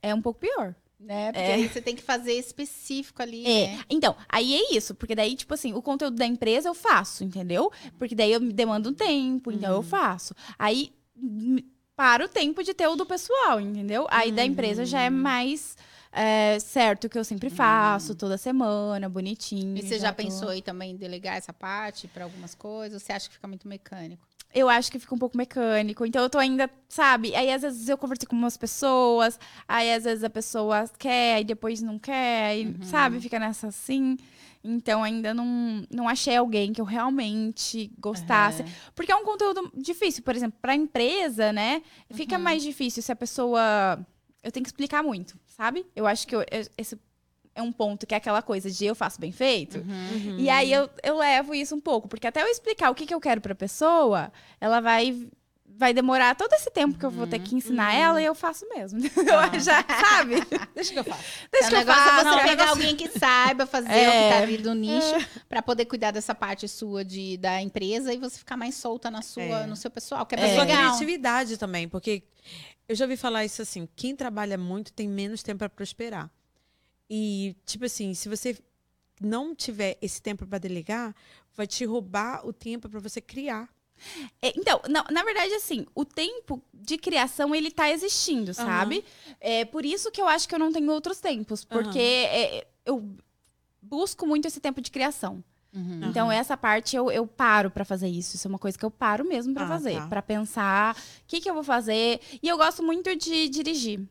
[0.01, 0.73] É um pouco pior.
[0.99, 1.31] Né?
[1.31, 1.53] Porque É.
[1.55, 3.43] aí você tem que fazer específico ali.
[3.45, 3.83] É, né?
[3.89, 7.71] então, aí é isso, porque daí, tipo assim, o conteúdo da empresa eu faço, entendeu?
[7.97, 10.35] Porque daí eu me demando um tempo, então eu faço.
[10.59, 10.93] Aí
[11.95, 14.07] para o tempo de ter o do pessoal, entendeu?
[14.09, 15.75] Aí da empresa já é mais
[16.11, 19.77] é, certo que eu sempre faço, toda semana, bonitinho.
[19.77, 22.93] E você já, tô- pensou aí também em delegar essa parte para algumas coisas?
[23.01, 24.27] Ou você acha que fica muito mecânico?
[24.53, 26.05] Eu acho que fica um pouco mecânico.
[26.05, 27.33] Então eu tô ainda, sabe?
[27.35, 31.43] Aí às vezes eu conversei com umas pessoas, aí às vezes a pessoa quer, e
[31.43, 33.19] depois não quer, aí, sabe?
[33.21, 34.17] Fica nessa assim.
[34.63, 38.63] Então ainda não, não achei alguém que eu realmente gostasse.
[38.93, 41.81] Porque é um conteúdo difícil, por exemplo, pra empresa, né?
[42.11, 43.99] Fica mais difícil se a pessoa.
[44.43, 45.85] Eu tenho que explicar muito, sabe?
[45.95, 46.97] Eu acho que eu- eu- esse
[47.53, 49.79] é um ponto que é aquela coisa de eu faço bem feito.
[49.79, 50.37] Uhum.
[50.39, 53.13] E aí eu, eu levo isso um pouco, porque até eu explicar o que, que
[53.13, 55.27] eu quero pra pessoa, ela vai
[55.73, 58.67] vai demorar todo esse tempo que eu vou ter que ensinar ela e eu faço
[58.69, 58.99] mesmo.
[59.17, 60.35] Eu já, sabe?
[60.75, 61.23] Deixa que eu faço.
[61.51, 62.19] Deixa o que eu negócio faço.
[62.19, 64.29] é você não, pegar negócio- alguém que saiba fazer o que É.
[64.29, 65.15] tá ali do nicho
[65.49, 69.23] pra poder cuidar dessa parte sua de, da empresa e você ficar mais solta na
[69.23, 69.65] sua, É.
[69.65, 70.53] no seu pessoal, que é É.
[70.53, 70.77] sua legal.
[70.83, 72.21] criatividade também, porque
[72.87, 76.29] eu já ouvi falar isso assim, quem trabalha muito tem menos tempo para prosperar.
[77.13, 78.57] E, tipo assim, se você
[79.19, 81.13] não tiver esse tempo para delegar,
[81.53, 83.67] vai te roubar o tempo para você criar.
[84.41, 89.03] É, Então, não, na verdade, assim, o tempo de criação, ele tá existindo, sabe?
[89.41, 93.13] É por isso que eu acho que eu não tenho outros tempos, porque é, eu
[93.81, 95.43] busco muito esse tempo de criação.
[95.73, 96.01] Uhum.
[96.09, 98.35] Então, essa parte eu, eu paro pra fazer isso.
[98.37, 99.95] Isso é uma coisa que eu paro mesmo pra Ah, fazer.
[99.95, 100.07] tá.
[100.07, 102.19] pra pensar o que, que eu vou fazer.
[102.41, 104.01] E eu gosto muito de dirigir.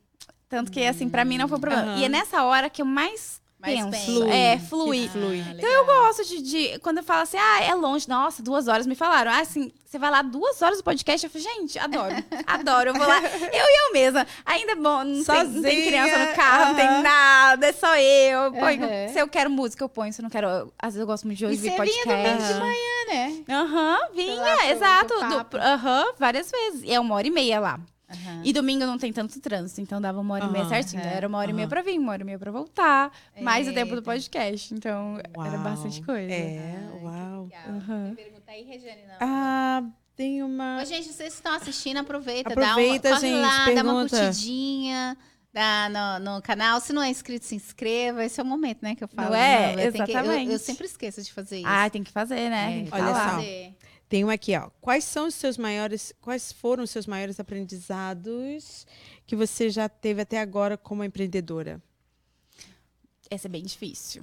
[0.50, 1.92] Tanto que, assim, pra mim não foi um problema.
[1.92, 1.98] Aham.
[2.00, 4.24] E é nessa hora que eu mais, Mais penso.
[4.24, 5.08] É, flui.
[5.08, 5.40] flui.
[5.48, 8.66] Ah, Então eu gosto de, de- Quando eu falo assim, ah, é longe, nossa, duas
[8.66, 9.30] horas, me falaram.
[9.30, 11.24] Ah, assim, você vai lá duas horas do podcast?
[11.24, 12.14] Eu falei, gente, adoro.
[12.48, 12.90] adoro.
[12.90, 14.26] Eu vou lá, eu e eu mesma.
[14.44, 17.66] Ainda é bom, não, tem, não tem criança no carro, não tem nada.
[17.68, 18.40] é só eu.
[18.46, 19.08] eu ponho- Aham.
[19.12, 20.12] Se eu quero música, eu ponho.
[20.12, 22.02] Se eu não quero, eu- às vezes eu gosto muito de ouvir podcast.
[22.08, 22.60] vinha domingo de Aham.
[22.60, 23.44] manhã, né?
[23.48, 25.14] Aham, vinha, exato.
[25.14, 25.56] do-.
[25.58, 26.82] Aham, várias vezes.
[26.82, 27.78] E é uma hora e meia lá.
[28.10, 28.42] Aham.
[28.44, 31.02] E domingo não tem tanto trânsito, então dava uma hora e meia certinho.
[31.02, 31.14] é.
[31.14, 33.12] Era uma hora e meia pra vir, uma hora e meia pra voltar.
[33.40, 34.10] Mais o tempo do Eita.
[34.10, 34.74] podcast.
[34.74, 35.58] Então, era Uau.
[35.64, 36.32] bastante coisa.
[36.32, 37.48] É, Ai, uau.
[38.08, 39.14] Me Pergunta aí, Regiane, não.
[39.20, 39.82] Ah,
[40.16, 40.80] tem uma.
[40.82, 44.16] Ô, gente, vocês estão assistindo, aproveita, Aproveita, dá uma, gente, lá, dá uma pergunta.
[44.18, 45.16] curtidinha
[45.52, 46.80] dá no, no canal.
[46.80, 48.24] Se não é inscrito, se inscreva.
[48.24, 49.30] Esse é o momento, né, que eu falo.
[49.30, 49.72] Não é?
[49.72, 50.58] eu, tenho que- eu- eu, Exatamente.
[50.60, 51.66] sempre esqueço de fazer isso.
[51.68, 52.70] Ah, tem que fazer, né?
[52.70, 53.34] É, Tem que Olha falar.
[53.34, 53.40] só.
[54.10, 54.68] Tem uma aqui, ó.
[54.80, 56.12] Quais são os seus maiores.
[56.20, 58.84] Quais foram os seus maiores aprendizados
[59.26, 61.80] que você já teve até agora como empreendedora?
[63.30, 64.22] Essa é bem difícil.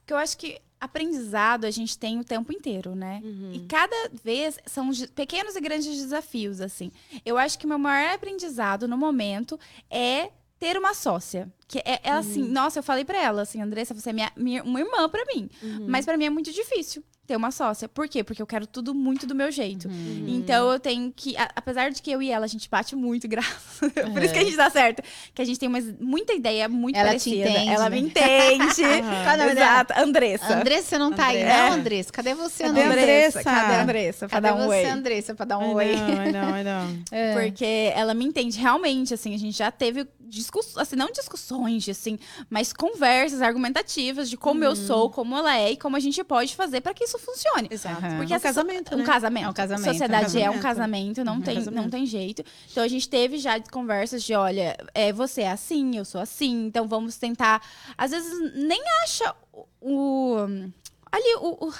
[0.00, 3.20] Porque eu acho que aprendizado a gente tem o tempo inteiro, né?
[3.54, 6.90] E cada vez são pequenos e grandes desafios, assim.
[7.24, 11.48] Eu acho que o meu maior aprendizado no momento é ter uma sócia.
[11.68, 14.64] Que é, é assim, nossa, eu falei pra ela, assim, Andressa, você é minha, minha-
[14.64, 15.48] uma irmã pra mim.
[15.86, 17.86] Mas pra mim é muito difícil ter uma sócia.
[17.86, 18.24] Por quê?
[18.24, 19.86] Porque eu quero tudo muito do meu jeito.
[19.86, 20.24] Uhum.
[20.26, 23.28] Então eu tenho que, a- apesar de que eu e ela a gente bate muito,
[23.28, 23.78] graças.
[24.12, 25.02] Por isso que a gente dá certo,
[25.34, 27.50] que a gente tem umas, muita ideia muito Ela te parecida.
[27.50, 27.96] entende, ela né?
[27.96, 28.82] me entende.
[28.88, 29.52] É dela?
[29.52, 30.54] Exato, Andressa.
[30.60, 31.58] Andressa, você não tá aí, Andressa.
[31.68, 32.12] não, Andressa?
[32.12, 33.00] Cadê você, Cadê Andressa?
[33.02, 33.42] Andressa?
[33.44, 34.28] Cadê a Andressa?
[34.28, 34.84] Pra Cadê dar um você, oi.
[34.86, 35.96] Andressa, pra dar um Ai, oi?
[36.32, 36.98] não, ai, não, não.
[37.12, 37.34] É.
[37.34, 42.18] Porque ela me entende realmente, assim, a gente já teve discussões, assim, não discussões, assim,
[42.50, 46.54] mas conversas argumentativas de como eu sou, como ela é e como a gente pode
[46.54, 47.68] fazer pra que isso funcione.
[47.70, 48.00] Exato.
[48.16, 49.04] Porque um essa- casamento, um né?
[49.04, 49.46] casamento.
[49.46, 51.16] É um casamento, Sociedade é um é um casamento.
[51.18, 51.82] casamento, não, tem, casamento.
[51.82, 52.44] não tem jeito.
[52.70, 56.66] Então a gente teve já conversas de, olha, é, você é assim, eu sou assim,
[56.66, 57.62] então vamos tentar.
[57.96, 59.66] Às vezes nem acha o.
[59.80, 60.70] o-
[61.10, 61.74] ali o, o-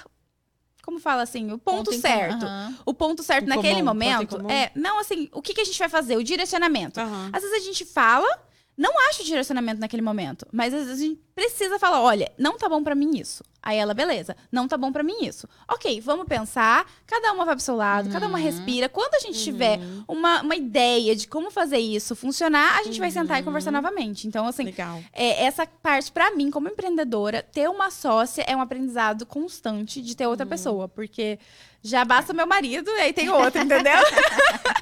[0.89, 1.53] Como fala assim?
[1.53, 2.47] O ponto, comum, certo.
[2.47, 2.75] aham.
[2.87, 4.71] O ponto certo Em naquele comum, ponto momento é.
[4.75, 6.17] Não, assim, o que, que a gente vai fazer?
[6.17, 6.99] O direcionamento.
[6.99, 7.29] Aham.
[7.31, 8.27] Às vezes a gente fala,
[8.75, 12.57] não acha o direcionamento naquele momento, mas às vezes a gente precisa falar, olha, não
[12.57, 13.45] tá bom pra mim isso.
[13.69, 15.47] Aí ela, beleza, não tá bom pra mim isso.
[15.71, 18.89] Ok, vamos pensar, cada uma vai pro seu lado, cada uma respira.
[18.89, 23.11] Quando a gente tiver uma, uma ideia de como fazer isso funcionar, a gente vai
[23.11, 24.27] sentar e conversar novamente.
[24.27, 24.65] Então, assim,
[25.13, 30.17] é, essa parte, pra mim, como empreendedora, ter uma sócia é um aprendizado constante de
[30.17, 31.39] ter outra pessoa, porque
[31.83, 33.99] já basta meu marido e aí tem outro, entendeu?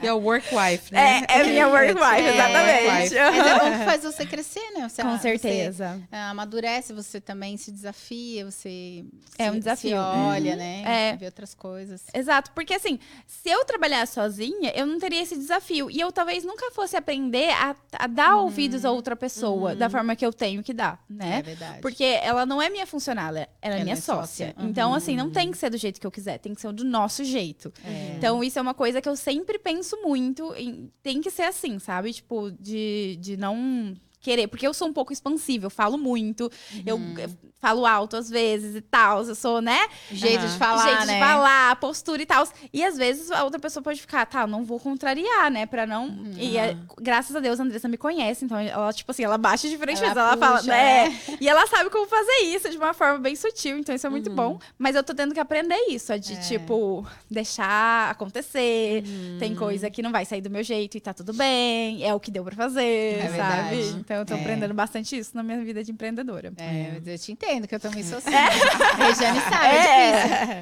[0.03, 1.23] E é o work wife, né?
[1.29, 3.15] É, é minha work wife, É, exatamente.
[3.15, 4.89] work Mas é bom que faz você crescer, né?
[4.89, 6.01] Você, Com você, certeza.
[6.11, 9.05] ah, amadurece, você também se desafia, você
[9.39, 9.91] É se- um desafio.
[9.91, 10.83] se olha, né?
[11.13, 11.17] É.
[11.17, 12.03] Vê outras coisas.
[12.15, 15.91] Exato, porque assim, se eu trabalhasse sozinha, eu não teria esse desafio.
[15.91, 20.17] E eu talvez nunca fosse aprender a, a dar ouvidos a outra pessoa da forma
[20.17, 21.39] que eu tenho que dar, né?
[21.39, 21.81] É verdade.
[21.81, 24.47] Porque ela não é minha funcionária, ela é Ela minha é sócia.
[24.49, 24.55] sócia.
[24.69, 26.85] Então, assim, não tem que ser do jeito que eu quiser, tem que ser do
[26.87, 27.73] nosso jeito.
[28.17, 30.55] Então, isso é uma coisa que eu sempre penso muito.
[30.55, 32.13] Em, tem que ser assim, sabe?
[32.13, 33.95] Tipo, de, de não
[34.27, 34.49] querer.
[34.49, 36.51] Porque eu sou um pouco expansível, eu falo muito,
[36.85, 39.23] eu, eu falo alto às vezes e tal.
[39.25, 39.79] Eu sou, né?
[40.11, 40.53] Jeito Aham.
[40.53, 41.15] de falar, jeito né?
[41.15, 42.47] de falar, postura e tal.
[42.73, 45.65] E às vezes a outra pessoa pode ficar, tá, não vou contrariar, né?
[45.67, 46.07] Pra não.
[46.09, 46.33] Uhum.
[46.37, 49.69] E é, graças a Deus a Andressa me conhece, então ela, tipo assim, ela baixa
[49.69, 51.19] de frente, Ela ela fala, puxa, né?
[51.41, 54.13] E ela sabe como fazer isso de uma forma bem sutil, então isso é Uhum.
[54.17, 54.59] muito bom.
[54.79, 56.41] Mas eu tô tendo que aprender isso, é de, É.
[56.41, 59.03] tipo, deixar acontecer.
[59.07, 59.37] Uhum.
[59.39, 62.21] Tem coisa que não vai sair do meu jeito e tá tudo bem, é o
[62.21, 62.83] que deu pra fazer,
[63.19, 63.77] É sabe?
[63.77, 64.05] verdade.
[64.17, 64.41] Então eu tô É.
[64.41, 66.53] aprendendo bastante isso na minha vida de empreendedora.
[66.57, 68.35] É, mas eu te entendo, que eu também sou assim.
[68.35, 69.77] A Regiane sabe, é.
[69.77, 70.13] É.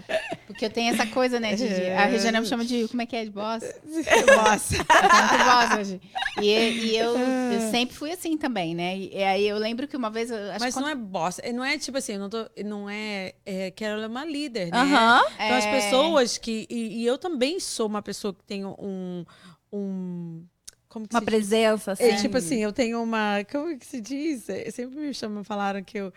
[0.02, 0.38] difícil.
[0.46, 3.06] Porque eu tenho essa coisa, né, de, de- A Regiane me chama de, como é
[3.06, 3.62] que é, de boss?
[4.36, 4.76] Nossa.
[4.76, 6.00] Eu tô boss hoje.
[6.40, 8.96] E, e eu, eu sempre fui assim também, né?
[8.98, 11.52] E, aí eu lembro que uma vez, eu acho Mas que não é boss, é-
[11.52, 14.70] não é tipo assim, eu não, tô, não é, é que ela é uma líder,
[14.70, 14.78] né?
[14.78, 15.22] Aham.
[15.34, 15.70] Então as É.
[15.70, 16.66] pessoas que.
[16.68, 19.24] E, e eu também sou uma pessoa que tem um.
[19.72, 20.44] um
[20.94, 21.34] como que Uma se diz?
[21.34, 22.04] presença, assim.
[22.04, 23.44] É, tipo assim, eu tenho uma.
[23.50, 24.48] Como que se diz?
[24.48, 26.12] É, Sempre me chamam, falaram que eu.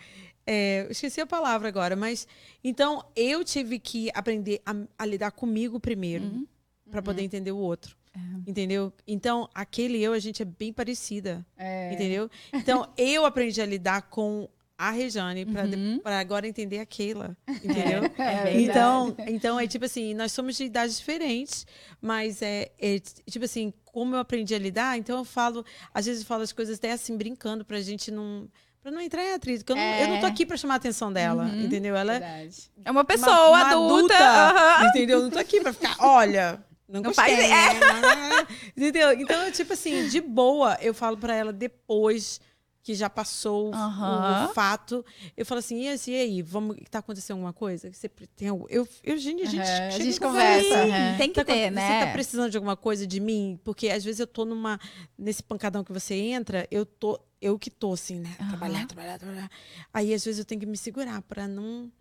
[0.46, 2.28] é, esqueci a palavra agora, mas.
[2.64, 6.48] Então, eu tive que aprender a, a lidar comigo primeiro, Uhum.
[6.92, 7.98] para poder entender o outro.
[8.16, 8.50] É.
[8.50, 8.94] Entendeu?
[9.08, 11.46] Então, aquele eu, a gente é bem parecida.
[11.58, 11.92] É.
[11.94, 12.30] Entendeu?
[12.54, 14.48] Então, eu aprendi a lidar com
[14.78, 16.00] a Rejane para Uhum.
[16.06, 17.36] agora entender a Keila.
[17.48, 18.04] Entendeu?
[18.18, 18.62] É verdade.
[18.64, 21.66] Então, então, é tipo assim, nós somos de idades diferentes,
[22.02, 26.22] mas é, é tipo assim, como eu aprendi a lidar, então eu falo, às vezes
[26.22, 28.48] eu falo as coisas até assim, brincando, pra gente não.
[28.82, 29.66] Pra não entrar em atrito.
[29.66, 30.30] porque Eu, não, eu não tô É.
[30.30, 31.62] aqui pra chamar a atenção dela, Uhum.
[31.66, 31.94] entendeu?
[31.96, 32.72] Ela é Verdade.
[32.86, 34.14] É uma uma- pessoa uma adulta.
[34.18, 34.88] aham.
[34.90, 35.18] entendeu?
[35.18, 36.64] Eu não tô aqui pra ficar, olha.
[36.88, 38.48] Não, Não gostei, faz- né?
[38.78, 39.12] Entendeu?
[39.14, 42.40] Então, tipo assim, de boa, eu falo pra ela depois
[42.88, 44.46] que já passou o- Aham.
[44.50, 45.04] o fato.
[45.36, 47.92] Eu falo assim, e, assim, e aí, vamos, tá acontecendo alguma coisa?
[47.92, 51.18] Você tem algum- eu, eu, gente, a gente, Aham, a gente conversa, "Ih, aham.
[51.18, 51.82] Tem que tá ter, né?
[52.00, 53.60] Você tá precisando de alguma coisa de mim?
[53.62, 54.80] Porque às vezes eu tô numa.
[55.18, 57.20] Nesse pancadão que você entra, eu tô.
[57.42, 58.34] Eu que tô, assim, né?
[58.48, 59.52] Trabalhar, trabalhar, trabalhar.
[59.94, 61.92] Aí, às vezes, eu tenho que me segurar pra não.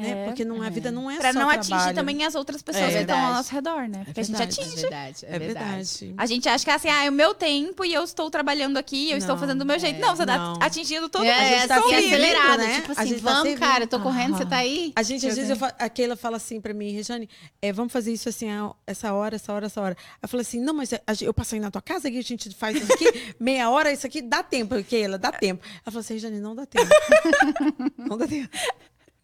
[0.00, 0.10] Né?
[0.22, 0.24] É.
[0.26, 2.92] Porque não, a vida não é Pra só não atingir também as outras pessoas É
[2.92, 4.02] que estão ao nosso redor, né?
[4.04, 4.60] Porque a gente verdade.
[4.60, 4.80] É atinge.
[4.82, 6.14] verdade, é, É verdade.
[6.16, 8.76] A gente acha que é assim, ah, é o meu tempo e eu estou trabalhando
[8.76, 9.96] aqui, eu estou Não, fazendo do meu jeito.
[9.96, 10.58] é, não, você não.
[10.58, 11.42] tá atingindo todo É, mundo.
[11.42, 12.74] A gente tá assim, acelerado, né?
[12.80, 13.58] tipo A assim, tá vamos, servindo.
[13.60, 14.92] cara, eu tô correndo, você tá aí?
[14.96, 17.28] A gente, às vezes, a Keila fala assim pra mim, Rejane,
[17.60, 18.46] é, vamos fazer isso assim,
[18.86, 19.96] essa hora, essa hora, essa hora.
[20.22, 20.90] Eu falo assim, não, mas
[21.20, 24.06] eu passo aí na tua casa e a gente faz isso aqui, meia hora, isso
[24.06, 25.62] aqui, dá tempo, Keila, dá tempo.
[25.64, 26.88] Ela falou assim, Rejane, não dá tempo.
[27.98, 28.48] não dá tempo.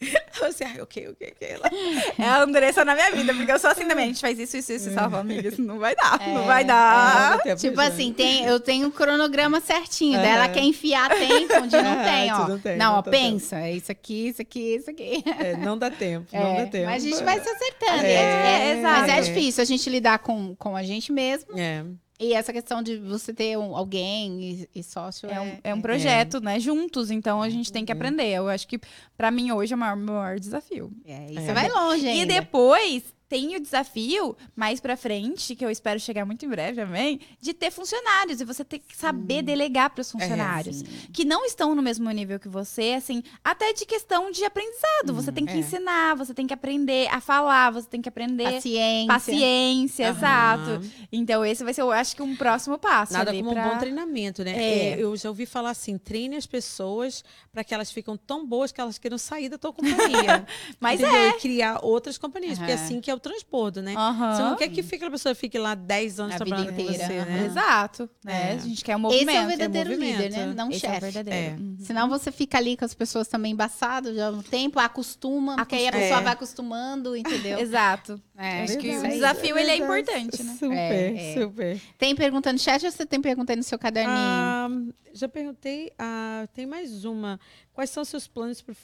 [0.46, 1.70] Assim, ai, ok, ok, Keila.
[2.18, 4.04] É a Andressa na minha vida, porque eu sou assim também.
[4.04, 5.48] A gente faz isso, isso, isso, e salva amiga.
[5.48, 7.30] Isso não vai dar, não vai Não dar.
[7.38, 7.94] dá tempo, Tipo Rejane.
[7.94, 10.14] assim, tem, eu tenho um cronograma certinho.
[10.18, 10.22] Aham.
[10.22, 12.48] Daí ela quer enfiar tempo onde não Ah, tem, ó.
[12.48, 13.58] não tem, não, não ó, pensa.
[13.60, 15.24] É isso aqui, isso aqui, isso aqui.
[15.40, 16.86] É, não dá tempo, não É, dá tempo.
[16.86, 18.02] Mas a gente vai se acertando.
[18.04, 19.00] É, É, é- exato.
[19.00, 21.58] Mas é difícil a gente lidar com, com a gente mesmo.
[21.58, 21.82] É,
[22.18, 25.74] E essa questão de você ter um- alguém e, e sócio É um, é, é
[25.74, 26.58] um projeto, né?
[26.58, 28.28] Juntos, então a gente tem que aprender.
[28.32, 28.80] Eu acho que,
[29.16, 30.90] pra mim, hoje é o maior, maior desafio.
[31.04, 31.40] é, e É.
[31.40, 32.22] você vai longe ainda.
[32.32, 36.80] E depois tem o desafio, mais pra frente, que eu espero chegar muito em breve
[36.80, 38.40] também, de ter funcionários.
[38.40, 40.76] E você ter que saber delegar pros funcionários.
[40.76, 40.84] Sim.
[41.12, 45.12] que não estão no mesmo nível que você, assim, até de questão de aprendizado.
[45.12, 45.56] Você tem que é.
[45.56, 49.06] ensinar, você tem que aprender a falar, você tem que aprender Paciência.
[49.06, 50.16] paciência, Aham.
[50.16, 50.90] exato.
[51.10, 53.12] Então, esse vai ser, eu acho que um próximo passo.
[53.12, 53.66] Nada como pra...
[53.66, 54.52] um bom treinamento, né?
[54.52, 54.76] É.
[54.90, 58.70] É, eu já ouvi falar assim, treine as pessoas para que elas ficam tão boas
[58.70, 60.46] que elas queiram sair da tua companhia.
[60.78, 61.18] Mas entendeu?
[61.18, 61.28] é.
[61.30, 62.84] E criar outras companhias, porque é Aham.
[62.84, 63.94] assim que é o transbordo, né?
[63.96, 64.34] Aham.
[64.36, 66.82] Você não quer que fique, a pessoa fique lá 10 anos A vida trabalhando com
[66.82, 67.24] inteira, você, aham.
[67.30, 67.46] né?
[67.46, 68.10] Exato.
[68.24, 68.52] Né?
[68.52, 68.54] É.
[68.54, 69.36] A gente quer um Esse movimento.
[69.38, 70.22] é o verdadeiro movimento.
[70.22, 70.54] líder, né?
[70.54, 71.00] Não Esse é o chefe.
[71.10, 71.46] verdadeiro.
[71.46, 71.56] É.
[71.58, 71.76] Uhum.
[71.80, 75.88] Senão você fica ali com as pessoas também embaçado já no tempo, acostuma, porque aí
[75.88, 76.22] a pessoa É.
[76.22, 77.58] vai acostumando, entendeu?
[77.60, 78.20] Exato.
[78.36, 80.52] É, Acho que o desafio ele é importante, né?
[80.58, 81.34] Super, É, é.
[81.40, 81.80] super.
[81.98, 84.16] Tem pergunta no chat ou você tem pergunta aí no seu caderninho?
[84.18, 84.68] Ah,
[85.12, 87.40] já perguntei, ah, tem mais uma.
[87.72, 88.74] Quais são os seus planos para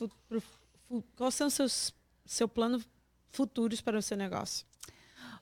[0.90, 2.80] o Quais são os seus seu plano
[3.32, 4.66] futuros para o seu negócio?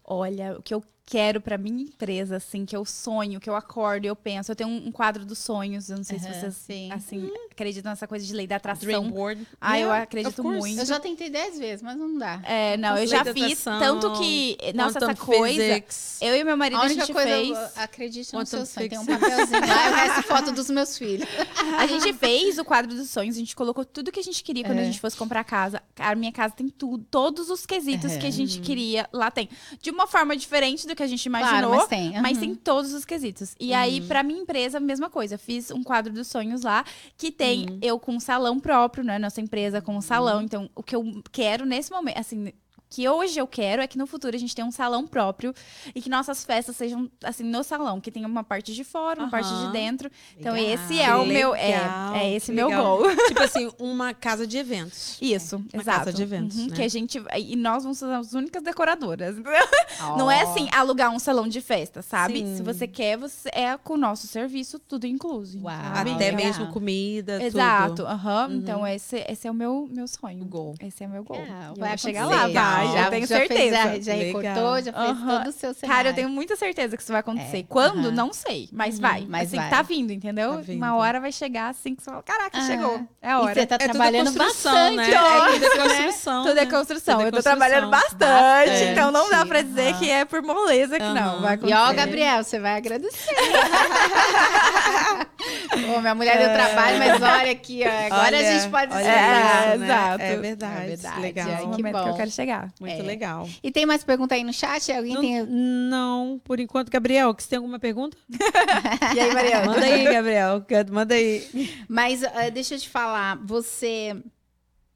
[0.05, 4.07] Olha, o que eu quero pra minha empresa, assim, que eu sonho, que eu acordo
[4.07, 4.53] eu penso.
[4.53, 6.93] Eu tenho um, um quadro dos sonhos, eu não sei se Aham, vocês, sim.
[6.93, 9.11] assim, acreditam nessa coisa de lei da atração.
[9.11, 9.45] board.
[9.61, 10.79] Ah, eu acredito muito.
[10.79, 12.41] Eu já tentei dez vezes, mas não dá.
[12.45, 16.19] É, não, eu já fiz, tanto que, nossa, essa coisa, physics.
[16.23, 18.89] eu e meu marido, A a, única gente coisa, fez, eu acredite no seu sonho.
[18.89, 21.29] Tem um papelzinho lá, e resto é foto dos meus filhos.
[21.77, 24.63] a gente fez o quadro dos sonhos, a gente colocou tudo que a gente queria
[24.63, 24.83] quando É.
[24.83, 25.83] a gente fosse comprar casa.
[25.99, 29.49] A minha casa tem tudo, todos os quesitos que a gente queria, lá tem.
[29.83, 32.21] De uma forma diferente do que a gente imaginou, Claro, mas tem.
[32.21, 32.41] Mas uhum.
[32.41, 33.55] tem todos os quesitos.
[33.59, 35.39] E aí, pra minha empresa, a mesma coisa.
[35.39, 36.85] Fiz um quadro dos sonhos lá,
[37.17, 39.19] que tem eu com um salão próprio, né?
[39.19, 40.43] Nossa empresa com um salão.
[40.43, 42.53] Então, o que eu quero nesse momento, assim.
[42.93, 45.55] Que hoje eu quero é que no futuro a gente tenha um salão próprio
[45.95, 49.31] e que nossas festas sejam assim no salão, que tenha uma parte de fora, uma
[49.31, 50.11] parte de dentro.
[50.37, 50.71] Então Legal.
[50.75, 53.03] esse é o meu é, legal, é esse meu gol.
[53.29, 55.17] tipo assim, uma casa de eventos.
[55.23, 55.99] Isso, Uma exato.
[56.01, 56.75] casa de eventos, Uhum, né?
[56.77, 59.39] Que a gente e nós vamos ser as únicas decoradoras.
[59.39, 59.53] entendeu?
[60.19, 62.39] Não é assim alugar um salão de festa, sabe?
[62.41, 62.57] Sim.
[62.57, 65.61] Se você quer, você é com o nosso serviço tudo incluso.
[65.63, 65.77] Uau.
[65.95, 66.11] sabe?
[66.11, 68.07] Até Então- mesmo comida, Exato, tudo.
[68.09, 68.49] aham.
[68.55, 70.43] Então esse, esse é o meu, meu sonho.
[70.43, 70.75] O gol.
[70.81, 71.37] Esse é o meu gol.
[71.37, 73.61] É, vai chegar lá, vai, já, eu tenho já certeza.
[73.91, 75.97] Fez, já, já recortou, já fez todo o seu cenário.
[75.97, 77.59] Cara, eu tenho muita certeza que isso vai acontecer.
[77.59, 78.11] É, Quando?
[78.13, 78.69] Não sei.
[78.73, 79.25] Mas vai.
[79.29, 79.71] mas assim, vai.
[79.71, 80.53] tá vindo, entendeu?
[80.55, 80.77] Tá vindo.
[80.77, 82.67] Uma hora vai chegar assim que você fala, caraca, Aham.
[82.67, 83.01] chegou.
[83.23, 83.55] É a E hora.
[83.55, 85.11] você tá É trabalhando construção, bastante, né?
[85.11, 86.45] É tudo é construção.
[86.45, 86.71] Tudo é né?
[86.71, 87.15] construção.
[87.17, 88.19] Tudo é eu tô trabalhando construção.
[88.19, 88.93] bastante, Bastante.
[88.93, 91.41] então não dá pra dizer que é por moleza que não.
[91.41, 91.75] Vai E acontecer.
[91.81, 93.35] ó, Gabriel, você vai agradecer.
[95.71, 99.05] Pô, minha mulher deu trabalho, mas olha aqui, ó, agora a Olha, gente pode olha
[99.05, 99.67] celebrar.
[99.67, 99.87] É, isso, né?
[99.87, 100.23] exato.
[100.23, 100.83] É verdade.
[100.83, 101.49] É verdade, Legal.
[101.49, 102.09] É que que, bom.
[102.09, 102.73] eu quero chegar.
[102.81, 103.03] Muito É.
[103.03, 103.49] legal.
[103.63, 104.91] E tem mais pergunta aí no chat?
[104.93, 105.47] Alguém Não, tem.
[105.47, 108.17] não, por enquanto, Gabriel, que você tem alguma pergunta?
[109.15, 109.67] E aí, Mariana?
[109.67, 110.67] Manda aí, Gabriel.
[110.91, 111.73] Manda aí.
[111.89, 114.17] Mas ah, deixa eu te falar, você.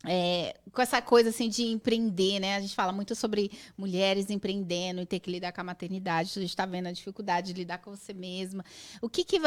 [0.07, 2.57] É, com essa coisa assim de empreender, né?
[2.57, 6.31] A gente fala muito sobre mulheres empreendendo e ter que lidar com a maternidade.
[6.37, 8.65] A gente está vendo a dificuldade de lidar com você mesma.
[9.01, 9.39] O que que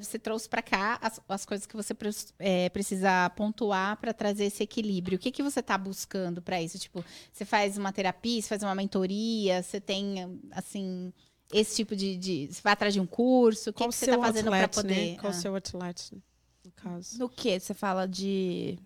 [0.00, 1.94] você trouxe para cá as, as coisas que você
[2.38, 5.16] é, precisa pontuar para trazer esse equilíbrio?
[5.16, 6.78] O que que você está buscando para isso?
[6.78, 11.12] Tipo, você faz uma terapia, você faz uma mentoria, você tem assim
[11.52, 13.70] esse tipo de, de você vai atrás de um curso?
[13.70, 15.10] O que, que você está fazendo para outlet, poder?
[15.12, 15.16] né?
[15.18, 15.38] Qual o Ah.
[15.38, 16.14] seu outlet,
[16.64, 17.18] no caso?
[17.18, 18.78] No que você fala de.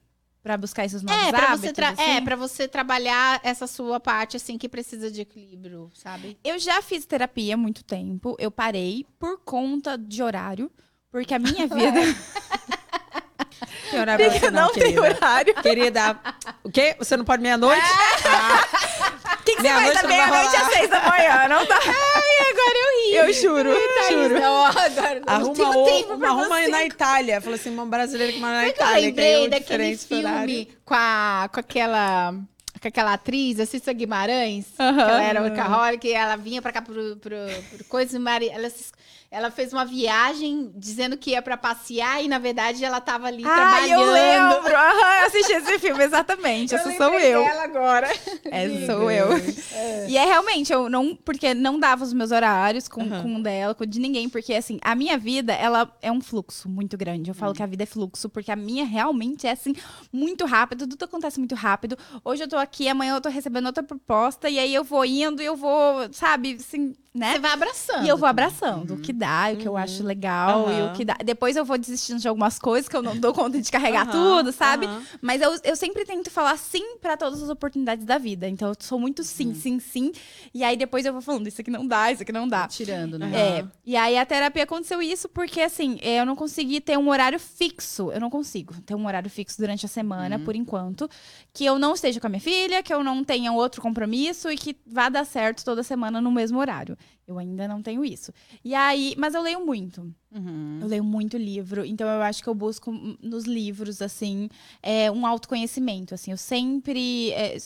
[0.46, 1.60] Pra buscar esses novos É, pra hábitos?
[1.62, 2.02] você, tra- assim?
[2.02, 6.38] é, pra você trabalhar essa sua parte, assim, que precisa de equilíbrio, sabe?
[6.44, 8.36] Eu já fiz terapia há muito tempo.
[8.38, 10.70] Eu parei por conta de horário.
[11.10, 12.00] Porque a minha vida.
[13.90, 15.54] tem horário pra você, não, não tem horário.
[15.62, 16.16] Querida,
[16.62, 16.94] o quê?
[16.96, 17.82] Você não pode meia-noite?
[18.24, 18.60] Ah,
[19.24, 21.48] O que, que você faz da vai meia-noite às seis da manhã?
[21.48, 21.78] Não dá.
[21.86, 23.14] Ai, agora eu ri.
[23.16, 23.70] Eu juro,
[24.08, 24.40] juro.
[24.40, 26.70] Não, agora não arruma tenho tempo uma pra arruma aí você.
[26.70, 27.40] na Itália.
[27.40, 28.94] Falou assim, uma brasileira que mora na que eu Itália.
[29.12, 30.48] que é lembrei daquele horário.
[30.48, 32.34] filme com, a, com aquela
[32.80, 35.00] com aquela atriz, a Cissa Guimarães, que Aham.
[35.00, 37.36] ela era workaholic, e ela vinha pra cá pro, pro,
[37.74, 38.18] pro coisa
[38.52, 38.92] ela, se-
[39.36, 43.44] ela fez uma viagem dizendo que ia pra passear e na verdade ela tava ali
[43.44, 43.54] Ai,
[43.88, 44.00] trabalhando.
[44.00, 44.70] eu lembro.
[44.72, 46.72] Eu assisti esse filme, exatamente.
[46.74, 47.44] Eu Essa sou eu.
[47.44, 48.08] dela agora.
[48.50, 49.28] Essa sou eu.
[50.08, 51.14] E é realmente, eu não.
[51.14, 53.22] Porque não dava os meus horários com, Aham.
[53.22, 54.26] com o dela, com o de ninguém.
[54.28, 57.30] Porque, assim, a minha vida, ela é um fluxo muito grande.
[57.30, 59.74] Eu falo que a vida é fluxo, porque a minha realmente é, assim,
[60.10, 60.86] muito rápido.
[60.86, 61.98] Tudo acontece muito rápido.
[62.24, 64.48] Hoje eu tô aqui, amanhã eu tô recebendo outra proposta.
[64.48, 67.32] E aí eu vou indo e eu vou, sabe, assim, né?
[67.32, 68.04] Você vai abraçando.
[68.04, 70.90] E eu vou abraçando o que dá, o que eu acho legal e Aham.
[70.90, 71.16] o que dá.
[71.24, 74.52] Depois eu vou desistindo de algumas coisas que eu não dou conta de carregar tudo,
[74.52, 74.88] sabe?
[75.20, 78.48] Mas eu, eu sempre tento falar sim pra todas as oportunidades da vida.
[78.48, 80.12] Então eu sou muito sim, sim, sim.
[80.52, 82.68] E aí depois eu vou falando, isso aqui não dá, isso aqui não dá.
[82.68, 83.30] tirando, né?
[83.34, 87.38] É, e aí a terapia aconteceu isso porque, assim, eu não consegui ter um horário
[87.40, 88.10] fixo.
[88.12, 91.08] Eu não consigo ter um horário fixo durante a semana, por enquanto.
[91.52, 94.56] Que eu não esteja com a minha filha, que eu não tenha outro compromisso e
[94.56, 96.96] que vá dar certo toda semana no mesmo horário.
[97.26, 98.32] Eu ainda não tenho isso.
[98.64, 100.14] E aí, mas eu leio muito.
[100.30, 100.78] Uhum.
[100.80, 104.48] Eu leio muito livro, então eu acho que eu busco nos livros, assim,
[104.80, 106.30] é, um autoconhecimento, assim.
[106.30, 107.32] Eu sempre...
[107.32, 107.56] é,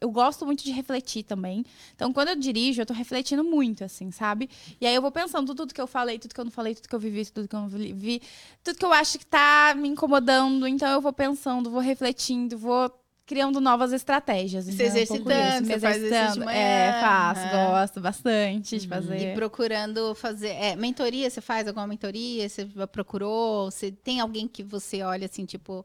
[0.00, 1.64] eu gosto muito de refletir também.
[1.94, 4.50] Então, quando eu dirijo, eu tô refletindo muito, assim, sabe?
[4.80, 6.88] E aí eu vou pensando tudo que eu falei, tudo que eu não falei, tudo
[6.88, 8.20] que eu vivi, tudo que eu não vivi,
[8.64, 10.66] tudo que eu acho que tá me incomodando.
[10.66, 12.90] Então, eu vou pensando, vou refletindo, vou
[13.26, 14.64] criando novas estratégias.
[14.66, 16.50] Se Então, é um pouco exercitando, exercitando.
[16.50, 19.32] É, faço, gosto bastante de fazer.
[19.32, 20.50] E procurando fazer.
[20.50, 22.48] É, mentoria, você faz alguma mentoria?
[22.48, 23.70] Você procurou?
[23.70, 25.84] Você tem alguém que você olha assim, tipo,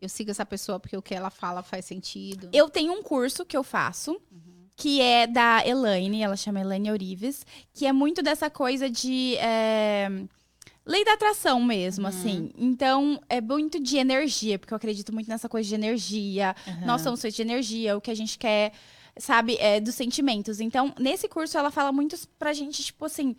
[0.00, 2.48] eu sigo essa pessoa porque o que ela fala faz sentido?
[2.52, 4.20] Eu tenho um curso que eu faço,
[4.74, 7.44] que é da Elaine, ela chama Elaine Eurives,
[7.74, 9.36] que é muito dessa coisa de.
[9.36, 10.08] é,
[10.86, 12.50] Lei da atração mesmo, assim.
[12.56, 16.54] Então, é muito de energia, porque eu acredito muito nessa coisa de energia.
[16.84, 18.72] Nós somos feitos de energia, o que a gente quer,
[19.16, 20.58] sabe, é dos sentimentos.
[20.58, 23.36] Então, nesse curso, ela fala muito pra gente, tipo assim.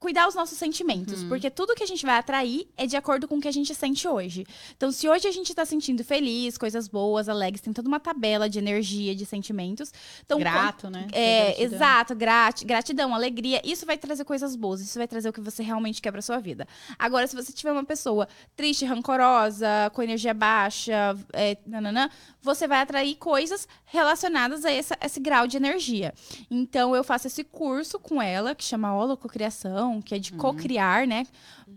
[0.00, 3.38] Cuidar os nossos sentimentos, porque tudo que a gente vai atrair é de acordo com
[3.38, 4.46] o que a gente sente hoje.
[4.76, 8.48] Então, se hoje a gente tá sentindo feliz, coisas boas, alegres, tem toda uma tabela
[8.48, 9.92] de energia, de sentimentos.
[10.24, 11.08] Então, Grato, né?
[11.10, 11.64] é, Gratidão.
[11.76, 13.60] exato, grati- gratidão, alegria.
[13.64, 16.38] Isso vai trazer coisas boas, isso vai trazer o que você realmente quer pra sua
[16.38, 16.64] vida.
[16.96, 22.08] Agora, se você tiver uma pessoa triste, rancorosa, com energia baixa, é, nananã,
[22.40, 26.14] você vai atrair coisas relacionadas a essa- esse grau de energia.
[26.48, 31.26] Então, eu faço esse curso com ela, que chama Holococriação, que é de co-criar, né?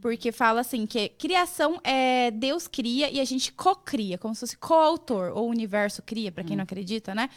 [0.01, 4.57] Porque fala assim, que criação é Deus cria e a gente co-cria, como se fosse
[4.57, 7.29] coautor, ou o universo cria, pra quem não acredita, né?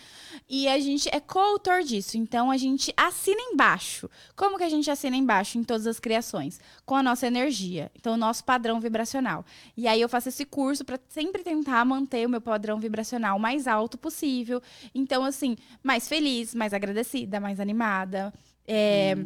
[0.49, 2.17] E a gente é coautor disso.
[2.17, 4.09] Então a gente assina embaixo.
[4.37, 6.61] Como que a gente assina embaixo em todas as criações?
[6.87, 7.91] Com a nossa energia.
[7.97, 9.45] Então, o nosso padrão vibracional.
[9.77, 13.67] E aí eu faço esse curso para sempre tentar manter o meu padrão vibracional mais
[13.67, 14.63] alto possível.
[14.95, 18.33] Então, assim, mais feliz, mais agradecida, mais animada.
[18.67, 19.17] É,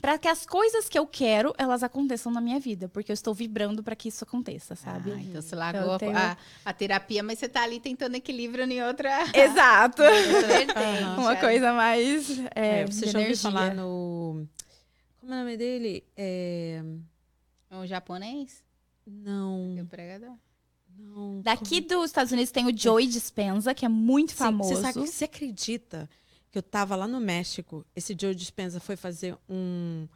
[0.00, 2.88] Pra que as coisas que eu quero, elas aconteçam na minha vida.
[2.88, 5.12] Porque eu estou vibrando para que isso aconteça, sabe?
[5.12, 8.64] Ah, então você largou Eu tenho- a, a terapia, mas você tá ali tentando equilíbrio
[8.64, 10.02] em outra, Exato.
[10.46, 10.74] vertente.
[11.18, 11.40] Uma é.
[11.40, 12.38] coisa mais.
[12.54, 14.46] É, É, você de já ouviu falar no...
[15.20, 16.04] Como é o nome dele?
[16.16, 16.82] É...
[17.70, 18.64] Um japonês?
[19.06, 20.34] Não, O pregador.
[20.98, 21.40] não.
[21.40, 24.74] Daqui dos Estados Unidos tem o Joey Dispenza, que é muito Sim, famoso.
[24.76, 26.08] Você, sabe, você acredita
[26.50, 27.84] que eu tava lá no México?
[27.94, 30.06] Esse Joe Dispenza foi fazer um,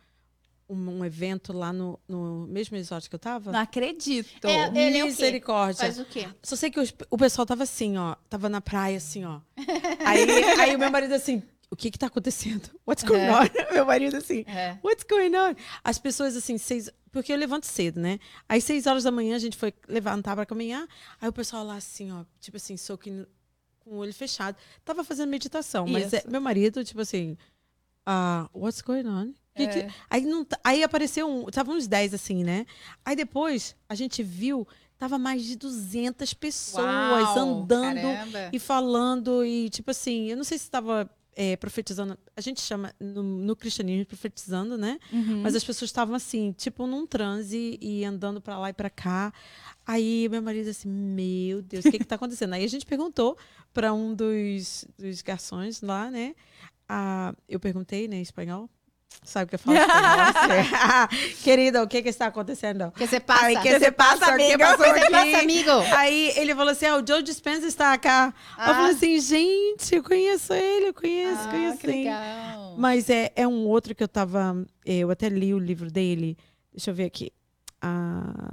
[0.69, 3.53] um, um evento lá no, no mesmo resort que eu tava?
[3.53, 4.47] Não acredito.
[4.47, 5.13] É, ele é o quê?
[5.13, 5.81] Misericórdia.
[5.85, 6.29] Faz o quê?
[6.43, 8.17] Só sei que os- o pessoal tava assim, ó.
[8.29, 9.41] Tava na praia, assim, ó.
[10.05, 10.27] Aí,
[10.61, 12.69] aí o meu marido assim, o que que tá acontecendo?
[12.87, 13.49] What's going on?
[13.75, 14.79] Meu marido assim, É.
[14.83, 15.55] what's going on?
[15.83, 16.91] As pessoas assim, seis...
[17.11, 18.19] Porque eu levanto cedo, né?
[18.49, 20.87] Aí seis horas da manhã a gente foi levantar pra caminhar.
[21.21, 22.25] Aí o pessoal lá assim, ó.
[22.41, 23.25] Tipo assim, soaking
[23.85, 24.57] com o olho fechado.
[24.85, 25.87] Tava fazendo meditação.
[25.87, 27.37] Mas é, meu marido, tipo assim...
[28.07, 29.33] ah, what's going on?
[29.55, 29.91] Que que- É.
[30.11, 31.45] Aí, não, aí apareceu um...
[31.47, 32.67] Tava uns 10 assim, né?
[33.05, 34.67] Aí depois a gente viu...
[34.97, 38.51] Tava mais de 200 pessoas Uau, andando caramba.
[38.53, 40.71] e falando e tipo assim, eu não sei se
[41.37, 44.99] estava profetizando, a gente chama no, no cristianismo profetizando, né?
[45.13, 45.43] Uhum.
[45.43, 49.33] Mas as pessoas estavam assim, tipo num transe e andando pra lá e pra cá.
[49.87, 52.55] Aí meu marido assim, meu Deus, o que que tá acontecendo?
[52.55, 53.37] Aí a gente perguntou
[53.73, 56.35] pra um dos, dos garçons lá, né?
[56.89, 58.69] Ah, eu perguntei, né, em espanhol.
[59.23, 61.35] Sabe o que eu falo pra você?
[61.43, 62.91] Querida, o que que está acontecendo?
[62.93, 63.47] Que você passa.
[63.47, 64.51] Aí, que você passa, amigo?
[64.51, 65.71] que Que passa, amigo?
[65.97, 68.35] Aí ele falou assim, ah, o Joe Dispenza está cá.
[68.59, 68.75] Eu Ah.
[68.75, 72.05] falei assim, gente, eu conheço ele, eu conheço, Ah, conheço que sim.
[72.05, 72.75] legal.
[72.79, 74.65] Mas é, é um outro que eu tava.
[74.85, 76.37] Eu até li o livro dele.
[76.73, 77.31] Deixa eu ver aqui.
[77.81, 78.51] Ah,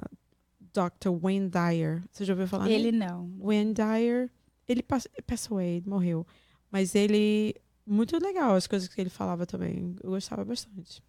[0.73, 1.09] Dr.
[1.21, 2.01] Wayne Dyer.
[2.11, 2.69] Você já ouviu falar?
[2.69, 3.29] Ele não.
[3.39, 4.29] Wayne Dyer.
[4.67, 6.25] Ele pass- passou aí, ele morreu.
[6.71, 7.55] Mas ele.
[7.91, 9.97] Muito legal as coisas que ele falava também.
[10.01, 11.03] Eu gostava bastante.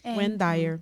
[0.00, 0.14] É.
[0.28, 0.80] Dyer.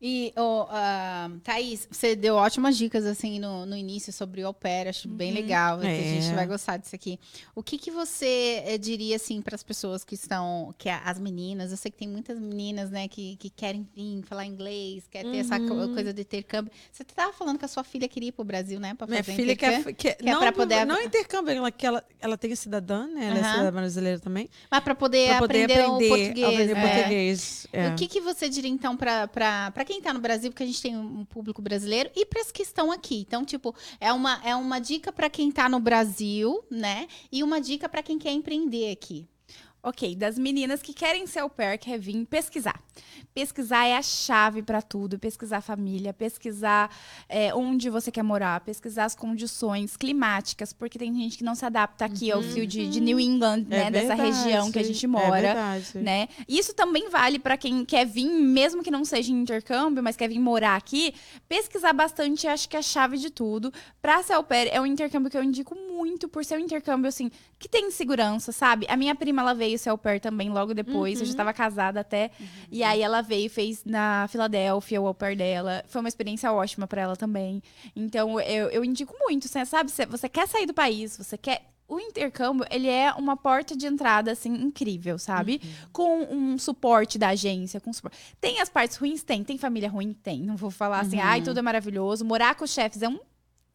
[0.00, 4.88] E, ô, ah, Thaís, você deu ótimas dicas, assim, no, no início sobre o pair.
[4.88, 5.78] Acho bem legal.
[5.78, 6.34] que A gente É.
[6.34, 7.18] vai gostar disso aqui.
[7.54, 10.74] O que, que você eh, diria, assim, para as pessoas que estão...
[10.76, 14.22] Que a- as meninas, eu sei que tem muitas meninas, né, que, que querem vir
[14.24, 15.94] falar inglês, quer ter essa Uhum.
[15.94, 16.72] coisa de intercâmbio.
[16.92, 19.24] Você estava falando que a sua filha queria ir pro Brasil, né, para fazer Minha
[19.36, 19.94] filha intercâmbio.
[19.94, 23.26] quer, quer, que é não, poder- não intercâmbio, ela, que ela, ela tem cidadã, né?
[23.26, 23.50] Ela é Aham.
[23.52, 24.50] cidadã brasileira também.
[24.70, 26.46] Mas para poder, poder aprender, aprender, o português.
[26.48, 26.80] aprender é.
[26.94, 27.66] português.
[27.72, 27.88] é.
[27.88, 30.96] O que, que você diria, então, para quem está no Brasil, porque a gente tem
[30.96, 33.20] um público brasileiro, e para as que estão aqui?
[33.20, 37.06] Então, tipo, é uma, é uma dica para quem está no Brasil, né?
[37.30, 39.28] E uma dica para quem quer empreender aqui.
[39.86, 42.80] Ok, das meninas que querem ser au pair, quer vir pesquisar.
[43.34, 45.18] Pesquisar é a chave para tudo.
[45.18, 46.90] Pesquisar a família, pesquisar
[47.28, 51.66] é, onde você quer morar, pesquisar as condições climáticas, porque tem gente que não se
[51.66, 53.88] adapta aqui ao fio de, de New England, né?
[53.88, 55.40] É dessa verdade, região que a gente É mora.
[55.42, 55.98] verdade.
[55.98, 56.28] né?
[56.48, 60.28] Isso também vale para quem quer vir, mesmo que não seja em intercâmbio, mas quer
[60.28, 61.12] vir morar aqui,
[61.46, 63.70] pesquisar bastante, acho que é a chave de tudo.
[64.00, 67.08] Pra ser au pair, é um intercâmbio que eu indico muito, por ser um intercâmbio,
[67.08, 68.86] assim, que tem segurança, sabe?
[68.88, 72.00] A minha prima, ela veio ser au pair também logo depois, eu já estava casada
[72.00, 72.30] até,
[72.70, 76.52] e aí ela veio e fez na Filadélfia o au pair dela, foi uma experiência
[76.52, 77.62] ótima para ela também.
[77.94, 79.90] Então, eu, eu indico muito, você sabe?
[79.90, 84.32] Você- quer sair do país, você quer o intercâmbio, ele é uma porta de entrada,
[84.32, 85.60] assim, incrível, sabe?
[85.92, 88.16] Com um suporte da agência, com suporte.
[88.40, 89.22] Tem as partes ruins?
[89.22, 89.44] Tem.
[89.44, 90.14] Tem família ruim?
[90.14, 90.40] Tem.
[90.40, 92.24] Não vou falar assim, ai, tudo é maravilhoso.
[92.24, 93.18] Morar com os chefes é um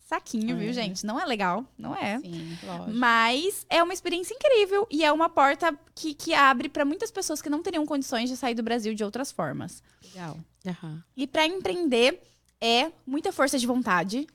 [0.10, 0.74] saquinho, viu, É.
[0.74, 1.06] gente?
[1.06, 2.20] Não é legal, não é.
[2.20, 2.92] Sim, lógico.
[2.92, 7.42] Mas é uma experiência incrível e é uma porta que, que abre para muitas pessoas
[7.42, 9.84] que não teriam condições de sair do Brasil de outras formas.
[10.04, 10.38] Legal.
[10.66, 11.04] Aham.
[11.16, 12.22] E para empreender
[12.60, 14.28] é muita força de vontade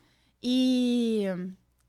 [0.42, 1.24] e,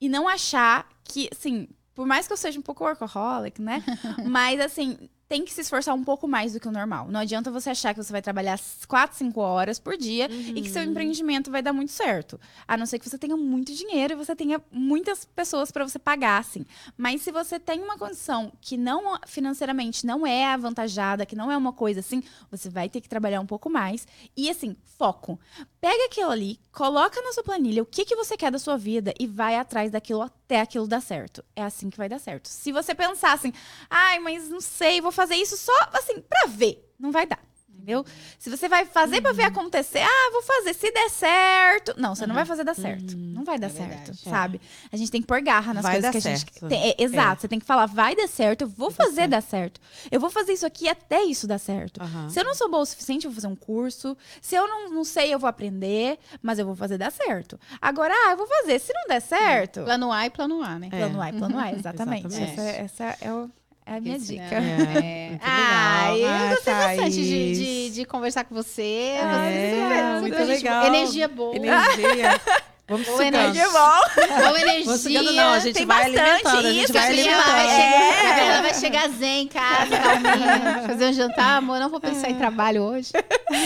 [0.02, 3.84] e não achar que, assim, por mais que eu seja um pouco workaholic, né?
[4.26, 4.98] Mas, assim,
[5.28, 7.08] tem que se esforçar um pouco mais do que o normal.
[7.10, 10.70] Não adianta você achar que você vai trabalhar 4, 5 horas por dia e que
[10.70, 12.40] seu empreendimento vai dar muito certo.
[12.68, 15.98] A não ser que você tenha muito dinheiro e você tenha muitas pessoas para você
[15.98, 16.66] pagar, assim.
[16.96, 21.58] Mas se você tem uma condição que não financeiramente não é avantajada, que não é
[21.58, 22.22] uma coisa assim,
[22.52, 24.08] você vai ter que trabalhar um pouco mais.
[24.38, 25.40] E assim, foco.
[25.82, 29.14] Pega aquilo ali, coloca na sua planilha o que, que você quer da sua vida
[29.20, 31.44] e vai atrás daquilo até aquilo dar certo.
[31.56, 32.48] É assim que vai dar certo.
[32.48, 33.52] Se você pensar assim,
[33.90, 37.40] ai, mas não sei, vou fazer isso só assim, pra ver, não vai dar.
[37.86, 38.04] Entendeu?
[38.40, 41.94] Se você vai fazer pra ver acontecer, ah, vou fazer, se der certo.
[41.98, 43.16] Não, você não vai fazer dar certo.
[43.16, 44.18] Não vai dar É certo, verdade.
[44.24, 44.62] sabe?
[44.92, 46.68] A gente tem que pôr garra nas Vai coisas que a gente certo.
[46.68, 46.90] tem.
[46.90, 49.80] É, exato, você tem que falar, vai dar certo, eu vou fazer dar certo.
[50.10, 52.02] Eu vou fazer isso aqui até isso dar certo.
[52.32, 54.18] Se eu não sou boa o suficiente, eu vou fazer um curso.
[54.42, 57.60] Se eu não, não sei, eu vou aprender, mas eu vou fazer dar certo.
[57.80, 58.80] Agora, ah, eu vou fazer.
[58.80, 60.88] Se não der certo, Plano A e plano A, né?
[60.92, 60.98] É.
[60.98, 62.26] plano A, plano A, exatamente.
[62.26, 62.60] Exatamente.
[62.60, 63.50] Essa, essa é, o-
[63.86, 64.56] é a minha Esse, dica.
[64.56, 66.32] É, muito Ah, legal.
[66.40, 69.16] eu gostei bastante de, de, de conversar com você.
[69.22, 70.86] Ah, Você- É, você- muito gente- legal.
[70.88, 71.56] Energia boa.
[71.56, 72.42] Energia.
[72.88, 73.36] Vamos Boa sugando.
[73.38, 74.00] energia bom.
[74.46, 74.86] Boa energia.
[74.86, 77.56] Vamos sugando, não, a gente tem vai bastante alimentando, a gente isso, vai Gabriela alimentando.
[77.56, 77.82] vai, É.
[77.82, 81.58] chegar, Gabriela vai chegar zen em casa, calminha, fazer um jantar.
[81.58, 83.10] Amor, não vou pensar em trabalho hoje.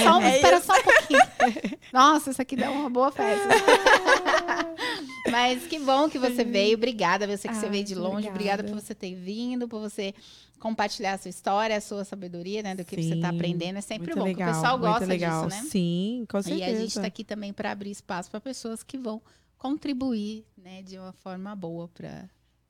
[0.03, 1.21] Só, um- É espera só um pouquinho.
[1.91, 3.45] Nossa, isso aqui dá uma boa festa.
[5.41, 6.75] Mas que bom que você veio.
[6.75, 8.27] Obrigada, você que você Ah, veio de longe.
[8.27, 8.61] obrigada.
[8.61, 10.13] Obrigada por você ter vindo, por você
[10.59, 12.75] compartilhar a sua história, a sua sabedoria, né?
[12.75, 13.77] Do que você está Sim, aprendendo.
[13.77, 15.47] É sempre bom, legal, o pessoal gosta legal.
[15.47, 15.69] disso, né?
[15.69, 16.65] Sim, com E certeza.
[16.65, 19.21] a gente está aqui também para abrir espaço para pessoas que vão
[19.57, 22.29] contribuir, né, de uma forma boa para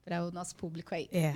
[0.09, 1.07] para o nosso público aí.
[1.11, 1.35] É.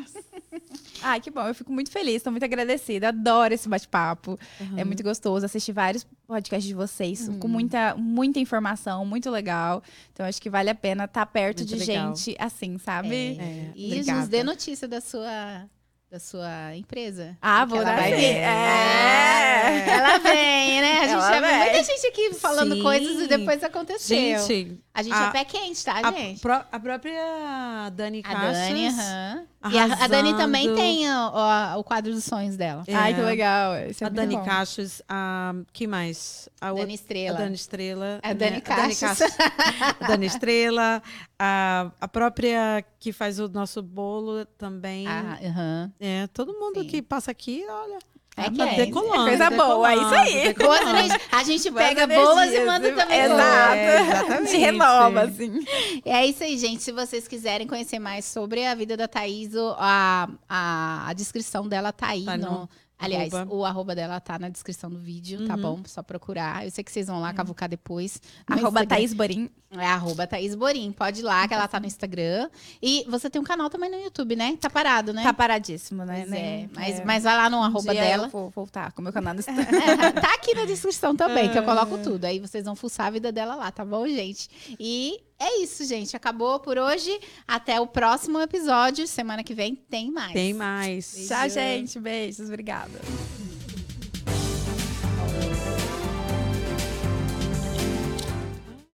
[1.04, 1.42] Ai, que bom.
[1.48, 3.10] Eu fico muito feliz, estou muito agradecida.
[3.10, 4.40] Adoro esse bate-papo.
[4.60, 4.80] Uhum.
[4.80, 7.38] É muito gostoso assistir vários podcasts de vocês Uhum.
[7.40, 9.84] com muita, muita informação, muito legal.
[10.12, 12.16] Então, acho que vale a pena estar perto Muito de legal.
[12.16, 13.38] gente assim, sabe?
[13.40, 14.20] É, E obrigada.
[14.22, 15.70] nos dê notícia da sua
[16.14, 17.36] da sua empresa.
[17.42, 18.16] Ah, vou dar sim.
[18.16, 18.24] vir.
[18.36, 19.90] É.
[19.90, 21.00] Ela vem, né?
[21.00, 21.60] A gente Ela já viu vem.
[21.60, 22.84] muita gente aqui falando Sim.
[22.84, 24.16] coisas e depois aconteceu.
[24.16, 26.40] Gente, a gente a- é pé quente, tá, a, gente?
[26.40, 28.58] pró- a própria Dani A Caixas...
[28.68, 29.44] Dani, aham.
[29.72, 32.84] E a, a Dani também tem o, o- o quadro dos sonhos dela.
[32.86, 32.94] É.
[32.94, 33.76] Ai, que legal.
[33.78, 34.44] Esse é A Dani bom.
[34.44, 35.54] Caixas, a...
[35.72, 36.48] que mais?
[36.62, 37.38] A outra- Dani Estrela.
[37.38, 38.20] A Dani Estrela.
[38.22, 38.62] A Dani né?
[40.02, 41.02] A Dani Estrela.
[41.40, 45.08] A, a própria que faz o nosso bolo também.
[45.08, 45.92] Ah, aham.
[46.00, 46.88] É, todo mundo Sim.
[46.88, 48.00] que passa aqui, olha.
[48.36, 48.76] É que Tá é.
[48.86, 49.26] decolando.
[49.26, 50.44] Coisa boa, é isso aí.
[50.54, 51.14] decolando.
[51.32, 53.36] A gente pega boas e manda também Exato.
[53.36, 53.78] boas.
[53.78, 54.12] É, Exato.
[54.26, 54.52] exatamente.
[54.52, 55.60] Te renova, assim.
[56.06, 56.82] É isso aí, gente.
[56.82, 61.92] Se vocês quiserem conhecer mais sobre a vida da Thaís, a, a, a descrição dela
[61.92, 62.50] tá aí Tá no.
[62.52, 63.54] no Aliás, arroba.
[63.56, 65.62] o arroba dela tá na descrição do vídeo, tá Uhum.
[65.62, 65.80] bom?
[65.86, 66.64] Só procurar.
[66.64, 68.22] Eu sei que vocês vão lá cavucar depois.
[68.48, 68.88] no Arroba Instagram.
[68.88, 69.50] Thaís Borim.
[69.72, 70.92] É arroba Thaís Borim.
[70.92, 72.50] Pode ir lá, que ela tá no Instagram.
[72.82, 74.56] E você tem um canal também no YouTube, né?
[74.62, 75.22] Tá parado, né?
[75.24, 76.22] Tá paradíssimo, né?
[76.28, 76.70] Pois é.
[76.74, 77.06] Mas, é.
[77.06, 78.28] mas vai lá no Um arroba dia dela.
[78.28, 79.66] Eu vou voltar com o meu canal no Instagram.
[79.78, 82.00] É, tá aqui na descrição também, que eu coloco Ah.
[82.04, 82.24] tudo.
[82.26, 84.48] Aí vocês vão fuçar a vida dela lá, tá bom, gente?
[84.80, 86.16] E é isso, gente.
[86.16, 87.20] Acabou por hoje.
[87.48, 89.08] Até o próximo episódio.
[89.08, 90.34] Semana que vem tem mais.
[90.34, 91.28] Tem mais.
[91.28, 92.00] Tchau, gente.
[92.00, 92.48] Beijos.
[92.48, 93.53] Obrigada.